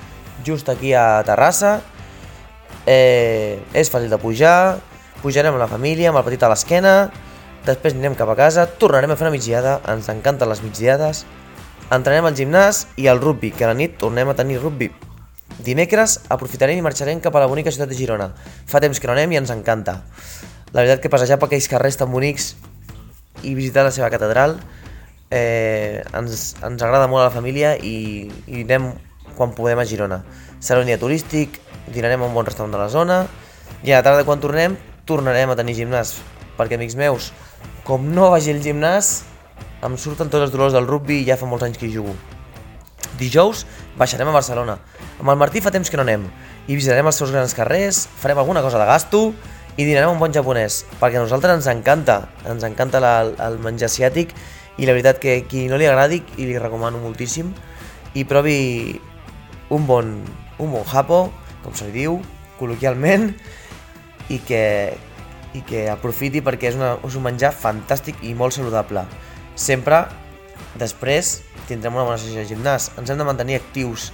just 0.47 0.71
aquí 0.71 0.95
a 0.95 1.23
Terrassa. 1.27 1.81
Eh, 2.87 3.63
és 3.73 3.91
fàcil 3.91 4.11
de 4.13 4.19
pujar, 4.21 4.79
pujarem 5.23 5.55
amb 5.55 5.63
la 5.63 5.71
família, 5.71 6.11
amb 6.11 6.21
el 6.21 6.27
petit 6.27 6.43
a 6.45 6.51
l'esquena, 6.53 7.09
després 7.65 7.95
anirem 7.95 8.17
cap 8.19 8.29
a 8.29 8.37
casa, 8.37 8.67
tornarem 8.69 9.15
a 9.15 9.17
fer 9.17 9.25
una 9.25 9.33
migdiada, 9.33 9.79
ens 9.89 10.11
encanten 10.13 10.51
les 10.51 10.61
migdiades, 10.61 11.23
entrarem 11.93 12.25
al 12.25 12.37
gimnàs 12.37 12.87
i 12.97 13.09
al 13.09 13.21
rugby, 13.21 13.51
que 13.53 13.67
a 13.67 13.73
la 13.73 13.79
nit 13.79 13.99
tornem 14.01 14.31
a 14.31 14.37
tenir 14.39 14.61
rugby. 14.63 14.91
Dimecres 15.65 16.19
aprofitarem 16.33 16.79
i 16.79 16.85
marxarem 16.85 17.21
cap 17.23 17.35
a 17.37 17.45
la 17.45 17.49
bonica 17.51 17.73
ciutat 17.73 17.91
de 17.91 17.99
Girona. 17.99 18.31
Fa 18.67 18.81
temps 18.83 19.01
que 19.01 19.11
no 19.11 19.15
anem 19.15 19.35
i 19.35 19.41
ens 19.41 19.53
encanta. 19.55 20.01
La 20.73 20.83
veritat 20.83 21.03
que 21.03 21.13
passejar 21.13 21.39
per 21.39 21.49
aquells 21.51 21.69
carrers 21.71 21.99
tan 22.01 22.11
bonics 22.11 22.55
i 23.45 23.55
visitar 23.55 23.85
la 23.87 23.93
seva 23.95 24.11
catedral 24.11 24.57
eh, 25.31 26.03
ens, 26.15 26.55
ens 26.65 26.83
agrada 26.83 27.07
molt 27.11 27.23
a 27.23 27.29
la 27.29 27.35
família 27.35 27.75
i, 27.77 28.31
i 28.47 28.65
anem 28.65 28.93
quan 29.37 29.55
podem 29.55 29.79
a 29.79 29.87
Girona. 29.87 30.23
Serà 30.63 30.81
un 30.83 30.91
dia 30.91 30.99
turístic, 30.99 31.61
dinarem 31.93 32.23
a 32.23 32.31
un 32.31 32.35
bon 32.35 32.47
restaurant 32.47 32.75
de 32.75 32.81
la 32.81 32.91
zona 32.91 33.25
i 33.85 33.93
a 33.93 34.01
la 34.01 34.07
tarda 34.07 34.27
quan 34.27 34.43
tornem 34.43 34.79
tornarem 35.05 35.53
a 35.53 35.59
tenir 35.59 35.77
gimnàs 35.77 36.17
perquè 36.59 36.79
amics 36.79 36.97
meus, 36.97 37.31
com 37.85 38.07
no 38.15 38.31
vagi 38.33 38.55
al 38.55 38.63
gimnàs 38.65 39.23
em 39.85 39.97
surten 40.01 40.31
tots 40.33 40.47
els 40.47 40.53
dolors 40.55 40.75
del 40.75 40.89
rugby 40.89 41.21
i 41.21 41.27
ja 41.29 41.37
fa 41.41 41.49
molts 41.49 41.67
anys 41.67 41.79
que 41.81 41.87
hi 41.89 41.95
jugo. 41.95 42.15
Dijous 43.21 43.65
baixarem 43.99 44.31
a 44.31 44.35
Barcelona. 44.35 44.79
Amb 45.21 45.31
el 45.31 45.39
Martí 45.39 45.61
fa 45.63 45.73
temps 45.75 45.91
que 45.91 46.01
no 46.01 46.07
anem 46.07 46.25
i 46.67 46.75
visitarem 46.75 47.07
els 47.07 47.21
seus 47.21 47.33
grans 47.35 47.55
carrers, 47.55 48.07
farem 48.21 48.41
alguna 48.41 48.63
cosa 48.65 48.81
de 48.81 48.89
gasto 48.89 49.27
i 49.77 49.85
dinarem 49.85 50.15
un 50.15 50.21
bon 50.23 50.33
japonès, 50.33 50.85
perquè 51.01 51.19
a 51.19 51.25
nosaltres 51.25 51.59
ens 51.59 51.69
encanta, 51.71 52.23
ens 52.49 52.65
encanta 52.67 53.03
la, 53.03 53.15
el 53.47 53.59
menjar 53.63 53.91
asiàtic 53.91 54.33
i 54.79 54.89
la 54.89 54.95
veritat 54.95 55.21
que 55.23 55.43
qui 55.51 55.67
no 55.71 55.79
li 55.79 55.87
agradi 55.87 56.23
i 56.39 56.49
li 56.49 56.59
recomano 56.59 57.03
moltíssim 57.03 57.53
i 58.15 58.25
provi 58.25 59.01
un 59.75 59.87
bon, 59.87 60.15
un 60.59 60.73
bon 60.73 60.87
japo, 60.89 61.27
com 61.65 61.75
se 61.75 61.89
li 61.91 61.95
diu, 62.05 62.21
col·loquialment, 62.61 63.33
i 64.31 64.39
que, 64.47 64.65
i 65.55 65.63
que 65.67 65.87
aprofiti 65.93 66.43
perquè 66.45 66.71
és, 66.71 66.79
una, 66.79 66.95
és 67.05 67.19
un 67.19 67.25
menjar 67.27 67.53
fantàstic 67.53 68.23
i 68.25 68.35
molt 68.39 68.57
saludable. 68.57 69.05
Sempre, 69.55 70.05
després, 70.79 71.39
tindrem 71.69 71.95
una 71.95 72.05
bona 72.09 72.19
sessió 72.19 72.43
de 72.43 72.49
gimnàs. 72.51 72.91
Ens 72.99 73.11
hem 73.11 73.21
de 73.21 73.27
mantenir 73.27 73.61
actius 73.61 74.11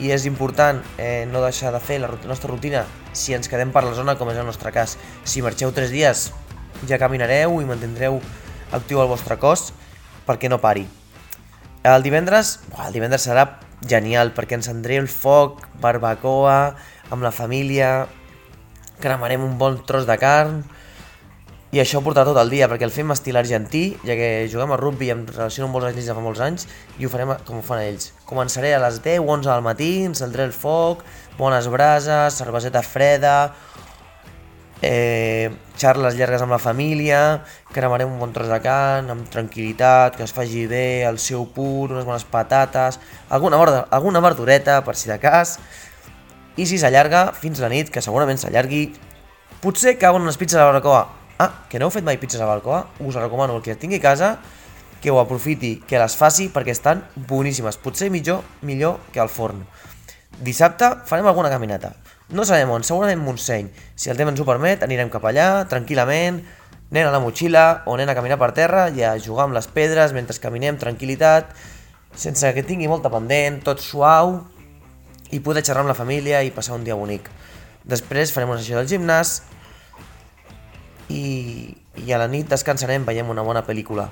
i 0.00 0.12
és 0.14 0.24
important 0.28 0.80
eh, 0.96 1.26
no 1.28 1.42
deixar 1.42 1.72
de 1.74 1.80
fer 1.82 1.98
la 2.00 2.10
nostra 2.28 2.50
rutina 2.50 2.84
si 3.12 3.34
ens 3.34 3.50
quedem 3.50 3.72
per 3.74 3.84
la 3.84 3.94
zona, 3.96 4.16
com 4.16 4.30
és 4.32 4.38
el 4.40 4.46
nostre 4.48 4.72
cas. 4.72 4.96
Si 5.24 5.42
marxeu 5.44 5.72
3 5.74 5.92
dies, 5.92 6.28
ja 6.88 7.00
caminareu 7.00 7.58
i 7.60 7.68
mantindreu 7.68 8.20
actiu 8.72 9.02
el 9.02 9.10
vostre 9.10 9.38
cos 9.40 9.72
perquè 10.28 10.48
no 10.48 10.60
pari. 10.62 10.86
El 11.88 12.04
divendres, 12.04 12.58
buah, 12.72 12.88
el 12.88 12.96
divendres 12.96 13.24
serà 13.28 13.46
genial 13.88 14.32
perquè 14.36 14.58
encendré 14.58 14.98
el 15.00 15.08
foc, 15.08 15.62
barbacoa, 15.82 16.74
amb 17.12 17.24
la 17.24 17.32
família, 17.32 18.08
cremarem 19.00 19.44
un 19.44 19.56
bon 19.60 19.78
tros 19.86 20.08
de 20.08 20.16
carn 20.20 20.62
i 21.68 21.82
això 21.82 22.00
ho 22.00 22.04
portarà 22.04 22.30
tot 22.30 22.38
el 22.40 22.48
dia 22.48 22.64
perquè 22.70 22.86
el 22.86 22.92
fem 22.94 23.10
estil 23.12 23.36
argentí, 23.36 23.82
ja 24.00 24.14
que 24.16 24.48
juguem 24.48 24.72
a 24.72 24.78
rugby 24.80 25.10
i 25.10 25.12
em 25.12 25.26
relaciono 25.28 25.66
amb 25.68 25.76
molts 25.76 25.90
anys 25.90 26.06
de 26.08 26.14
fa 26.16 26.22
molts 26.24 26.40
anys 26.40 26.68
i 26.96 27.04
ho 27.04 27.10
farem 27.12 27.34
com 27.44 27.58
ho 27.60 27.64
fan 27.64 27.82
ells. 27.82 28.14
Començaré 28.28 28.72
a 28.72 28.80
les 28.80 29.02
10, 29.04 29.20
11 29.20 29.50
del 29.50 29.64
matí, 29.66 29.90
encendré 30.08 30.46
el 30.48 30.54
foc, 30.56 31.04
bones 31.36 31.68
brases, 31.68 32.38
cerveseta 32.40 32.80
freda, 32.80 33.34
eh, 34.80 35.50
xarles 35.76 36.16
llargues 36.16 36.42
amb 36.46 36.56
la 36.56 36.60
família, 36.62 37.20
cremarem 37.74 38.16
un 38.16 38.18
bon 38.22 38.32
tros 38.32 38.48
de 38.48 38.60
carn, 38.64 39.12
amb 39.12 39.28
tranquil·litat, 39.28 40.16
que 40.16 40.24
es 40.24 40.32
faci 40.32 40.64
bé, 40.70 41.04
el 41.04 41.20
seu 41.20 41.44
pur, 41.52 41.90
unes 41.92 42.08
bones 42.08 42.24
patates, 42.24 42.96
alguna, 43.28 43.60
verda, 43.60 43.84
alguna 43.90 44.24
verdureta, 44.24 44.80
per 44.88 44.96
si 44.96 45.12
de 45.12 45.20
cas, 45.20 45.58
i 46.56 46.66
si 46.66 46.80
s'allarga 46.80 47.28
fins 47.36 47.60
la 47.60 47.68
nit, 47.68 47.92
que 47.92 48.00
segurament 48.00 48.40
s'allargui, 48.40 48.86
potser 49.60 49.98
cauen 49.98 50.24
unes 50.24 50.40
pizzas 50.40 50.62
a 50.62 50.64
la 50.64 50.72
barbacoa. 50.72 51.17
Ah, 51.38 51.66
que 51.70 51.78
no 51.78 51.86
heu 51.86 51.94
fet 51.94 52.02
mai 52.02 52.18
pizzas 52.18 52.40
a 52.40 52.46
la 52.46 52.56
barbacoa? 52.56 52.88
Us 52.98 53.14
recomano 53.14 53.54
el 53.54 53.62
que 53.62 53.76
tingui 53.78 54.00
a 54.00 54.02
casa, 54.02 54.38
que 55.00 55.12
ho 55.12 55.20
aprofiti, 55.20 55.76
que 55.86 55.98
les 56.00 56.16
faci 56.18 56.48
perquè 56.50 56.74
estan 56.74 57.04
boníssimes, 57.14 57.78
potser 57.78 58.08
millor, 58.10 58.42
millor 58.66 58.98
que 59.14 59.22
al 59.22 59.30
forn. 59.30 59.60
Dissabte 60.42 60.90
farem 61.06 61.28
alguna 61.30 61.52
caminata. 61.52 61.92
No 62.34 62.42
sabem 62.44 62.70
on, 62.74 62.82
segurament 62.82 63.22
Montseny. 63.22 63.68
Si 63.94 64.10
el 64.10 64.18
temps 64.18 64.34
ens 64.34 64.42
ho 64.42 64.46
permet, 64.48 64.82
anirem 64.82 65.12
cap 65.14 65.24
allà, 65.30 65.62
tranquil·lament, 65.70 66.40
nen 66.90 67.06
a 67.06 67.12
la 67.14 67.20
motxilla 67.22 67.84
o 67.86 67.94
nen 68.00 68.10
a 68.10 68.16
caminar 68.18 68.40
per 68.40 68.50
terra 68.56 68.88
i 68.90 69.04
a 69.06 69.14
jugar 69.22 69.46
amb 69.46 69.54
les 69.54 69.70
pedres 69.70 70.14
mentre 70.16 70.36
caminem, 70.42 70.76
tranquil·litat, 70.80 71.54
sense 72.18 72.50
que 72.54 72.66
tingui 72.66 72.90
molta 72.90 73.14
pendent, 73.14 73.60
tot 73.62 73.78
suau, 73.78 74.40
i 75.30 75.38
poder 75.38 75.62
xerrar 75.62 75.86
amb 75.86 75.92
la 75.92 75.96
família 75.96 76.42
i 76.42 76.50
passar 76.50 76.74
un 76.74 76.82
dia 76.82 76.98
bonic. 76.98 77.30
Després 77.86 78.34
farem 78.34 78.50
una 78.50 78.58
sessió 78.58 78.80
del 78.80 78.90
gimnàs 78.90 79.38
i, 81.08 81.74
i 82.04 82.12
a 82.12 82.20
la 82.20 82.28
nit 82.30 82.48
descansarem, 82.50 83.06
veiem 83.08 83.28
una 83.28 83.44
bona 83.44 83.64
pel·lícula. 83.66 84.08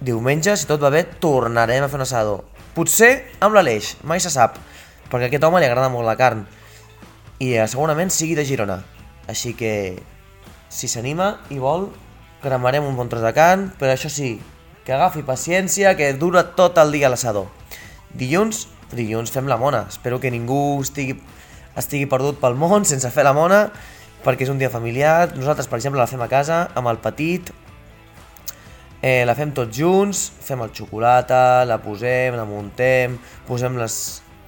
Diumenge, 0.00 0.54
si 0.56 0.68
tot 0.68 0.80
va 0.80 0.92
bé, 0.92 1.04
tornarem 1.20 1.84
a 1.84 1.88
fer 1.92 1.98
un 2.00 2.06
assador. 2.06 2.44
Potser 2.76 3.10
amb 3.44 3.56
l'Aleix, 3.56 3.96
mai 4.06 4.22
se 4.22 4.32
sap, 4.32 4.56
perquè 5.10 5.26
a 5.26 5.30
aquest 5.30 5.44
home 5.44 5.60
li 5.60 5.68
agrada 5.68 5.90
molt 5.92 6.08
la 6.08 6.16
carn. 6.16 6.46
I 7.40 7.54
eh, 7.56 7.66
segurament 7.68 8.12
sigui 8.12 8.36
de 8.38 8.46
Girona. 8.48 8.78
Així 9.28 9.52
que, 9.58 9.72
si 10.72 10.88
s'anima 10.88 11.34
i 11.52 11.60
vol, 11.60 11.88
cremarem 12.40 12.86
un 12.86 12.96
bon 12.96 13.10
tros 13.12 13.24
de 13.24 13.32
carn, 13.36 13.68
però 13.78 13.92
això 13.92 14.08
sí, 14.12 14.38
que 14.84 14.94
agafi 14.96 15.24
paciència, 15.26 15.96
que 15.96 16.12
dura 16.16 16.46
tot 16.56 16.78
el 16.80 16.92
dia 16.96 17.10
l'assador. 17.12 17.50
Dilluns, 18.16 18.66
dilluns 18.96 19.32
fem 19.34 19.48
la 19.50 19.58
mona. 19.60 19.84
Espero 19.92 20.20
que 20.20 20.32
ningú 20.32 20.80
estigui, 20.80 21.18
estigui 21.78 22.08
perdut 22.10 22.40
pel 22.40 22.56
món 22.58 22.88
sense 22.88 23.12
fer 23.12 23.26
la 23.26 23.36
mona, 23.36 23.66
perquè 24.24 24.46
és 24.46 24.52
un 24.52 24.60
dia 24.60 24.70
familiar. 24.70 25.32
Nosaltres, 25.36 25.68
per 25.70 25.80
exemple, 25.80 26.00
la 26.00 26.10
fem 26.10 26.22
a 26.22 26.28
casa, 26.30 26.66
amb 26.76 26.92
el 26.92 27.00
petit, 27.02 27.52
Eh, 29.00 29.24
la 29.24 29.32
fem 29.32 29.48
tots 29.56 29.72
junts, 29.72 30.26
fem 30.44 30.60
el 30.60 30.74
xocolata, 30.76 31.64
la 31.64 31.78
posem, 31.80 32.34
la 32.36 32.44
muntem, 32.44 33.14
posem 33.48 33.78
les 33.80 33.94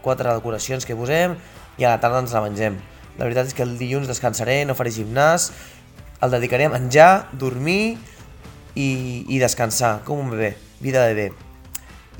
quatre 0.04 0.28
decoracions 0.28 0.84
que 0.84 0.96
posem 0.96 1.38
i 1.80 1.86
a 1.86 1.94
la 1.94 2.00
tarda 2.02 2.20
ens 2.20 2.34
la 2.36 2.42
mengem. 2.44 2.76
La 3.16 3.24
veritat 3.24 3.48
és 3.48 3.56
que 3.56 3.64
el 3.64 3.78
dilluns 3.80 4.10
descansaré, 4.10 4.58
no 4.68 4.76
faré 4.76 4.92
gimnàs, 4.92 5.48
el 6.20 6.36
dedicaré 6.36 6.68
a 6.68 6.74
menjar, 6.74 7.30
dormir 7.32 7.96
i, 8.76 8.90
i 9.24 9.40
descansar, 9.40 10.02
com 10.04 10.20
un 10.20 10.28
bebè, 10.34 10.52
vida 10.84 11.06
de 11.06 11.16
bebè. 11.16 11.48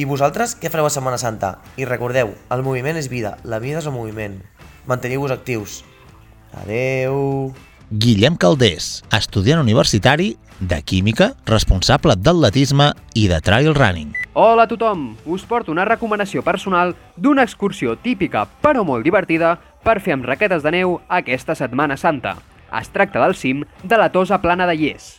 I 0.01 0.09
vosaltres 0.09 0.57
què 0.57 0.73
fareu 0.73 0.89
a 0.89 0.95
Setmana 0.95 1.21
Santa? 1.21 1.59
I 1.77 1.85
recordeu, 1.85 2.33
el 2.49 2.65
moviment 2.65 2.97
és 2.97 3.13
vida, 3.13 3.37
la 3.45 3.61
vida 3.61 3.85
és 3.85 3.93
el 3.93 3.93
moviment. 3.93 4.41
Manteniu-vos 4.89 5.37
actius. 5.37 5.83
Adeu. 6.53 7.53
Guillem 7.91 8.37
Caldés, 8.37 9.03
estudiant 9.13 9.61
universitari 9.61 10.37
de 10.61 10.79
Química, 10.83 11.33
responsable 11.45 12.15
d'atletisme 12.17 12.93
i 13.15 13.27
de 13.29 13.41
trail 13.45 13.75
running. 13.75 14.15
Hola 14.33 14.65
a 14.65 14.71
tothom! 14.71 15.17
Us 15.27 15.45
porto 15.45 15.73
una 15.73 15.85
recomanació 15.85 16.41
personal 16.47 16.95
d'una 17.17 17.45
excursió 17.45 17.99
típica 18.01 18.47
però 18.63 18.85
molt 18.87 19.05
divertida 19.05 19.59
per 19.85 19.99
fer 20.01 20.15
amb 20.17 20.25
raquetes 20.25 20.63
de 20.65 20.73
neu 20.73 21.01
aquesta 21.09 21.57
Setmana 21.59 21.99
Santa. 22.01 22.39
Es 22.73 22.89
tracta 22.89 23.21
del 23.21 23.35
cim 23.37 23.67
de 23.83 23.99
la 24.01 24.09
Tosa 24.13 24.41
Plana 24.41 24.67
de 24.71 24.79
Lles. 24.79 25.19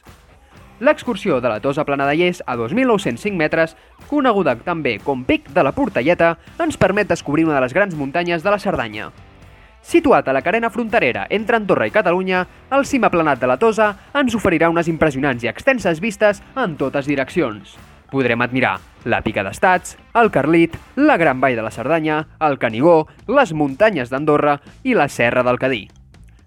L'excursió 0.80 1.38
de 1.40 1.52
la 1.52 1.60
Tosa 1.62 1.86
Plana 1.86 2.08
de 2.10 2.16
Lles 2.18 2.42
a 2.48 2.56
2.905 2.58 3.38
metres, 3.38 3.76
coneguda 4.10 4.56
també 4.66 4.98
com 5.04 5.22
Pic 5.28 5.52
de 5.54 5.64
la 5.64 5.76
Portelleta, 5.78 6.40
ens 6.58 6.80
permet 6.82 7.08
descobrir 7.08 7.46
una 7.46 7.60
de 7.60 7.62
les 7.68 7.78
grans 7.78 7.94
muntanyes 7.94 8.42
de 8.42 8.50
la 8.50 8.60
Cerdanya. 8.60 9.12
Situat 9.84 10.28
a 10.28 10.34
la 10.34 10.42
carena 10.42 10.70
fronterera 10.72 11.28
entre 11.30 11.58
Andorra 11.60 11.86
i 11.88 11.92
Catalunya, 11.92 12.46
el 12.72 12.86
cim 12.88 13.04
aplanat 13.04 13.42
de 13.42 13.50
la 13.52 13.60
Tosa 13.60 13.90
ens 14.16 14.36
oferirà 14.40 14.70
unes 14.72 14.88
impressionants 14.88 15.44
i 15.44 15.52
extenses 15.52 16.00
vistes 16.00 16.40
en 16.56 16.78
totes 16.80 17.10
direccions. 17.10 17.76
Podrem 18.14 18.42
admirar 18.46 18.78
la 19.04 19.20
Pica 19.26 19.44
d'Estats, 19.44 19.98
el 20.16 20.32
Carlit, 20.32 20.78
la 20.96 21.18
Gran 21.18 21.42
Vall 21.42 21.58
de 21.60 21.66
la 21.66 21.74
Cerdanya, 21.74 22.22
el 22.40 22.58
Canigó, 22.62 23.10
les 23.28 23.52
muntanyes 23.52 24.14
d'Andorra 24.14 24.60
i 24.84 24.96
la 24.96 25.10
Serra 25.12 25.44
del 25.44 25.60
Cadí. 25.60 25.84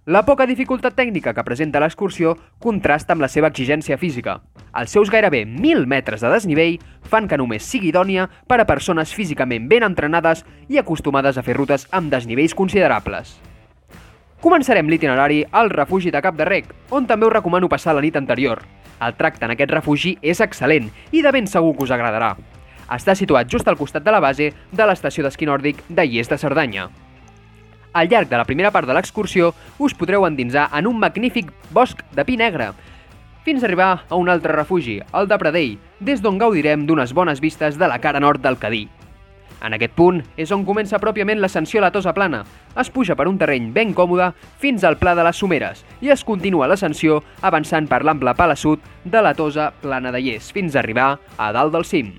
La 0.06 0.20
poca 0.22 0.44
dificultat 0.46 0.94
tècnica 0.94 1.32
que 1.34 1.42
presenta 1.42 1.80
l'excursió 1.82 2.36
contrasta 2.62 3.10
amb 3.10 3.24
la 3.24 3.26
seva 3.26 3.48
exigència 3.50 3.96
física. 3.98 4.36
Els 4.78 4.92
seus 4.94 5.08
gairebé 5.10 5.40
1.000 5.42 5.88
metres 5.90 6.20
de 6.22 6.28
desnivell 6.30 6.76
fan 7.10 7.24
que 7.26 7.38
només 7.40 7.64
sigui 7.66 7.88
idònia 7.90 8.28
per 8.46 8.60
a 8.62 8.66
persones 8.68 9.10
físicament 9.10 9.64
ben 9.66 9.82
entrenades 9.82 10.44
i 10.70 10.78
acostumades 10.78 11.34
a 11.34 11.42
fer 11.42 11.56
rutes 11.56 11.88
amb 11.90 12.12
desnivells 12.12 12.54
considerables. 12.54 13.32
Començarem 14.44 14.86
l'itinerari 14.86 15.40
al 15.50 15.72
refugi 15.74 16.12
de 16.14 16.22
Cap 16.22 16.38
de 16.38 16.46
Rec, 16.46 16.70
on 16.94 17.08
també 17.10 17.26
us 17.26 17.34
recomano 17.34 17.66
passar 17.66 17.96
la 17.98 18.04
nit 18.04 18.14
anterior. 18.14 18.62
El 19.02 19.16
tracte 19.18 19.42
en 19.48 19.56
aquest 19.56 19.74
refugi 19.74 20.12
és 20.22 20.38
excel·lent 20.38 20.86
i 21.10 21.24
de 21.26 21.32
ben 21.34 21.50
segur 21.50 21.74
que 21.74 21.82
us 21.82 21.96
agradarà. 21.96 22.36
Està 22.94 23.18
situat 23.18 23.50
just 23.50 23.66
al 23.66 23.80
costat 23.82 24.06
de 24.06 24.14
la 24.14 24.22
base 24.22 24.52
de 24.70 24.86
l'estació 24.86 25.26
d'esquí 25.26 25.50
nòrdic 25.50 25.82
de 25.88 26.06
Lles 26.06 26.30
de 26.30 26.38
Cerdanya. 26.38 26.86
Al 27.96 28.10
llarg 28.12 28.28
de 28.28 28.36
la 28.36 28.44
primera 28.44 28.68
part 28.68 28.84
de 28.84 28.92
l'excursió 28.92 29.54
us 29.80 29.94
podreu 29.96 30.26
endinsar 30.28 30.66
en 30.76 30.84
un 30.90 30.98
magnífic 31.00 31.48
bosc 31.72 32.02
de 32.12 32.26
pi 32.28 32.36
negre, 32.36 32.74
fins 33.46 33.62
a 33.62 33.66
arribar 33.70 34.02
a 34.10 34.18
un 34.20 34.28
altre 34.28 34.52
refugi, 34.52 34.98
el 35.16 35.28
de 35.30 35.38
Pradell, 35.40 35.78
des 36.04 36.20
d'on 36.20 36.36
gaudirem 36.36 36.84
d'unes 36.84 37.14
bones 37.16 37.40
vistes 37.40 37.78
de 37.80 37.88
la 37.88 37.96
cara 38.02 38.20
nord 38.20 38.44
del 38.44 38.58
Cadí. 38.60 38.82
En 39.64 39.72
aquest 39.72 39.96
punt 39.96 40.20
és 40.36 40.52
on 40.52 40.66
comença 40.68 41.00
pròpiament 41.00 41.40
l'ascensió 41.40 41.80
a 41.80 41.86
la 41.86 41.92
Tosa 41.94 42.12
Plana. 42.12 42.42
Es 42.76 42.92
puja 42.92 43.16
per 43.16 43.30
un 43.30 43.38
terreny 43.40 43.70
ben 43.72 43.96
còmode 43.96 44.32
fins 44.60 44.84
al 44.84 44.98
Pla 45.00 45.14
de 45.16 45.24
les 45.24 45.40
Someres 45.40 45.86
i 46.04 46.12
es 46.12 46.24
continua 46.28 46.68
l'ascensió 46.68 47.22
avançant 47.40 47.88
per 47.88 48.02
l'ample 48.04 48.36
palassut 48.36 48.84
de 49.04 49.24
la 49.24 49.32
Tosa 49.38 49.70
Plana 49.80 50.12
de 50.12 50.20
Lles 50.20 50.52
fins 50.52 50.76
a 50.76 50.82
arribar 50.82 51.14
a 51.38 51.52
dalt 51.56 51.72
del 51.72 51.88
cim. 51.88 52.12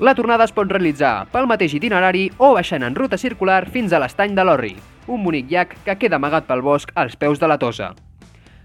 La 0.00 0.12
tornada 0.18 0.42
es 0.42 0.50
pot 0.50 0.66
realitzar 0.66 1.28
pel 1.30 1.46
mateix 1.46 1.76
itinerari 1.78 2.24
o 2.42 2.48
baixant 2.56 2.82
en 2.82 2.96
ruta 2.98 3.14
circular 3.14 3.60
fins 3.70 3.92
a 3.94 4.00
l'estany 4.02 4.32
de 4.34 4.42
l'Orri, 4.42 4.72
un 5.06 5.22
bonic 5.22 5.46
llac 5.52 5.76
que 5.84 5.94
queda 6.00 6.18
amagat 6.18 6.48
pel 6.48 6.64
bosc 6.66 6.90
als 6.98 7.14
peus 7.14 7.38
de 7.38 7.46
la 7.46 7.60
Tosa. 7.62 7.92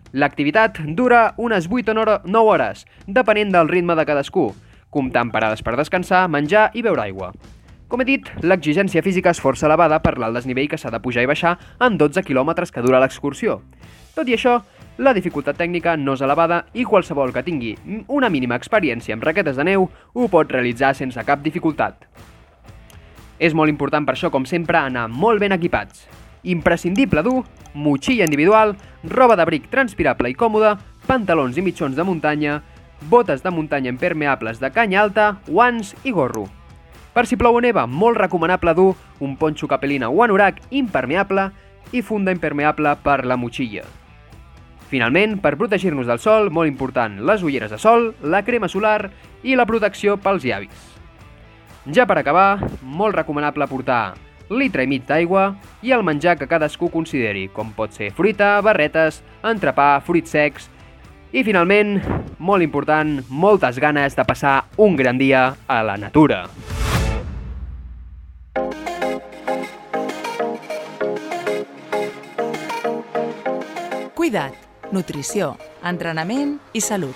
L'activitat 0.09 0.79
dura 0.97 1.35
unes 1.37 1.67
8 1.69 1.93
o 1.93 2.07
9 2.25 2.41
hores, 2.41 2.81
depenent 3.05 3.53
del 3.53 3.69
ritme 3.69 3.93
de 3.93 4.07
cadascú, 4.09 4.47
comptant 4.89 5.29
parades 5.29 5.61
per 5.61 5.75
descansar, 5.77 6.25
menjar 6.33 6.71
i 6.73 6.81
beure 6.81 7.05
aigua. 7.05 7.29
Com 7.89 8.01
he 8.01 8.09
dit, 8.09 8.25
l'exigència 8.41 9.05
física 9.05 9.29
és 9.29 9.41
força 9.41 9.69
elevada 9.69 10.01
per 10.01 10.17
l'alt 10.17 10.33
desnivell 10.33 10.67
que 10.69 10.81
s'ha 10.81 10.89
de 10.89 11.01
pujar 11.01 11.21
i 11.21 11.29
baixar 11.29 11.59
en 11.77 12.01
12 12.01 12.25
quilòmetres 12.25 12.73
que 12.73 12.81
dura 12.81 13.03
l'excursió. 13.05 13.61
Tot 14.17 14.25
i 14.25 14.33
això, 14.33 14.63
la 14.99 15.13
dificultat 15.15 15.55
tècnica 15.55 15.93
no 15.95 16.13
és 16.17 16.21
elevada 16.25 16.65
i 16.75 16.83
qualsevol 16.83 17.31
que 17.31 17.43
tingui 17.45 17.71
una 18.11 18.27
mínima 18.29 18.57
experiència 18.59 19.15
amb 19.15 19.23
raquetes 19.23 19.55
de 19.55 19.63
neu 19.63 19.85
ho 19.87 20.27
pot 20.27 20.51
realitzar 20.51 20.91
sense 20.97 21.23
cap 21.23 21.39
dificultat. 21.39 22.03
És 23.39 23.55
molt 23.55 23.71
important 23.71 24.03
per 24.03 24.17
això, 24.17 24.27
com 24.29 24.43
sempre, 24.43 24.77
anar 24.77 25.07
molt 25.07 25.39
ben 25.39 25.55
equipats. 25.55 26.03
Imprescindible 26.43 27.23
dur 27.23 27.45
motxilla 27.73 28.27
individual, 28.27 28.75
roba 29.07 29.37
d'abric 29.39 29.69
transpirable 29.71 30.31
i 30.31 30.35
còmoda, 30.35 30.75
pantalons 31.07 31.55
i 31.55 31.63
mitjons 31.63 31.95
de 31.95 32.03
muntanya, 32.03 32.57
botes 33.07 33.39
de 33.43 33.53
muntanya 33.55 33.93
impermeables 33.93 34.59
de 34.59 34.71
canya 34.75 35.05
alta, 35.05 35.29
guants 35.47 35.93
i 36.03 36.11
gorro. 36.11 36.49
Per 37.15 37.23
si 37.25 37.39
plou 37.39 37.55
o 37.55 37.63
neva, 37.63 37.87
molt 37.87 38.19
recomanable 38.19 38.75
dur 38.75 38.91
un 39.23 39.37
ponxo 39.39 39.67
capelina 39.71 40.11
o 40.11 40.19
anorac 40.27 40.59
impermeable 40.71 41.47
i 41.95 42.03
funda 42.03 42.35
impermeable 42.35 42.97
per 43.03 43.23
la 43.25 43.39
motxilla. 43.39 43.87
Finalment, 44.89 45.37
per 45.37 45.53
protegir-nos 45.57 46.07
del 46.09 46.21
sol, 46.21 46.49
molt 46.49 46.69
important, 46.69 47.19
les 47.21 47.43
ulleres 47.45 47.69
de 47.69 47.77
sol, 47.77 48.09
la 48.25 48.41
crema 48.45 48.67
solar 48.67 49.11
i 49.45 49.53
la 49.55 49.67
protecció 49.69 50.17
pels 50.17 50.45
llavis. 50.45 50.87
Ja 51.93 52.07
per 52.09 52.17
acabar, 52.19 52.57
molt 52.81 53.15
recomanable 53.15 53.69
portar 53.69 54.15
litre 54.49 54.83
i 54.83 54.89
mig 54.89 55.05
d'aigua 55.05 55.53
i 55.85 55.93
el 55.93 56.03
menjar 56.03 56.35
que 56.39 56.47
cadascú 56.49 56.89
consideri, 56.89 57.47
com 57.53 57.69
pot 57.77 57.93
ser 57.93 58.09
fruita, 58.17 58.57
barretes, 58.65 59.21
entrepà, 59.45 59.91
fruits 60.05 60.33
secs 60.33 60.69
i 61.31 61.43
finalment, 61.45 61.99
molt 62.41 62.65
important, 62.65 63.19
moltes 63.29 63.77
ganes 63.77 64.17
de 64.17 64.25
passar 64.25 64.63
un 64.77 64.97
gran 64.97 65.21
dia 65.21 65.53
a 65.67 65.83
la 65.85 65.97
natura. 66.01 66.47
Cuida't, 74.17 74.68
nutrició, 74.95 75.53
entrenament 75.85 76.57
i 76.73 76.81
salut. 76.81 77.15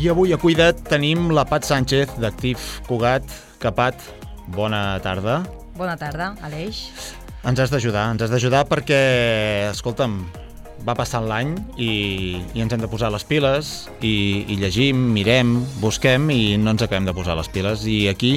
I 0.00 0.08
avui 0.08 0.32
a 0.32 0.38
Cuida't 0.40 0.86
tenim 0.88 1.28
la 1.36 1.44
Pat 1.44 1.66
Sánchez 1.68 2.16
d'Activ 2.20 2.60
Cugat. 2.88 3.26
Capat, 3.60 4.00
bona 4.48 4.96
tarda. 5.04 5.42
Bona 5.76 5.98
tarda, 6.00 6.32
Aleix. 6.40 6.86
Ens 7.44 7.60
has 7.60 7.72
d'ajudar, 7.72 8.06
ens 8.14 8.24
has 8.24 8.32
d'ajudar 8.32 8.64
perquè, 8.68 9.00
escolta'm, 9.74 10.22
va 10.84 10.96
passant 10.96 11.26
l'any 11.28 11.52
i, 11.76 12.40
i 12.56 12.64
ens 12.64 12.72
hem 12.72 12.80
de 12.80 12.88
posar 12.88 13.12
les 13.12 13.24
piles 13.28 13.90
i, 14.00 14.46
i 14.48 14.56
llegim, 14.60 15.10
mirem, 15.12 15.58
busquem 15.84 16.30
i 16.32 16.56
no 16.56 16.72
ens 16.72 16.84
acabem 16.84 17.08
de 17.08 17.16
posar 17.16 17.36
les 17.36 17.52
piles 17.52 17.84
i 17.84 18.06
aquí 18.08 18.34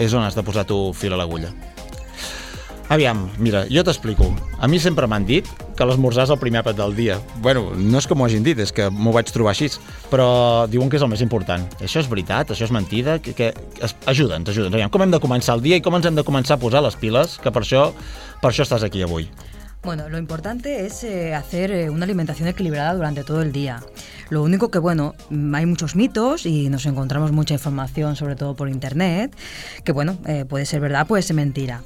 és 0.00 0.12
on 0.12 0.24
has 0.24 0.36
de 0.36 0.44
posar 0.44 0.64
tu 0.68 0.92
fil 0.96 1.12
a 1.12 1.20
l'agulla. 1.20 1.52
Aviam, 2.88 3.24
mira, 3.42 3.64
jo 3.66 3.82
t'explico. 3.82 4.28
A 4.62 4.68
mi 4.70 4.78
sempre 4.78 5.08
m'han 5.10 5.24
dit 5.26 5.48
que 5.76 5.86
l'esmorzar 5.88 6.22
és 6.28 6.30
el 6.30 6.38
primer 6.38 6.60
àpat 6.62 6.76
del 6.78 6.94
dia. 6.94 7.16
Bueno, 7.42 7.72
no 7.74 7.98
és 7.98 8.06
que 8.06 8.14
m'ho 8.14 8.28
hagin 8.28 8.46
dit, 8.46 8.60
és 8.62 8.70
que 8.72 8.86
m'ho 8.94 9.10
vaig 9.16 9.32
trobar 9.34 9.56
així, 9.56 9.66
però 10.12 10.28
diuen 10.70 10.88
que 10.88 11.00
és 11.00 11.02
el 11.02 11.10
més 11.10 11.24
important. 11.24 11.66
Això 11.82 11.98
és 11.98 12.10
veritat? 12.10 12.54
Això 12.54 12.68
és 12.68 12.74
mentida? 12.74 13.18
Que, 13.18 13.34
que... 13.34 13.50
Ajuda'ns, 14.06 14.52
ajuda'ns. 14.52 14.78
Aviam, 14.78 14.92
com 14.94 15.02
hem 15.02 15.16
de 15.16 15.20
començar 15.22 15.58
el 15.58 15.66
dia 15.66 15.80
i 15.80 15.82
com 15.82 15.98
ens 15.98 16.06
hem 16.06 16.14
de 16.14 16.24
començar 16.26 16.56
a 16.56 16.62
posar 16.62 16.84
les 16.86 16.94
piles, 17.00 17.36
que 17.42 17.50
per 17.50 17.64
això, 17.66 17.90
per 18.40 18.52
això 18.52 18.62
estàs 18.68 18.86
aquí 18.86 19.02
avui. 19.02 19.26
Bueno, 19.82 20.08
lo 20.08 20.18
importante 20.18 20.86
es 20.86 21.04
eh, 21.04 21.34
hacer 21.34 21.70
eh, 21.70 21.90
una 21.90 22.04
alimentación 22.04 22.48
equilibrada 22.48 22.94
durante 22.94 23.24
todo 23.24 23.42
el 23.42 23.52
día. 23.52 23.82
Lo 24.30 24.42
único 24.42 24.70
que, 24.70 24.78
bueno, 24.78 25.14
hay 25.54 25.66
muchos 25.66 25.94
mitos 25.94 26.46
y 26.46 26.68
nos 26.70 26.86
encontramos 26.86 27.30
mucha 27.30 27.54
información, 27.54 28.16
sobre 28.16 28.34
todo 28.34 28.54
por 28.54 28.68
internet, 28.68 29.36
que, 29.84 29.92
bueno, 29.92 30.18
eh, 30.26 30.44
puede 30.44 30.66
ser 30.66 30.80
verdad, 30.80 31.06
puede 31.06 31.22
ser 31.22 31.36
mentira. 31.36 31.82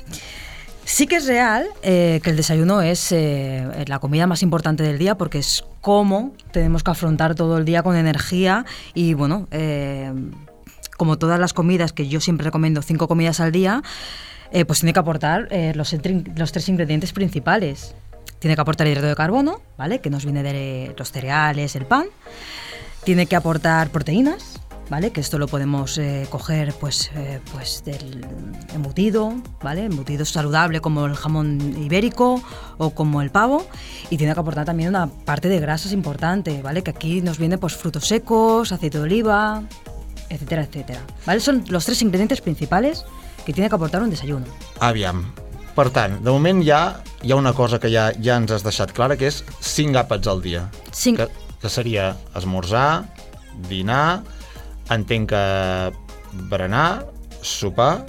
Sí 0.92 1.06
que 1.06 1.16
es 1.16 1.26
real 1.26 1.68
eh, 1.82 2.20
que 2.22 2.30
el 2.30 2.36
desayuno 2.36 2.82
es 2.82 3.12
eh, 3.12 3.84
la 3.86 4.00
comida 4.00 4.26
más 4.26 4.42
importante 4.42 4.82
del 4.82 4.98
día 4.98 5.14
porque 5.16 5.38
es 5.38 5.64
cómo 5.80 6.34
tenemos 6.50 6.82
que 6.82 6.90
afrontar 6.90 7.36
todo 7.36 7.58
el 7.58 7.64
día 7.64 7.84
con 7.84 7.96
energía 7.96 8.66
y 8.92 9.14
bueno, 9.14 9.46
eh, 9.52 10.12
como 10.96 11.16
todas 11.16 11.38
las 11.38 11.54
comidas 11.54 11.92
que 11.92 12.08
yo 12.08 12.20
siempre 12.20 12.44
recomiendo, 12.44 12.82
cinco 12.82 13.06
comidas 13.06 13.38
al 13.38 13.52
día, 13.52 13.82
eh, 14.50 14.64
pues 14.64 14.80
tiene 14.80 14.92
que 14.92 14.98
aportar 14.98 15.46
eh, 15.52 15.72
los, 15.76 15.94
los 16.36 16.52
tres 16.52 16.68
ingredientes 16.68 17.12
principales. 17.12 17.94
Tiene 18.40 18.56
que 18.56 18.60
aportar 18.60 18.88
hidrato 18.88 19.06
de 19.06 19.14
carbono, 19.14 19.62
¿vale? 19.78 20.00
Que 20.00 20.10
nos 20.10 20.24
viene 20.24 20.42
de 20.42 20.92
los 20.98 21.12
cereales, 21.12 21.76
el 21.76 21.86
pan. 21.86 22.06
Tiene 23.04 23.26
que 23.26 23.36
aportar 23.36 23.90
proteínas, 23.90 24.60
¿vale? 24.90 25.12
Que 25.12 25.20
esto 25.20 25.38
lo 25.38 25.46
podemos 25.46 25.96
eh, 25.96 26.26
coger 26.28 26.74
pues, 26.74 27.10
eh, 27.14 27.40
pues 27.52 27.82
del 27.84 28.26
embutido, 28.74 29.34
¿vale? 29.62 29.84
Embutido 29.84 30.24
saludable 30.24 30.80
como 30.80 31.06
el 31.06 31.14
jamón 31.14 31.76
ibérico 31.82 32.42
o 32.76 32.90
como 32.90 33.22
el 33.22 33.30
pavo. 33.30 33.66
Y 34.10 34.18
tiene 34.18 34.34
que 34.34 34.40
aportar 34.40 34.66
también 34.66 34.90
una 34.90 35.06
parte 35.06 35.48
de 35.48 35.60
grasas 35.60 35.92
importante, 35.92 36.60
¿vale? 36.60 36.82
Que 36.82 36.90
aquí 36.90 37.22
nos 37.22 37.38
viene 37.38 37.56
pues 37.56 37.76
frutos 37.76 38.06
secos, 38.06 38.72
aceite 38.72 38.98
de 38.98 39.04
oliva, 39.04 39.62
etcétera, 40.28 40.62
etcétera. 40.62 41.00
¿Vale? 41.24 41.40
Son 41.40 41.64
los 41.68 41.84
tres 41.86 42.02
ingredientes 42.02 42.40
principales 42.40 43.04
que 43.46 43.52
tiene 43.52 43.68
que 43.68 43.76
aportar 43.76 44.02
un 44.02 44.10
desayuno. 44.10 44.46
Aviam. 44.80 45.32
Per 45.70 45.86
tant, 45.94 46.18
de 46.18 46.32
moment 46.34 46.64
ja 46.66 46.80
hi 47.22 47.30
ha 47.30 47.36
una 47.38 47.52
cosa 47.54 47.78
que 47.78 47.88
ja, 47.92 48.10
ja 48.18 48.34
ens 48.40 48.50
has 48.50 48.64
deixat 48.66 48.90
clara, 48.92 49.14
que 49.16 49.28
és 49.30 49.38
5 49.62 49.94
àpats 50.02 50.26
al 50.28 50.42
dia. 50.42 50.64
Cinc. 50.90 51.22
Que, 51.22 51.28
que 51.62 51.70
seria 51.70 52.16
esmorzar, 52.36 53.06
dinar, 53.68 54.24
entenc 54.90 55.30
que 55.32 55.44
berenar, 56.50 57.06
sopar, 57.42 58.06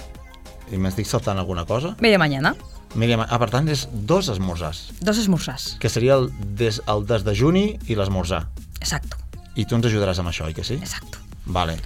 i 0.72 0.78
m'estic 0.80 1.08
saltant 1.08 1.40
alguna 1.40 1.64
cosa? 1.68 1.96
Media 2.00 2.18
mañana, 2.18 2.54
Míriam, 2.94 3.22
ah, 3.24 3.38
per 3.40 3.48
tant, 3.48 3.68
és 3.72 3.86
dos 3.92 4.28
esmorzars, 4.28 4.90
dos 5.00 5.16
esmorzars. 5.16 5.76
que 5.80 5.88
seria 5.88 6.18
el, 6.20 6.26
des, 6.60 6.82
el 6.86 7.06
desdejuni 7.08 7.78
i 7.88 7.96
l'esmorzar. 7.96 8.42
Exacto. 8.80 9.16
I 9.56 9.64
tu 9.64 9.78
ens 9.78 9.86
ajudaràs 9.88 10.20
amb 10.20 10.28
això, 10.28 10.44
oi 10.44 10.52
que 10.52 10.64
sí? 10.64 10.76
Exacto. 10.76 11.18
Vale. 11.46 11.78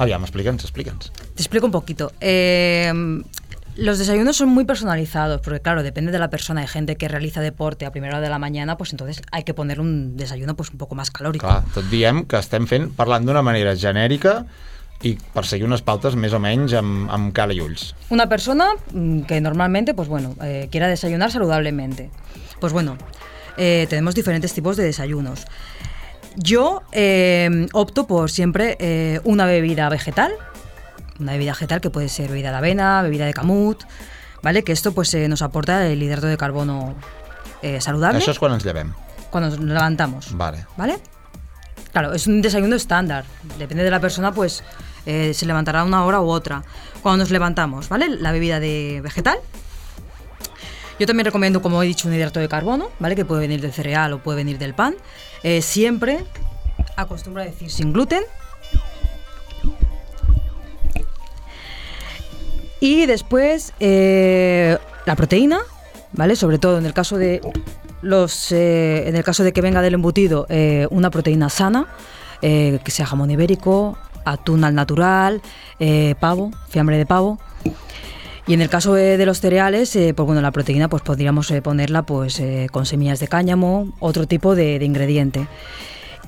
Aviam, 0.00 0.22
explica'ns, 0.24 0.64
explica'ns. 0.64 1.10
Te 1.12 1.40
explico 1.40 1.66
un 1.66 1.72
poquito. 1.72 2.10
Eh, 2.20 2.92
los 3.76 3.98
desayunos 3.98 4.36
son 4.36 4.48
muy 4.48 4.64
personalizados, 4.64 5.40
porque 5.40 5.60
claro, 5.60 5.82
depende 5.82 6.12
de 6.12 6.18
la 6.18 6.30
persona. 6.30 6.60
Hay 6.60 6.66
gente 6.66 6.96
que 6.96 7.08
realiza 7.08 7.40
deporte 7.40 7.86
a 7.86 7.92
primera 7.92 8.14
hora 8.14 8.22
de 8.22 8.30
la 8.30 8.38
mañana, 8.38 8.76
pues 8.76 8.92
entonces 8.92 9.22
hay 9.32 9.44
que 9.44 9.54
poner 9.54 9.80
un 9.80 10.16
desayuno 10.16 10.56
pues 10.56 10.70
un 10.70 10.78
poco 10.78 10.94
más 10.94 11.10
calórico. 11.10 11.46
Clar, 11.46 11.64
tot 11.74 11.86
diem 11.90 12.24
que 12.26 12.40
estem 12.40 12.66
fent, 12.66 12.90
parlant 12.96 13.26
d'una 13.26 13.42
manera 13.46 13.76
genèrica 13.76 14.44
i 15.00 15.14
per 15.32 15.46
seguir 15.48 15.64
unes 15.64 15.80
pautes 15.80 16.16
més 16.16 16.34
o 16.36 16.40
menys 16.42 16.74
amb, 16.76 17.08
amb 17.12 17.32
cara 17.36 17.56
i 17.56 17.60
ulls. 17.64 17.94
Una 18.10 18.28
persona 18.28 18.68
mm, 18.92 19.22
que 19.30 19.40
normalmente, 19.40 19.94
pues 19.94 20.08
bueno, 20.08 20.34
eh, 20.42 20.68
quiera 20.70 20.88
desayunar 20.88 21.30
saludablemente. 21.30 22.10
Pues 22.60 22.72
bueno, 22.74 22.98
eh, 23.56 23.86
tenemos 23.88 24.14
diferentes 24.14 24.52
tipos 24.52 24.76
de 24.76 24.84
desayunos. 24.84 25.46
Yo 26.36 26.82
eh, 26.92 27.66
opto 27.72 28.06
por 28.06 28.30
siempre 28.30 28.76
eh, 28.78 29.20
una 29.24 29.46
bebida 29.46 29.88
vegetal, 29.88 30.32
una 31.20 31.32
bebida 31.32 31.52
vegetal 31.52 31.80
que 31.80 31.90
puede 31.90 32.08
ser 32.08 32.30
bebida 32.30 32.50
de 32.50 32.56
avena, 32.56 33.02
bebida 33.02 33.26
de 33.26 33.34
camut, 33.34 33.84
¿vale? 34.42 34.64
Que 34.64 34.72
esto 34.72 34.92
pues 34.92 35.12
eh, 35.14 35.28
nos 35.28 35.42
aporta 35.42 35.86
el 35.86 36.02
hidrato 36.02 36.26
de 36.26 36.36
carbono 36.36 36.94
eh, 37.62 37.80
saludable. 37.80 38.20
Això 38.20 38.32
és 38.32 38.40
quan 38.40 38.56
ens 38.56 38.64
llevem. 38.64 38.92
Cuando 39.30 39.50
nos 39.50 39.60
levantamos. 39.60 40.32
Vale. 40.36 40.66
¿Vale? 40.76 40.98
Claro, 41.92 42.12
es 42.14 42.26
un 42.26 42.40
desayuno 42.40 42.76
estándar. 42.76 43.24
Depende 43.58 43.84
de 43.84 43.90
la 43.90 44.00
persona, 44.00 44.32
pues 44.32 44.62
eh, 45.06 45.34
se 45.34 45.46
levantará 45.46 45.84
una 45.84 46.04
hora 46.04 46.20
u 46.20 46.28
otra. 46.30 46.62
Cuando 47.02 47.18
nos 47.24 47.30
levantamos, 47.30 47.88
¿vale? 47.88 48.08
La 48.08 48.32
bebida 48.32 48.60
de 48.60 49.00
vegetal. 49.02 49.38
Yo 50.98 51.06
también 51.06 51.24
recomiendo, 51.24 51.62
como 51.62 51.82
he 51.82 51.86
dicho, 51.86 52.08
un 52.08 52.14
hidrato 52.14 52.40
de 52.40 52.48
carbono, 52.48 52.90
¿vale? 52.98 53.16
Que 53.16 53.24
puede 53.24 53.40
venir 53.40 53.60
del 53.60 53.72
cereal 53.72 54.12
o 54.12 54.22
puede 54.22 54.36
venir 54.36 54.58
del 54.58 54.74
pan. 54.74 54.94
Eh, 55.42 55.62
siempre 55.62 56.24
acostumbro 56.96 57.42
a 57.42 57.46
decir 57.46 57.70
sin 57.70 57.92
gluten. 57.92 58.22
Y 62.80 63.04
después 63.04 63.74
eh, 63.78 64.78
la 65.04 65.14
proteína, 65.14 65.60
¿vale? 66.12 66.34
Sobre 66.34 66.58
todo 66.58 66.78
en 66.78 66.86
el 66.86 66.94
caso 66.94 67.18
de 67.18 67.42
los, 68.00 68.50
eh, 68.52 69.06
en 69.06 69.16
el 69.16 69.22
caso 69.22 69.44
de 69.44 69.52
que 69.52 69.60
venga 69.60 69.82
del 69.82 69.94
embutido, 69.94 70.46
eh, 70.48 70.86
una 70.90 71.10
proteína 71.10 71.50
sana, 71.50 71.86
que 72.40 72.80
sea 72.86 73.04
jamón 73.04 73.30
ibérico, 73.30 73.98
atún 74.24 74.64
al 74.64 74.74
natural, 74.74 75.42
pavo, 76.18 76.50
fiambre 76.70 76.96
de 76.96 77.04
pavo. 77.04 77.38
Y 78.46 78.54
en 78.54 78.62
el 78.62 78.70
caso 78.70 78.94
de, 78.94 79.26
los 79.26 79.40
cereales, 79.40 79.90
pues 79.92 80.26
bueno, 80.26 80.40
la 80.40 80.50
proteína 80.50 80.88
pues 80.88 81.02
podríamos 81.02 81.52
ponerla 81.62 82.02
pues 82.02 82.42
con 82.72 82.86
semillas 82.86 83.20
de 83.20 83.28
cáñamo, 83.28 83.92
otro 84.00 84.26
tipo 84.26 84.54
de 84.54 84.82
ingrediente. 84.82 85.46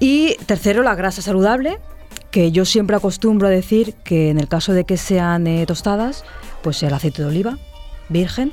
Y 0.01 0.37
tercero, 0.45 0.83
la 0.83 0.95
grasa 0.95 1.23
saludable, 1.23 1.79
que 2.33 2.51
yo 2.51 2.65
siempre 2.65 2.97
acostumbro 2.97 3.47
a 3.47 3.51
decir 3.51 3.95
que 4.03 4.31
en 4.31 4.39
el 4.41 4.49
caso 4.49 4.73
de 4.73 4.85
que 4.85 4.97
sean 4.97 5.47
eh, 5.47 5.65
tostadas, 5.67 6.25
pues 6.63 6.83
el 6.83 6.93
aceite 6.95 7.23
de 7.23 7.29
oliva 7.29 7.59
virgen. 8.09 8.53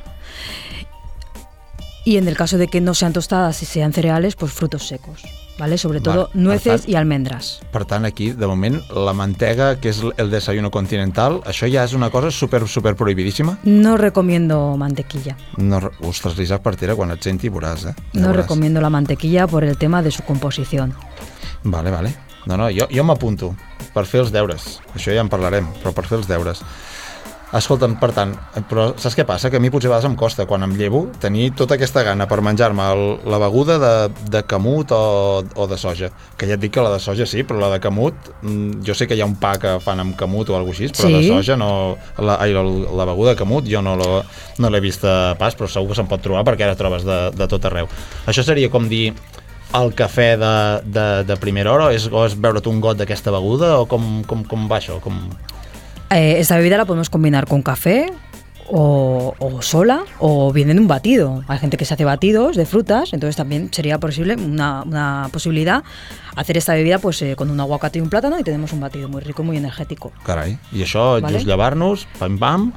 Y 2.05 2.17
en 2.17 2.27
el 2.27 2.35
caso 2.37 2.57
de 2.57 2.67
que 2.67 2.81
no 2.81 2.93
sean 2.93 3.13
tostadas 3.13 3.61
y 3.61 3.65
sean 3.65 3.93
cereales, 3.93 4.35
pues 4.35 4.51
frutos 4.53 4.87
secos, 4.87 5.21
¿vale? 5.59 5.77
Sobre 5.77 5.99
todo 6.01 6.29
Vale, 6.33 6.41
nueces 6.43 6.63
perfecte. 6.71 6.91
y 6.91 6.95
almendras. 6.95 7.59
Per 7.71 7.85
tant, 7.85 8.05
aquí, 8.05 8.31
de 8.31 8.47
moment, 8.47 8.81
la 8.95 9.13
mantega, 9.13 9.75
que 9.79 9.89
és 9.89 9.99
el 10.17 10.31
desayuno 10.31 10.71
continental, 10.71 11.41
això 11.45 11.67
ja 11.69 11.83
és 11.83 11.93
una 11.93 12.09
cosa 12.09 12.31
super, 12.31 12.65
super 12.67 12.95
prohibidíssima. 12.95 13.59
No 13.63 13.97
recomiendo 13.97 14.75
mantequilla. 14.77 15.35
No, 15.57 15.79
re- 15.81 15.91
ostres, 16.07 16.37
l'Isaac 16.39 16.63
Partera, 16.63 16.95
quan 16.95 17.11
et 17.11 17.21
senti 17.21 17.49
veuràs, 17.51 17.85
eh? 17.91 17.93
Ja 17.93 18.19
No 18.19 18.29
veuràs. 18.31 18.43
recomiendo 18.47 18.81
la 18.81 18.89
mantequilla 18.89 19.45
por 19.45 19.63
el 19.63 19.77
tema 19.77 20.01
de 20.01 20.09
su 20.11 20.23
composición. 20.23 20.95
Vale, 21.63 21.91
vale. 21.91 22.15
No, 22.47 22.55
no, 22.57 22.69
jo, 22.71 22.87
jo 22.91 23.03
m'apunto 23.03 23.55
per 23.93 24.05
fer 24.05 24.21
els 24.23 24.31
deures. 24.31 24.79
Això 24.95 25.11
ja 25.15 25.21
en 25.25 25.29
parlarem, 25.29 25.67
però 25.83 25.91
per 25.95 26.05
fer 26.07 26.19
els 26.21 26.27
deures. 26.29 26.61
Escolta'm, 27.49 27.95
per 27.97 28.11
tant, 28.13 28.35
però 28.69 28.91
saps 29.01 29.15
què 29.17 29.23
passa? 29.25 29.49
Que 29.49 29.57
a 29.57 29.61
mi 29.63 29.71
potser 29.73 29.87
a 29.89 29.95
vegades 29.95 30.05
em 30.05 30.13
costa, 30.15 30.43
quan 30.45 30.61
em 30.61 30.75
llevo, 30.77 31.07
tenir 31.17 31.47
tota 31.57 31.73
aquesta 31.79 32.03
gana 32.05 32.27
per 32.29 32.43
menjar-me 32.45 32.85
la 33.25 33.39
beguda 33.41 33.79
de, 33.81 33.93
de 34.29 34.43
camut 34.45 34.91
o, 34.93 34.99
o 35.57 35.65
de 35.71 35.79
soja. 35.81 36.11
Que 36.37 36.45
ja 36.45 36.59
et 36.59 36.61
dic 36.61 36.75
que 36.75 36.83
la 36.85 36.91
de 36.93 36.99
soja 37.01 37.25
sí, 37.25 37.41
però 37.41 37.57
la 37.63 37.71
de 37.73 37.79
camut, 37.81 38.13
mm, 38.43 38.83
jo 38.85 38.93
sé 38.93 39.07
que 39.09 39.17
hi 39.17 39.23
ha 39.25 39.25
un 39.25 39.33
pa 39.41 39.55
que 39.57 39.79
fan 39.81 40.03
amb 40.05 40.13
camut 40.19 40.51
o 40.53 40.59
alguna 40.59 40.75
cosa 40.75 40.85
així, 40.85 40.93
però 40.93 41.09
Sí. 41.09 41.15
de 41.17 41.33
soja 41.33 41.57
no... 41.57 41.71
La, 42.21 42.37
ai, 42.37 42.53
la, 42.53 42.61
la 43.01 43.09
beguda 43.09 43.33
de 43.33 43.41
camut 43.41 43.65
jo 43.65 43.81
no 43.81 43.97
l'he 43.97 44.21
no 44.61 44.69
l'he 44.69 44.83
vista 44.85 45.33
pas, 45.41 45.57
però 45.57 45.65
segur 45.73 45.89
que 45.95 45.97
se'n 46.03 46.11
pot 46.11 46.21
trobar 46.21 46.45
perquè 46.45 46.69
ara 46.69 46.77
trobes 46.77 47.01
de, 47.07 47.17
de 47.33 47.49
tot 47.49 47.65
arreu. 47.65 47.89
Això 48.29 48.45
seria 48.45 48.69
com 48.69 48.85
dir 48.93 49.07
el 49.77 49.93
cafè 49.93 50.31
de, 50.39 50.53
de, 50.85 51.07
de 51.29 51.37
primera 51.37 51.73
hora 51.73 51.91
és, 51.93 52.07
o 52.09 52.23
és 52.25 52.33
beure't 52.33 52.65
un 52.69 52.79
got 52.81 52.97
d'aquesta 52.97 53.31
beguda 53.31 53.75
o 53.81 53.85
com, 53.89 54.23
com, 54.25 54.43
com 54.47 54.65
va 54.69 54.79
això? 54.79 54.97
Com... 55.03 55.27
Eh, 56.09 56.39
esta 56.39 56.57
bebida 56.57 56.77
la 56.77 56.85
podemos 56.85 57.09
combinar 57.09 57.45
con 57.45 57.61
café 57.61 58.07
o, 58.71 59.35
o 59.39 59.61
sola 59.61 60.03
o 60.19 60.51
bien 60.53 60.69
en 60.69 60.79
un 60.79 60.87
batido. 60.87 61.43
Hay 61.47 61.59
gente 61.59 61.77
que 61.77 61.85
se 61.85 61.93
hace 61.93 62.05
batidos 62.05 62.55
de 62.55 62.65
frutas, 62.65 63.13
entonces 63.13 63.35
también 63.35 63.69
sería 63.71 63.99
posible 63.99 64.35
una, 64.35 64.83
una 64.83 65.29
posibilidad 65.31 65.83
hacer 66.35 66.57
esta 66.57 66.73
bebida 66.73 66.99
pues 66.99 67.21
eh, 67.21 67.35
con 67.35 67.49
un 67.49 67.59
aguacate 67.59 67.99
y 67.99 68.01
un 68.01 68.09
plátano 68.09 68.39
y 68.39 68.43
tenemos 68.43 68.73
un 68.73 68.79
batido 68.79 69.09
muy 69.09 69.21
rico, 69.21 69.43
muy 69.43 69.57
energético. 69.57 70.11
Carai. 70.25 70.57
I 70.71 70.83
això, 70.85 71.19
Vale. 71.21 71.37
just 71.37 71.47
llevar-nos, 71.47 72.07
pam-pam, 72.19 72.71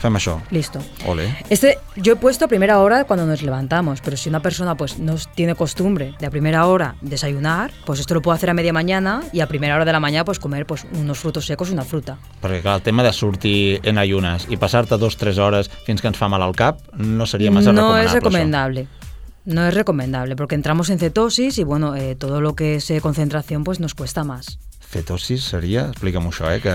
fem 0.00 0.16
això. 0.16 0.38
Listo. 0.50 0.80
Ole. 1.06 1.28
Este 1.50 1.78
yo 1.96 2.14
he 2.14 2.16
puesto 2.16 2.46
a 2.46 2.48
primera 2.48 2.78
hora 2.80 3.04
cuando 3.04 3.26
nos 3.26 3.42
levantamos, 3.42 4.00
pero 4.00 4.16
si 4.16 4.28
una 4.28 4.40
persona 4.40 4.74
pues 4.76 4.98
no 4.98 5.14
tiene 5.34 5.54
costumbre 5.54 6.14
de 6.18 6.26
a 6.26 6.30
primera 6.30 6.64
hora 6.66 6.94
desayunar, 7.02 7.70
pues 7.84 8.00
esto 8.00 8.14
lo 8.14 8.22
puede 8.22 8.36
hacer 8.36 8.48
a 8.50 8.54
media 8.54 8.72
mañana 8.72 9.22
y 9.32 9.40
a 9.40 9.46
primera 9.46 9.74
hora 9.76 9.84
de 9.84 9.92
la 9.92 10.00
mañana 10.00 10.24
pues 10.24 10.38
comer 10.38 10.64
pues 10.66 10.86
unos 10.92 11.18
frutos 11.18 11.44
secos 11.46 11.68
y 11.68 11.72
una 11.74 11.84
fruta. 11.84 12.16
Perquè 12.40 12.62
clar, 12.62 12.76
el 12.76 12.82
tema 12.82 13.02
de 13.02 13.12
sortir 13.12 13.80
en 13.84 13.98
ayunes 13.98 14.46
i 14.48 14.56
passar-te 14.56 14.96
dos, 14.96 15.16
tres 15.20 15.36
hores 15.38 15.68
fins 15.84 16.00
que 16.00 16.08
ens 16.08 16.16
fa 16.16 16.28
mal 16.32 16.40
al 16.42 16.56
cap 16.56 16.80
no 16.96 17.26
seria 17.26 17.50
massa 17.50 17.72
no 17.72 17.82
recomanable. 17.92 18.06
es 18.06 18.12
recomendable. 18.14 18.86
No 19.44 19.66
es 19.66 19.74
recomendable 19.74 20.36
porque 20.36 20.54
entramos 20.54 20.90
en 20.90 20.98
cetosis 20.98 21.58
y 21.58 21.64
bueno, 21.64 21.94
eh, 21.96 22.14
todo 22.14 22.40
lo 22.40 22.54
que 22.54 22.76
es 22.76 22.90
eh, 22.90 23.00
concentración 23.00 23.64
pues 23.64 23.80
nos 23.80 23.94
cuesta 23.94 24.24
más. 24.24 24.56
Això. 24.56 24.58
Fetosis 24.90 25.44
seria? 25.44 25.86
Explica'm 25.92 26.26
això, 26.28 26.48
eh, 26.50 26.60
que... 26.60 26.72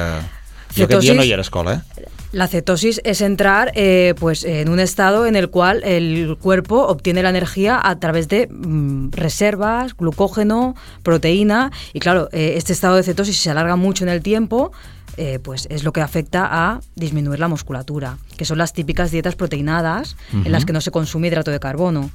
Jo 0.75 0.85
aquest 0.85 1.01
dia 1.01 1.13
Cetosis- 1.13 1.15
no 1.15 1.23
hi 1.23 1.31
era 1.31 1.41
a 1.43 1.47
escola, 1.47 1.73
eh? 1.75 2.05
La 2.35 2.49
cetosis 2.49 2.99
es 3.05 3.21
entrar 3.21 3.71
eh, 3.75 4.13
pues 4.19 4.43
en 4.43 4.67
un 4.67 4.81
estado 4.81 5.25
en 5.25 5.37
el 5.37 5.49
cual 5.49 5.81
el 5.85 6.35
cuerpo 6.37 6.85
obtiene 6.85 7.23
la 7.23 7.29
energía 7.29 7.79
a 7.81 7.97
través 7.97 8.27
de 8.27 8.49
mm, 8.51 9.11
reservas, 9.11 9.95
glucógeno, 9.95 10.75
proteína 11.01 11.71
y 11.93 12.01
claro, 12.01 12.27
eh, 12.33 12.55
este 12.57 12.73
estado 12.73 12.97
de 12.97 13.03
cetosis 13.03 13.37
si 13.37 13.43
se 13.43 13.51
alarga 13.51 13.77
mucho 13.77 14.03
en 14.03 14.09
el 14.09 14.21
tiempo, 14.21 14.73
eh, 15.15 15.39
pues 15.41 15.65
es 15.69 15.85
lo 15.85 15.93
que 15.93 16.01
afecta 16.01 16.45
a 16.51 16.81
disminuir 16.95 17.39
la 17.39 17.47
musculatura, 17.47 18.17
que 18.35 18.43
son 18.43 18.57
las 18.57 18.73
típicas 18.73 19.11
dietas 19.11 19.37
proteinadas 19.37 20.17
en 20.33 20.51
las 20.51 20.65
que 20.65 20.73
no 20.73 20.81
se 20.81 20.91
consume 20.91 21.29
hidrato 21.29 21.51
de 21.51 21.61
carbono. 21.61 22.11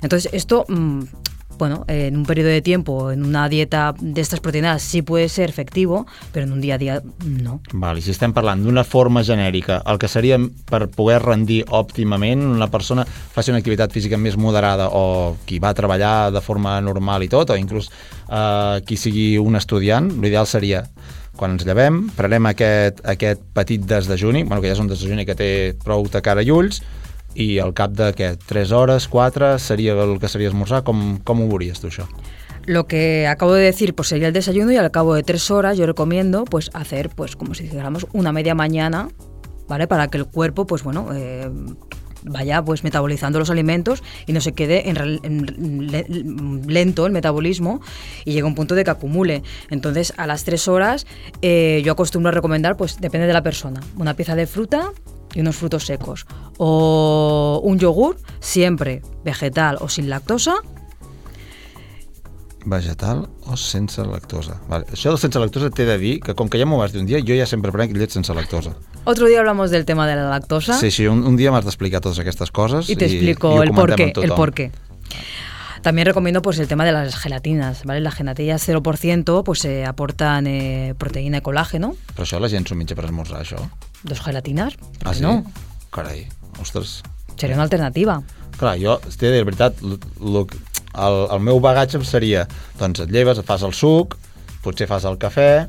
Entonces 0.00 0.32
esto 0.32 0.64
mm, 0.68 1.02
bueno, 1.60 1.84
en 1.88 2.16
un 2.16 2.24
periodo 2.24 2.48
de 2.48 2.62
tiempo, 2.62 3.12
en 3.12 3.22
una 3.22 3.48
dieta 3.50 3.94
de 4.00 4.20
estas 4.20 4.40
proteínas 4.40 4.80
sí 4.80 5.02
puede 5.02 5.28
ser 5.28 5.50
efectivo, 5.50 6.06
pero 6.32 6.46
en 6.46 6.52
un 6.52 6.60
día 6.60 6.76
a 6.76 6.78
día 6.78 7.02
no. 7.22 7.60
Val, 7.72 8.00
i 8.00 8.02
si 8.02 8.14
estem 8.14 8.32
parlant 8.32 8.64
d'una 8.64 8.80
forma 8.82 9.20
genèrica, 9.22 9.82
el 9.84 10.00
que 10.00 10.08
seria 10.08 10.38
per 10.40 10.88
poder 10.88 11.20
rendir 11.20 11.60
òptimament, 11.68 12.40
una 12.40 12.70
persona 12.72 13.04
faci 13.04 13.52
una 13.52 13.60
activitat 13.60 13.92
física 13.92 14.16
més 14.16 14.38
moderada 14.40 14.88
o 14.88 15.36
qui 15.44 15.60
va 15.60 15.74
treballar 15.76 16.32
de 16.32 16.40
forma 16.40 16.78
normal 16.80 17.28
i 17.28 17.28
tot, 17.28 17.52
o 17.52 17.60
inclús 17.60 17.90
eh, 17.92 18.80
qui 18.88 18.96
sigui 18.96 19.34
un 19.36 19.60
estudiant, 19.60 20.08
l'ideal 20.24 20.48
seria 20.48 20.86
quan 21.36 21.58
ens 21.58 21.68
llevem, 21.68 22.06
prenem 22.16 22.48
aquest, 22.48 23.04
aquest 23.04 23.44
petit 23.52 23.84
desdejuni, 23.84 24.46
bueno, 24.48 24.64
que 24.64 24.72
ja 24.72 24.78
és 24.78 24.82
un 24.82 24.88
desdejuni 24.88 25.28
que 25.28 25.36
té 25.36 25.50
prou 25.84 26.08
de 26.08 26.24
cara 26.24 26.40
i 26.40 26.50
ulls, 26.52 26.80
i 27.34 27.58
al 27.58 27.72
cap 27.74 27.92
de, 27.92 28.12
què, 28.14 28.36
3 28.46 28.72
hores, 28.72 29.06
4, 29.08 29.58
seria 29.58 29.92
el 30.02 30.18
que 30.18 30.28
seria 30.28 30.48
esmorzar? 30.48 30.82
Com, 30.84 31.18
com 31.24 31.42
ho 31.42 31.48
veuries 31.48 31.80
tu? 31.80 31.88
Lo 32.66 32.86
que 32.86 33.26
acabo 33.26 33.54
de 33.54 33.62
decir 33.64 33.94
pues 33.94 34.08
sería 34.08 34.28
el 34.28 34.34
desayuno 34.34 34.70
y 34.72 34.76
al 34.76 34.90
cabo 34.90 35.14
de 35.14 35.22
tres 35.22 35.50
horas 35.50 35.78
yo 35.78 35.86
recomiendo 35.86 36.44
pues 36.44 36.70
hacer 36.74 37.08
pues 37.08 37.34
como 37.34 37.54
si 37.54 37.64
dijéramos 37.64 38.06
una 38.12 38.32
media 38.32 38.54
mañana, 38.54 39.08
¿vale? 39.66 39.86
Para 39.88 40.08
que 40.08 40.18
el 40.18 40.26
cuerpo 40.26 40.66
pues 40.66 40.82
bueno 40.82 41.08
eh, 41.14 41.48
vaya 42.22 42.62
pues 42.62 42.84
metabolizando 42.84 43.38
los 43.38 43.48
alimentos 43.48 44.02
y 44.26 44.34
no 44.34 44.42
se 44.42 44.52
quede 44.52 44.90
en, 44.90 44.98
en 45.22 45.86
le- 45.90 46.06
lento 46.66 47.06
el 47.06 47.12
metabolismo 47.12 47.80
y 48.26 48.32
llega 48.34 48.46
un 48.46 48.54
punto 48.54 48.74
de 48.74 48.84
que 48.84 48.90
acumule. 48.90 49.42
Entonces 49.70 50.12
a 50.18 50.26
las 50.26 50.44
tres 50.44 50.68
horas 50.68 51.06
eh, 51.40 51.80
yo 51.82 51.92
acostumbro 51.92 52.28
a 52.28 52.32
recomendar 52.32 52.76
pues 52.76 53.00
depende 53.00 53.26
de 53.26 53.32
la 53.32 53.42
persona, 53.42 53.80
una 53.96 54.14
pieza 54.14 54.36
de 54.36 54.46
fruta 54.46 54.92
y 55.34 55.40
unos 55.40 55.56
frutos 55.56 55.86
secos 55.86 56.26
o 56.58 57.60
un 57.64 57.78
yogur 57.78 58.16
siempre 58.40 59.02
vegetal 59.24 59.78
o 59.80 59.88
sin 59.88 60.08
lactosa 60.10 60.56
Vegetal 62.64 63.28
o 63.46 63.56
sense 63.56 64.04
lactosa. 64.04 64.60
Vale. 64.68 64.84
Això 64.92 65.08
del 65.08 65.18
sense 65.18 65.40
lactosa 65.40 65.70
t'he 65.72 65.86
de 65.88 65.96
dir 65.96 66.18
que 66.20 66.34
com 66.36 66.50
que 66.52 66.58
ja 66.60 66.66
m'ho 66.68 66.76
vas 66.76 66.92
dir 66.92 67.00
un 67.00 67.06
dia, 67.08 67.22
jo 67.24 67.32
ja 67.32 67.46
sempre 67.48 67.72
prenc 67.72 67.94
llet 67.96 68.12
sense 68.12 68.34
lactosa. 68.36 68.74
Otro 69.08 69.28
día 69.28 69.40
hablamos 69.40 69.70
del 69.70 69.86
tema 69.86 70.06
de 70.06 70.16
la 70.16 70.28
lactosa 70.28 70.76
Sí, 70.76 70.90
sí, 70.90 71.06
un, 71.08 71.24
un 71.24 71.38
dia 71.40 71.50
m'has 71.50 71.64
d'explicar 71.64 72.02
totes 72.04 72.20
aquestes 72.20 72.52
coses 72.52 72.90
y 72.90 72.96
te 72.96 73.06
explico 73.06 73.62
el 73.62 73.72
porqué, 73.72 74.12
el 74.14 74.32
porqué. 74.34 74.72
También 75.80 76.04
recomiendo 76.04 76.42
pues 76.42 76.58
el 76.58 76.68
tema 76.68 76.84
de 76.84 76.92
las 76.92 77.16
gelatinas, 77.16 77.84
¿vale? 77.84 78.00
Las 78.00 78.14
gelatinas 78.14 78.68
0% 78.68 79.42
pues 79.42 79.64
eh, 79.64 79.86
aportan 79.86 80.46
eh, 80.46 80.94
proteína 80.98 81.38
y 81.38 81.40
colágeno, 81.40 81.96
Però 82.12 82.28
això 82.28 82.36
la 82.36 82.50
gent 82.52 82.68
s'ho 82.68 82.76
menja 82.76 82.92
per 82.92 83.08
esmorzar, 83.08 83.40
això? 83.40 83.64
Dos 84.02 84.20
gelatinas, 84.22 84.74
Ah, 85.04 85.14
sí? 85.14 85.22
no, 85.22 85.44
Carai, 85.90 86.26
ostres. 86.60 87.02
sería 87.36 87.56
una 87.56 87.64
alternativa. 87.64 88.22
Clar, 88.58 88.76
jo, 88.78 88.98
t'he 89.00 89.26
de 89.30 89.36
dir 89.38 89.44
veritat, 89.44 89.80
l- 89.82 89.98
l- 90.20 90.46
el, 91.00 91.20
el 91.32 91.40
meu 91.40 91.60
bagatge 91.60 92.02
seria, 92.04 92.46
doncs 92.78 93.00
et 93.00 93.10
lleves, 93.10 93.38
et 93.38 93.46
fas 93.46 93.62
el 93.62 93.72
suc, 93.72 94.16
potser 94.62 94.86
fas 94.90 95.04
el 95.08 95.16
cafè, 95.16 95.66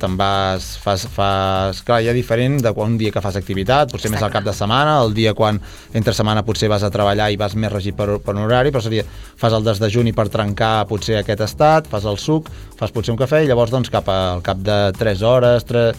te'n 0.00 0.14
vas, 0.16 0.78
fas, 0.80 1.02
fas... 1.12 1.82
Clar, 1.84 1.98
ja 2.04 2.12
diferent 2.16 2.58
de 2.64 2.70
quan 2.72 2.92
un 2.94 2.98
dia 3.00 3.12
que 3.12 3.20
fas 3.20 3.36
activitat, 3.36 3.90
potser 3.92 4.08
més 4.12 4.22
al 4.24 4.30
cap 4.32 4.44
de 4.44 4.52
setmana, 4.56 4.98
el 5.04 5.12
dia 5.16 5.34
quan 5.36 5.58
entre 5.92 6.14
setmana 6.16 6.42
potser 6.44 6.70
vas 6.72 6.82
a 6.84 6.90
treballar 6.92 7.30
i 7.32 7.36
vas 7.40 7.52
més 7.56 7.72
regit 7.72 7.96
per, 7.96 8.18
per 8.24 8.32
un 8.34 8.42
horari, 8.46 8.72
però 8.72 8.80
seria, 8.84 9.04
fas 9.36 9.52
el 9.52 9.64
desdejuni 9.64 10.12
per 10.16 10.28
trencar 10.32 10.86
potser 10.88 11.18
aquest 11.20 11.40
estat, 11.44 11.88
fas 11.92 12.04
el 12.08 12.16
suc, 12.20 12.48
fas 12.80 12.92
potser 12.96 13.12
un 13.12 13.20
cafè 13.20 13.42
i 13.44 13.48
llavors 13.50 13.72
doncs 13.72 13.92
cap 13.92 14.08
al 14.08 14.40
cap 14.44 14.60
de 14.64 14.78
3 14.96 15.22
hores, 15.22 15.64
3, 15.68 15.94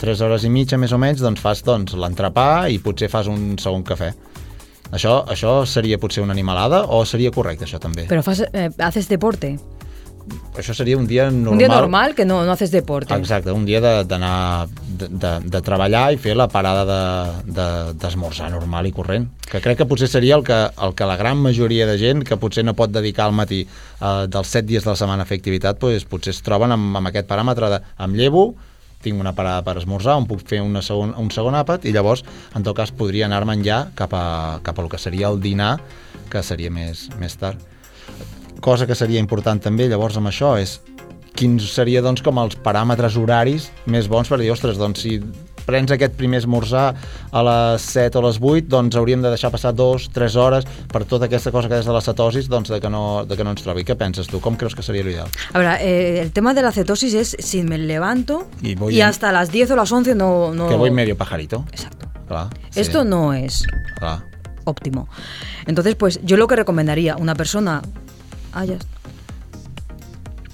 3 0.00 0.20
hores 0.26 0.44
i 0.44 0.50
mitja 0.52 0.78
més 0.78 0.92
o 0.92 0.98
menys, 0.98 1.20
doncs 1.24 1.40
fas 1.40 1.62
doncs, 1.64 1.94
l'entrepà 1.96 2.68
i 2.72 2.78
potser 2.78 3.08
fas 3.12 3.26
un 3.32 3.56
segon 3.58 3.84
cafè. 3.84 4.12
Això, 4.92 5.24
això 5.26 5.64
seria 5.66 5.98
potser 5.98 6.22
una 6.22 6.32
animalada 6.36 6.84
o 6.94 7.04
seria 7.04 7.32
correcte, 7.34 7.64
això 7.66 7.80
també? 7.82 8.04
Pero 8.08 8.22
fas- 8.22 8.44
eh, 8.52 8.70
haces 8.78 9.08
deporte. 9.08 9.56
Això 10.58 10.74
seria 10.74 10.96
un 10.98 11.06
dia 11.06 11.28
normal. 11.30 11.52
Un 11.52 11.58
día 11.58 11.68
normal 11.68 12.14
que 12.16 12.24
no, 12.24 12.44
no 12.44 12.50
haces 12.52 12.72
deporte. 12.72 13.14
Exacte, 13.14 13.52
un 13.52 13.64
dia 13.64 13.80
de- 13.80 14.04
d'anar 14.04 14.66
de, 14.68 15.06
de, 15.08 15.30
de 15.44 15.60
treballar 15.62 16.12
i 16.12 16.16
fer 16.18 16.34
la 16.36 16.48
parada 16.48 16.82
de- 16.84 17.52
de- 17.52 17.92
d'esmorzar 17.94 18.48
de, 18.50 18.54
normal 18.56 18.86
i 18.88 18.92
corrent, 18.92 19.28
que 19.50 19.60
crec 19.60 19.78
que 19.78 19.86
potser 19.86 20.08
seria 20.08 20.34
el 20.34 20.42
que, 20.42 20.56
el 20.82 20.94
que 20.98 21.04
la 21.06 21.16
gran 21.16 21.38
majoria 21.38 21.86
de 21.86 21.96
gent 21.98 22.24
que 22.26 22.36
potser 22.36 22.64
no 22.64 22.74
pot 22.74 22.90
dedicar 22.90 23.26
al 23.26 23.32
matí 23.38 23.60
eh, 24.00 24.26
dels 24.26 24.48
set 24.48 24.66
dies 24.66 24.82
de 24.82 24.90
la 24.90 24.96
setmana 24.96 25.22
a 25.22 25.26
fer 25.26 25.38
activitat, 25.38 25.78
doncs, 25.78 26.04
potser 26.04 26.32
es 26.34 26.42
troben 26.42 26.72
amb, 26.74 26.96
amb 26.96 27.06
aquest 27.12 27.28
paràmetre 27.28 27.70
de 27.70 27.80
em 28.02 28.14
llevo, 28.18 28.54
tinc 29.06 29.22
una 29.22 29.34
parada 29.36 29.62
per 29.66 29.76
esmorzar, 29.80 30.18
on 30.18 30.26
puc 30.28 30.42
fer 30.48 30.60
una 30.64 30.82
segon, 30.84 31.14
un 31.18 31.30
segon 31.34 31.56
àpat 31.58 31.86
i 31.86 31.94
llavors, 31.94 32.24
en 32.58 32.66
tot 32.66 32.76
cas, 32.78 32.92
podria 32.94 33.28
anar-me'n 33.30 33.62
ja 33.66 33.84
cap 33.98 34.12
a, 34.14 34.26
cap 34.66 34.78
a 34.78 34.84
el 34.84 34.90
que 34.92 35.00
seria 35.00 35.30
el 35.30 35.40
dinar, 35.40 35.76
que 36.32 36.42
seria 36.42 36.72
més, 36.74 37.06
més 37.20 37.38
tard. 37.38 37.62
Cosa 38.64 38.86
que 38.88 38.96
seria 38.98 39.22
important 39.22 39.60
també 39.62 39.86
llavors 39.88 40.18
amb 40.18 40.32
això 40.32 40.56
és 40.58 40.80
quins 41.36 41.66
seria 41.68 42.00
doncs 42.02 42.24
com 42.24 42.38
els 42.40 42.56
paràmetres 42.64 43.18
horaris 43.20 43.68
més 43.92 44.08
bons 44.08 44.28
per 44.28 44.40
dir, 44.40 44.50
ostres, 44.54 44.80
doncs 44.80 45.04
si 45.04 45.18
prens 45.66 45.90
aquest 45.90 46.14
primer 46.14 46.38
esmorzar 46.38 46.94
a 47.32 47.42
les 47.42 47.82
7 47.82 48.18
o 48.18 48.22
les 48.22 48.38
8, 48.40 48.68
doncs 48.70 48.96
hauríem 48.96 49.20
de 49.22 49.28
deixar 49.34 49.50
passar 49.50 49.74
2, 49.74 50.08
3 50.14 50.36
hores 50.36 50.64
per 50.92 51.04
tota 51.04 51.26
aquesta 51.26 51.50
cosa 51.52 51.68
que 51.68 51.78
és 51.80 51.86
de 51.86 51.92
la 51.92 52.00
cetosis, 52.00 52.48
doncs 52.48 52.70
de 52.70 52.80
que 52.80 52.88
no, 52.90 53.24
de 53.26 53.36
que 53.36 53.44
no 53.44 53.50
ens 53.56 53.62
trobi. 53.66 53.84
Què 53.84 53.96
penses 53.98 54.26
tu? 54.30 54.40
Com 54.40 54.56
creus 54.56 54.74
que 54.78 54.82
seria 54.86 55.02
l'ideal? 55.04 55.28
A 55.52 55.58
ver, 55.58 55.68
eh, 55.80 56.20
el 56.22 56.32
tema 56.32 56.54
de 56.54 56.62
la 56.62 56.72
cetosis 56.72 57.14
es 57.14 57.36
si 57.38 57.62
me 57.62 57.78
levanto 57.78 58.46
Y 58.62 58.70
y, 58.70 58.74
voy 58.76 59.00
en- 59.00 59.06
hasta 59.08 59.32
las 59.32 59.50
10 59.52 59.70
o 59.72 59.76
las 59.76 59.90
11 59.92 60.14
no... 60.14 60.54
no 60.54 60.68
Que 60.68 60.76
voy 60.76 60.90
medio 60.90 61.16
pajarito. 61.16 61.64
Exacto. 61.72 62.06
Clar, 62.28 62.48
sí, 62.70 62.80
Esto 62.80 63.04
no 63.04 63.32
es 63.32 63.64
clar. 63.98 64.24
óptimo. 64.64 65.08
Entonces, 65.66 65.94
pues 65.94 66.20
yo 66.24 66.36
lo 66.36 66.46
que 66.48 66.56
recomendaría, 66.56 67.16
una 67.16 67.34
persona... 67.34 67.82
Ah, 68.52 68.64
ya 68.64 68.74
está. 68.74 68.88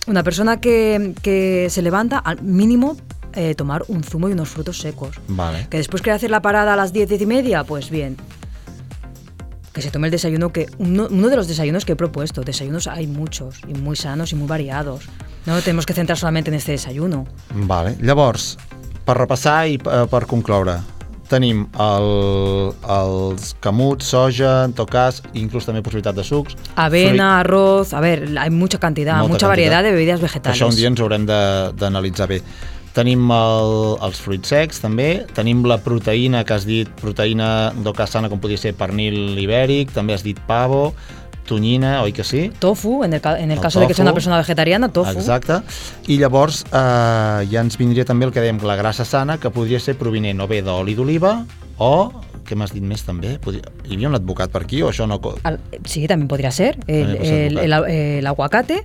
Una 0.07 0.23
persona 0.23 0.61
que, 0.61 1.15
que 1.23 1.69
se 1.71 1.81
levanta, 1.81 2.19
al 2.19 2.43
mínimo 2.43 2.97
eh, 3.35 3.55
tomar 3.55 3.85
un 3.89 4.03
zumo 4.05 4.29
y 4.29 4.33
unos 4.33 4.49
frutos 4.49 4.79
secos. 4.79 5.17
Vale. 5.29 5.67
Que 5.71 5.79
después 5.79 6.03
quiere 6.03 6.17
hacer 6.17 6.31
la 6.31 6.43
parada 6.43 6.75
a 6.75 6.77
las 6.77 6.93
10, 6.93 7.09
10 7.09 7.23
y 7.23 7.27
media, 7.27 7.65
pues 7.65 7.91
bien. 7.91 8.17
Que 9.73 9.81
se 9.81 9.91
tome 9.91 10.09
el 10.09 10.11
desayuno 10.11 10.53
que. 10.53 10.67
Uno, 10.79 11.09
uno 11.11 11.29
de 11.29 11.37
los 11.37 11.49
desayunos 11.49 11.85
que 11.85 11.93
he 11.93 11.97
propuesto. 11.97 12.43
Desayunos 12.43 12.87
hay 12.89 13.07
muchos, 13.07 13.61
y 13.67 13.73
muy 13.75 13.97
sanos 13.97 14.33
y 14.33 14.37
muy 14.37 14.47
variados. 14.47 15.05
No 15.47 15.59
tenemos 15.63 15.87
que 15.87 15.95
centrar 15.95 16.19
solamente 16.19 16.51
en 16.51 16.55
este 16.57 16.73
desayuno. 16.73 17.27
Vale. 17.55 17.97
Llavors, 18.01 18.59
per 19.07 19.17
repassar 19.17 19.67
i 19.67 19.79
eh, 19.81 20.03
per 20.13 20.27
concloure, 20.31 20.77
tenim 21.33 21.65
el, 21.81 22.75
els 22.85 23.55
camuts, 23.65 24.11
soja, 24.13 24.67
en 24.69 24.75
tot 24.77 24.91
cas, 24.93 25.23
inclús 25.33 25.65
també 25.67 25.81
possibilitat 25.83 26.15
de 26.21 26.23
sucs. 26.29 26.55
Avena, 26.77 27.39
arroz, 27.41 27.95
a 27.97 28.01
ver, 28.05 28.27
hay 28.39 28.51
mucha 28.51 28.79
cantidad, 28.79 29.17
Molta 29.23 29.33
mucha 29.33 29.47
quantitat. 29.47 29.49
variedad 29.49 29.83
de 29.83 29.93
bebidas 29.97 30.21
Fruit. 30.21 30.31
vegetales. 30.31 30.61
Això 30.61 30.69
un 30.69 30.77
dia 30.77 30.93
ens 30.93 31.01
haurem 31.01 31.25
d'analitzar 31.27 32.29
bé. 32.29 32.43
Tenim 32.93 33.31
el, 33.33 33.97
els 34.05 34.19
fruits 34.21 34.51
secs, 34.53 34.83
també. 34.85 35.25
Tenim 35.35 35.63
la 35.65 35.79
proteïna, 35.81 36.43
que 36.45 36.53
has 36.59 36.67
dit, 36.69 36.89
proteïna 37.01 37.73
d'ocasana, 37.83 38.29
com 38.29 38.39
podria 38.43 38.61
ser 38.61 38.75
pernil 38.77 39.39
ibèric. 39.41 39.95
També 39.97 40.13
has 40.13 40.23
dit 40.27 40.37
pavo, 40.49 40.93
tonyina, 41.49 42.03
oi 42.05 42.13
que 42.13 42.23
sí? 42.25 42.51
Tofu, 42.61 43.03
en 43.05 43.15
el, 43.17 43.21
en 43.39 43.51
el 43.51 43.57
El 43.57 43.61
caso 43.61 43.81
de 43.81 43.87
que 43.89 43.95
sea 43.95 44.05
una 44.05 44.13
persona 44.13 44.37
vegetariana, 44.37 44.91
tofu. 44.93 45.11
Exacte. 45.19 45.57
I 46.07 46.19
llavors 46.21 46.65
eh, 46.69 47.49
ja 47.51 47.61
ens 47.65 47.79
vindria 47.81 48.05
també 48.05 48.29
el 48.29 48.33
que 48.33 48.45
dèiem, 48.45 48.61
la 48.63 48.77
grassa 48.77 49.05
sana, 49.09 49.39
que 49.41 49.51
podria 49.51 49.81
ser 49.81 49.97
provinent 49.99 50.41
o 50.45 50.47
bé 50.47 50.61
d'oli 50.63 50.95
d'oliva 50.95 51.33
o, 51.83 52.13
què 52.47 52.55
m'has 52.59 52.73
dit 52.77 52.85
més 52.85 53.03
també? 53.09 53.39
Podria... 53.43 53.65
Hi 53.89 53.97
havia 53.97 54.09
un 54.13 54.15
advocat 54.21 54.53
per 54.53 54.63
aquí 54.67 54.83
o 54.85 54.91
això 54.93 55.09
no... 55.09 55.19
Al- 55.49 55.59
sí, 55.85 56.05
también 56.07 56.29
podría 56.29 56.51
ser. 56.53 56.77
El, 56.87 57.07
También 57.09 57.17
puede 57.17 57.29
ser 57.29 57.47
el- 57.47 57.59
el- 57.59 57.91
el 58.21 58.27
aguacate 58.27 58.85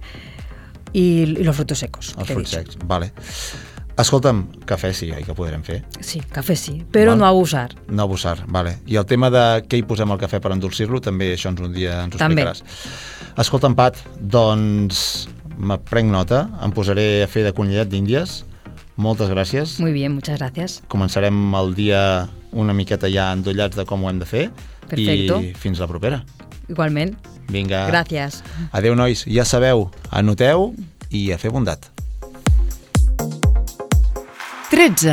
y, 0.93 1.01
y 1.37 1.43
los 1.43 1.55
frutos 1.55 1.77
secos. 1.79 2.15
Els 2.17 2.29
dicho. 2.29 2.45
secs, 2.57 2.77
vale. 2.85 3.11
Escolta'm, 3.97 4.43
cafè 4.69 4.91
sí, 4.93 5.07
oi 5.09 5.23
que 5.25 5.33
podrem 5.33 5.63
fer? 5.65 5.79
Sí, 6.05 6.19
café 6.21 6.55
sí, 6.55 6.83
pero 6.91 7.11
Val. 7.11 7.19
no 7.19 7.25
abusar. 7.25 7.71
No 7.89 8.03
abusar, 8.03 8.43
vale. 8.47 8.75
I 8.85 8.99
el 9.01 9.07
tema 9.09 9.31
de 9.33 9.63
què 9.65 9.79
hi 9.79 9.85
posem 9.89 10.11
al 10.13 10.19
café 10.21 10.37
per 10.43 10.51
endolcir-lo, 10.53 10.99
també 11.01 11.31
això 11.33 11.49
ens 11.49 11.63
un 11.65 11.73
dia 11.73 12.03
ens 12.03 12.13
ho 12.13 12.19
També. 12.21 12.43
explicaràs. 12.45 12.61
Escolta'm, 13.41 13.73
Pat, 13.75 13.97
doncs 14.21 15.27
me 15.57 15.79
prenc 15.81 16.13
nota, 16.13 16.43
em 16.61 16.71
posaré 16.77 17.23
a 17.25 17.27
fer 17.31 17.43
de 17.47 17.55
conillet 17.57 17.89
d'Índies. 17.89 18.43
Moltes 18.97 19.29
gràcies. 19.33 19.79
Muy 19.81 19.93
bien, 19.93 20.13
muchas 20.13 20.37
gracias. 20.37 20.83
Començarem 20.89 21.33
el 21.57 21.73
dia 21.77 22.27
una 22.51 22.73
miqueta 22.73 23.09
ja 23.09 23.31
endollats 23.33 23.77
de 23.77 23.85
com 23.85 24.05
ho 24.05 24.09
hem 24.09 24.21
de 24.21 24.25
fer. 24.29 24.47
Perfecto. 24.87 25.41
I 25.41 25.53
fins 25.57 25.81
la 25.81 25.87
propera. 25.89 26.23
Igualmente. 26.69 27.17
Vinga. 27.49 27.87
Gracias. 27.87 28.43
Adéu, 28.71 28.95
nois. 28.95 29.25
Ja 29.25 29.45
sabeu, 29.45 29.89
anoteu 30.11 30.73
i 31.09 31.31
a 31.31 31.37
fer 31.41 31.49
bondat. 31.53 31.89
13. 34.77 35.09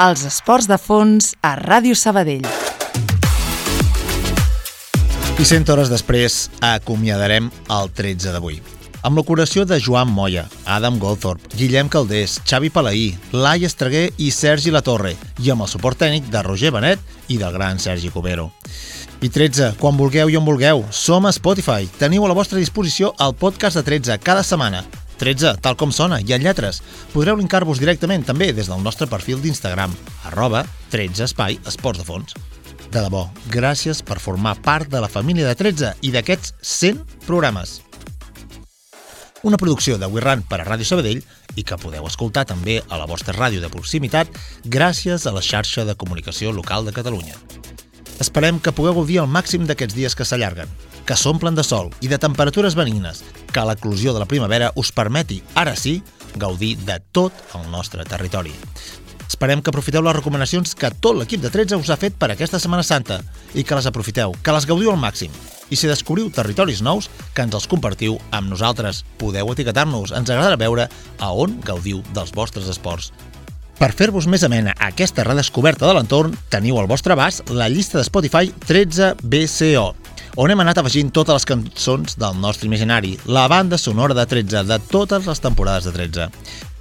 Els 0.00 0.22
esports 0.24 0.64
de 0.64 0.78
fons 0.80 1.34
a 1.44 1.50
Ràdio 1.58 1.92
Sabadell. 1.92 2.46
I 5.36 5.44
100 5.44 5.68
hores 5.68 5.90
després 5.92 6.36
acomiadarem 6.64 7.50
el 7.76 7.92
13 7.92 8.32
d'avui. 8.32 8.62
Amb 9.04 9.20
la 9.20 9.24
curació 9.28 9.66
de 9.68 9.76
Joan 9.84 10.08
Moya, 10.08 10.46
Adam 10.64 10.96
Goldthorpe, 11.02 11.52
Guillem 11.58 11.90
Caldés, 11.92 12.38
Xavi 12.48 12.72
Palaí, 12.72 13.10
Lai 13.36 13.66
Estreguer 13.68 14.06
i 14.16 14.30
Sergi 14.32 14.72
Latorre, 14.72 15.12
i 15.44 15.52
amb 15.52 15.66
el 15.66 15.68
suport 15.68 16.00
tècnic 16.00 16.32
de 16.32 16.46
Roger 16.48 16.72
Benet 16.72 17.04
i 17.28 17.36
del 17.36 17.52
gran 17.52 17.84
Sergi 17.84 18.08
Cubero. 18.08 18.48
I 19.20 19.28
13, 19.28 19.74
quan 19.76 20.00
vulgueu 20.00 20.32
i 20.32 20.40
on 20.40 20.48
vulgueu, 20.48 20.86
som 20.88 21.28
a 21.28 21.36
Spotify. 21.36 21.84
Teniu 22.00 22.24
a 22.24 22.32
la 22.32 22.40
vostra 22.40 22.56
disposició 22.56 23.12
el 23.20 23.36
podcast 23.36 23.76
de 23.76 23.84
13 23.92 24.22
cada 24.24 24.40
setmana. 24.40 24.86
13, 25.22 25.60
tal 25.62 25.76
com 25.78 25.92
sona, 25.94 26.18
i 26.18 26.34
en 26.34 26.42
lletres. 26.42 26.80
Podreu 27.12 27.36
linkar-vos 27.38 27.78
directament 27.78 28.24
també 28.26 28.50
des 28.50 28.66
del 28.66 28.82
nostre 28.82 29.06
perfil 29.06 29.38
d'Instagram, 29.38 29.94
arroba 30.26 30.64
13 30.90 31.28
espai 31.28 31.60
esports 31.62 32.02
de 32.02 32.06
fons. 32.08 32.34
De 32.90 32.98
debò, 32.98 33.28
gràcies 33.54 34.02
per 34.02 34.18
formar 34.18 34.56
part 34.66 34.90
de 34.90 34.98
la 35.00 35.08
família 35.08 35.46
de 35.46 35.54
13 35.54 35.94
i 36.02 36.10
d'aquests 36.10 36.56
100 36.58 36.98
programes. 37.28 37.78
Una 39.46 39.58
producció 39.62 39.94
de 39.98 40.10
WeRun 40.10 40.42
per 40.50 40.58
a 40.60 40.66
Ràdio 40.66 40.90
Sabadell 40.90 41.22
i 41.54 41.62
que 41.62 41.78
podeu 41.78 42.06
escoltar 42.10 42.44
també 42.50 42.80
a 42.82 42.98
la 42.98 43.06
vostra 43.06 43.34
ràdio 43.38 43.62
de 43.62 43.70
proximitat 43.70 44.30
gràcies 44.66 45.26
a 45.26 45.34
la 45.34 45.42
xarxa 45.42 45.86
de 45.86 45.94
comunicació 45.98 46.50
local 46.50 46.86
de 46.86 46.94
Catalunya. 46.98 47.38
Esperem 48.20 48.60
que 48.60 48.72
pugueu 48.72 48.94
gaudir 48.98 49.20
al 49.22 49.30
màxim 49.30 49.64
d'aquests 49.66 49.96
dies 49.96 50.16
que 50.18 50.26
s'allarguen, 50.28 50.68
que 51.06 51.16
s'omplen 51.16 51.56
de 51.56 51.64
sol 51.64 51.90
i 52.00 52.10
de 52.12 52.20
temperatures 52.20 52.76
benignes, 52.78 53.22
que 53.52 53.64
l'eclosió 53.66 54.12
de 54.12 54.22
la 54.22 54.28
primavera 54.28 54.72
us 54.76 54.92
permeti, 54.92 55.42
ara 55.54 55.76
sí, 55.76 56.02
gaudir 56.36 56.76
de 56.86 57.00
tot 57.12 57.32
el 57.56 57.70
nostre 57.70 58.04
territori. 58.04 58.52
Esperem 59.32 59.62
que 59.64 59.72
aprofiteu 59.72 60.02
les 60.04 60.14
recomanacions 60.14 60.74
que 60.76 60.90
tot 60.92 61.16
l'equip 61.16 61.40
de 61.40 61.50
13 61.50 61.78
us 61.80 61.90
ha 61.90 61.96
fet 61.96 62.18
per 62.20 62.28
aquesta 62.30 62.60
Setmana 62.60 62.84
Santa 62.84 63.22
i 63.56 63.64
que 63.64 63.78
les 63.78 63.88
aprofiteu, 63.88 64.36
que 64.44 64.52
les 64.52 64.66
gaudiu 64.68 64.92
al 64.92 65.00
màxim. 65.00 65.32
I 65.72 65.78
si 65.80 65.88
descobriu 65.88 66.28
territoris 66.28 66.82
nous, 66.84 67.08
que 67.32 67.46
ens 67.46 67.56
els 67.56 67.66
compartiu 67.66 68.18
amb 68.30 68.52
nosaltres. 68.52 69.06
Podeu 69.16 69.48
etiquetar-nos, 69.54 70.12
ens 70.12 70.28
agradarà 70.28 70.60
veure 70.60 70.88
a 71.18 71.32
on 71.32 71.56
gaudiu 71.64 72.02
dels 72.12 72.34
vostres 72.36 72.68
esports. 72.68 73.08
Per 73.78 73.90
fer-vos 73.96 74.28
més 74.30 74.44
amena 74.46 74.74
aquesta 74.78 75.24
redescoberta 75.26 75.88
de 75.88 75.96
l'entorn, 75.96 76.34
teniu 76.52 76.78
al 76.78 76.90
vostre 76.90 77.16
abast 77.16 77.50
la 77.50 77.70
llista 77.72 77.98
de 77.98 78.06
Spotify 78.06 78.52
13BCO, 78.68 79.86
on 80.40 80.52
hem 80.52 80.60
anat 80.64 80.78
afegint 80.80 81.10
totes 81.12 81.34
les 81.36 81.48
cançons 81.48 82.16
del 82.16 82.36
nostre 82.40 82.68
imaginari, 82.68 83.16
la 83.26 83.44
banda 83.52 83.76
sonora 83.78 84.16
de 84.16 84.24
13 84.26 84.64
de 84.64 84.78
totes 84.88 85.26
les 85.28 85.40
temporades 85.44 85.84
de 85.84 85.92
13. 85.92 86.28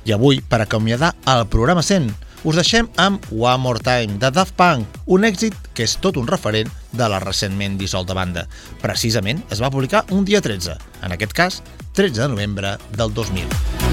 I 0.08 0.16
avui, 0.16 0.40
per 0.42 0.62
acomiadar 0.64 1.12
el 1.30 1.44
programa 1.52 1.84
100, 1.84 2.14
us 2.48 2.58
deixem 2.58 2.88
amb 2.98 3.28
One 3.30 3.62
More 3.62 3.84
Time, 3.86 4.18
de 4.22 4.32
Daft 4.34 4.56
Punk, 4.58 4.88
un 5.06 5.28
èxit 5.28 5.54
que 5.76 5.86
és 5.86 5.98
tot 6.02 6.18
un 6.18 6.30
referent 6.32 6.72
de 6.96 7.12
la 7.12 7.20
recentment 7.22 7.78
dissolta 7.78 8.18
banda. 8.18 8.48
Precisament 8.82 9.44
es 9.52 9.62
va 9.62 9.72
publicar 9.74 10.06
un 10.16 10.26
dia 10.26 10.42
13, 10.42 10.80
en 11.04 11.18
aquest 11.18 11.38
cas, 11.38 11.62
13 11.94 12.24
de 12.24 12.32
novembre 12.34 12.78
del 12.96 13.14
2000. 13.14 13.91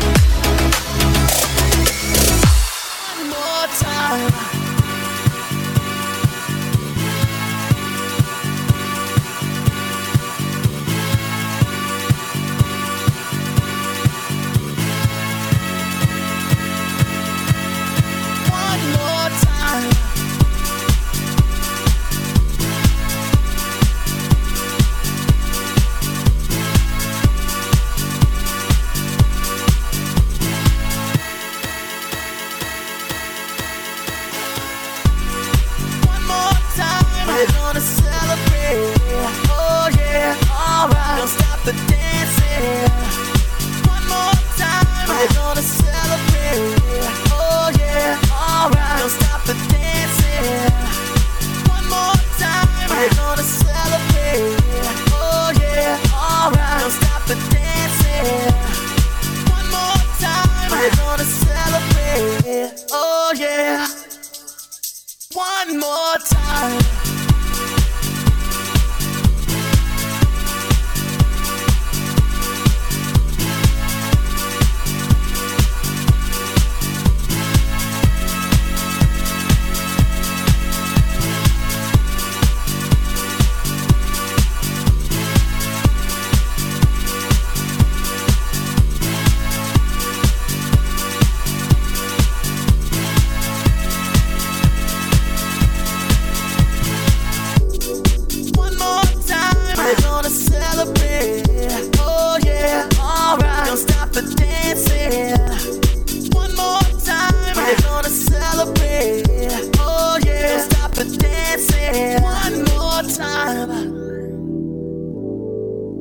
One 111.98 112.64
more 112.64 113.02
time. 113.02 113.70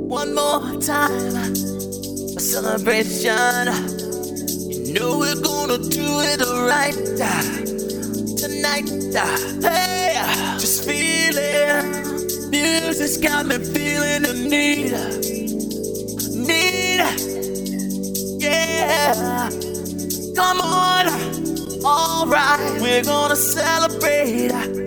One 0.08 0.36
more 0.36 0.80
time. 0.80 1.54
A 2.36 2.39
celebration. 2.39 3.68
You 4.70 4.93
know 4.93 5.18
we're 5.18 5.41
gonna 5.41 5.80
do 5.80 6.22
it 6.22 6.39
right 6.70 6.93
tonight. 8.38 8.88
Hey, 9.64 10.14
just 10.60 10.86
feel 10.86 11.36
it. 11.36 12.52
Music's 12.52 13.18
got 13.18 13.48
me 13.48 13.58
feeling 13.58 14.22
the 14.22 14.34
need. 14.54 14.93
Need. 16.48 17.02
Yeah. 18.39 19.50
Come 20.36 20.62
on. 20.62 21.08
Alright. 21.84 22.82
We're 22.82 23.04
gonna 23.04 23.36
celebrate 23.36 24.86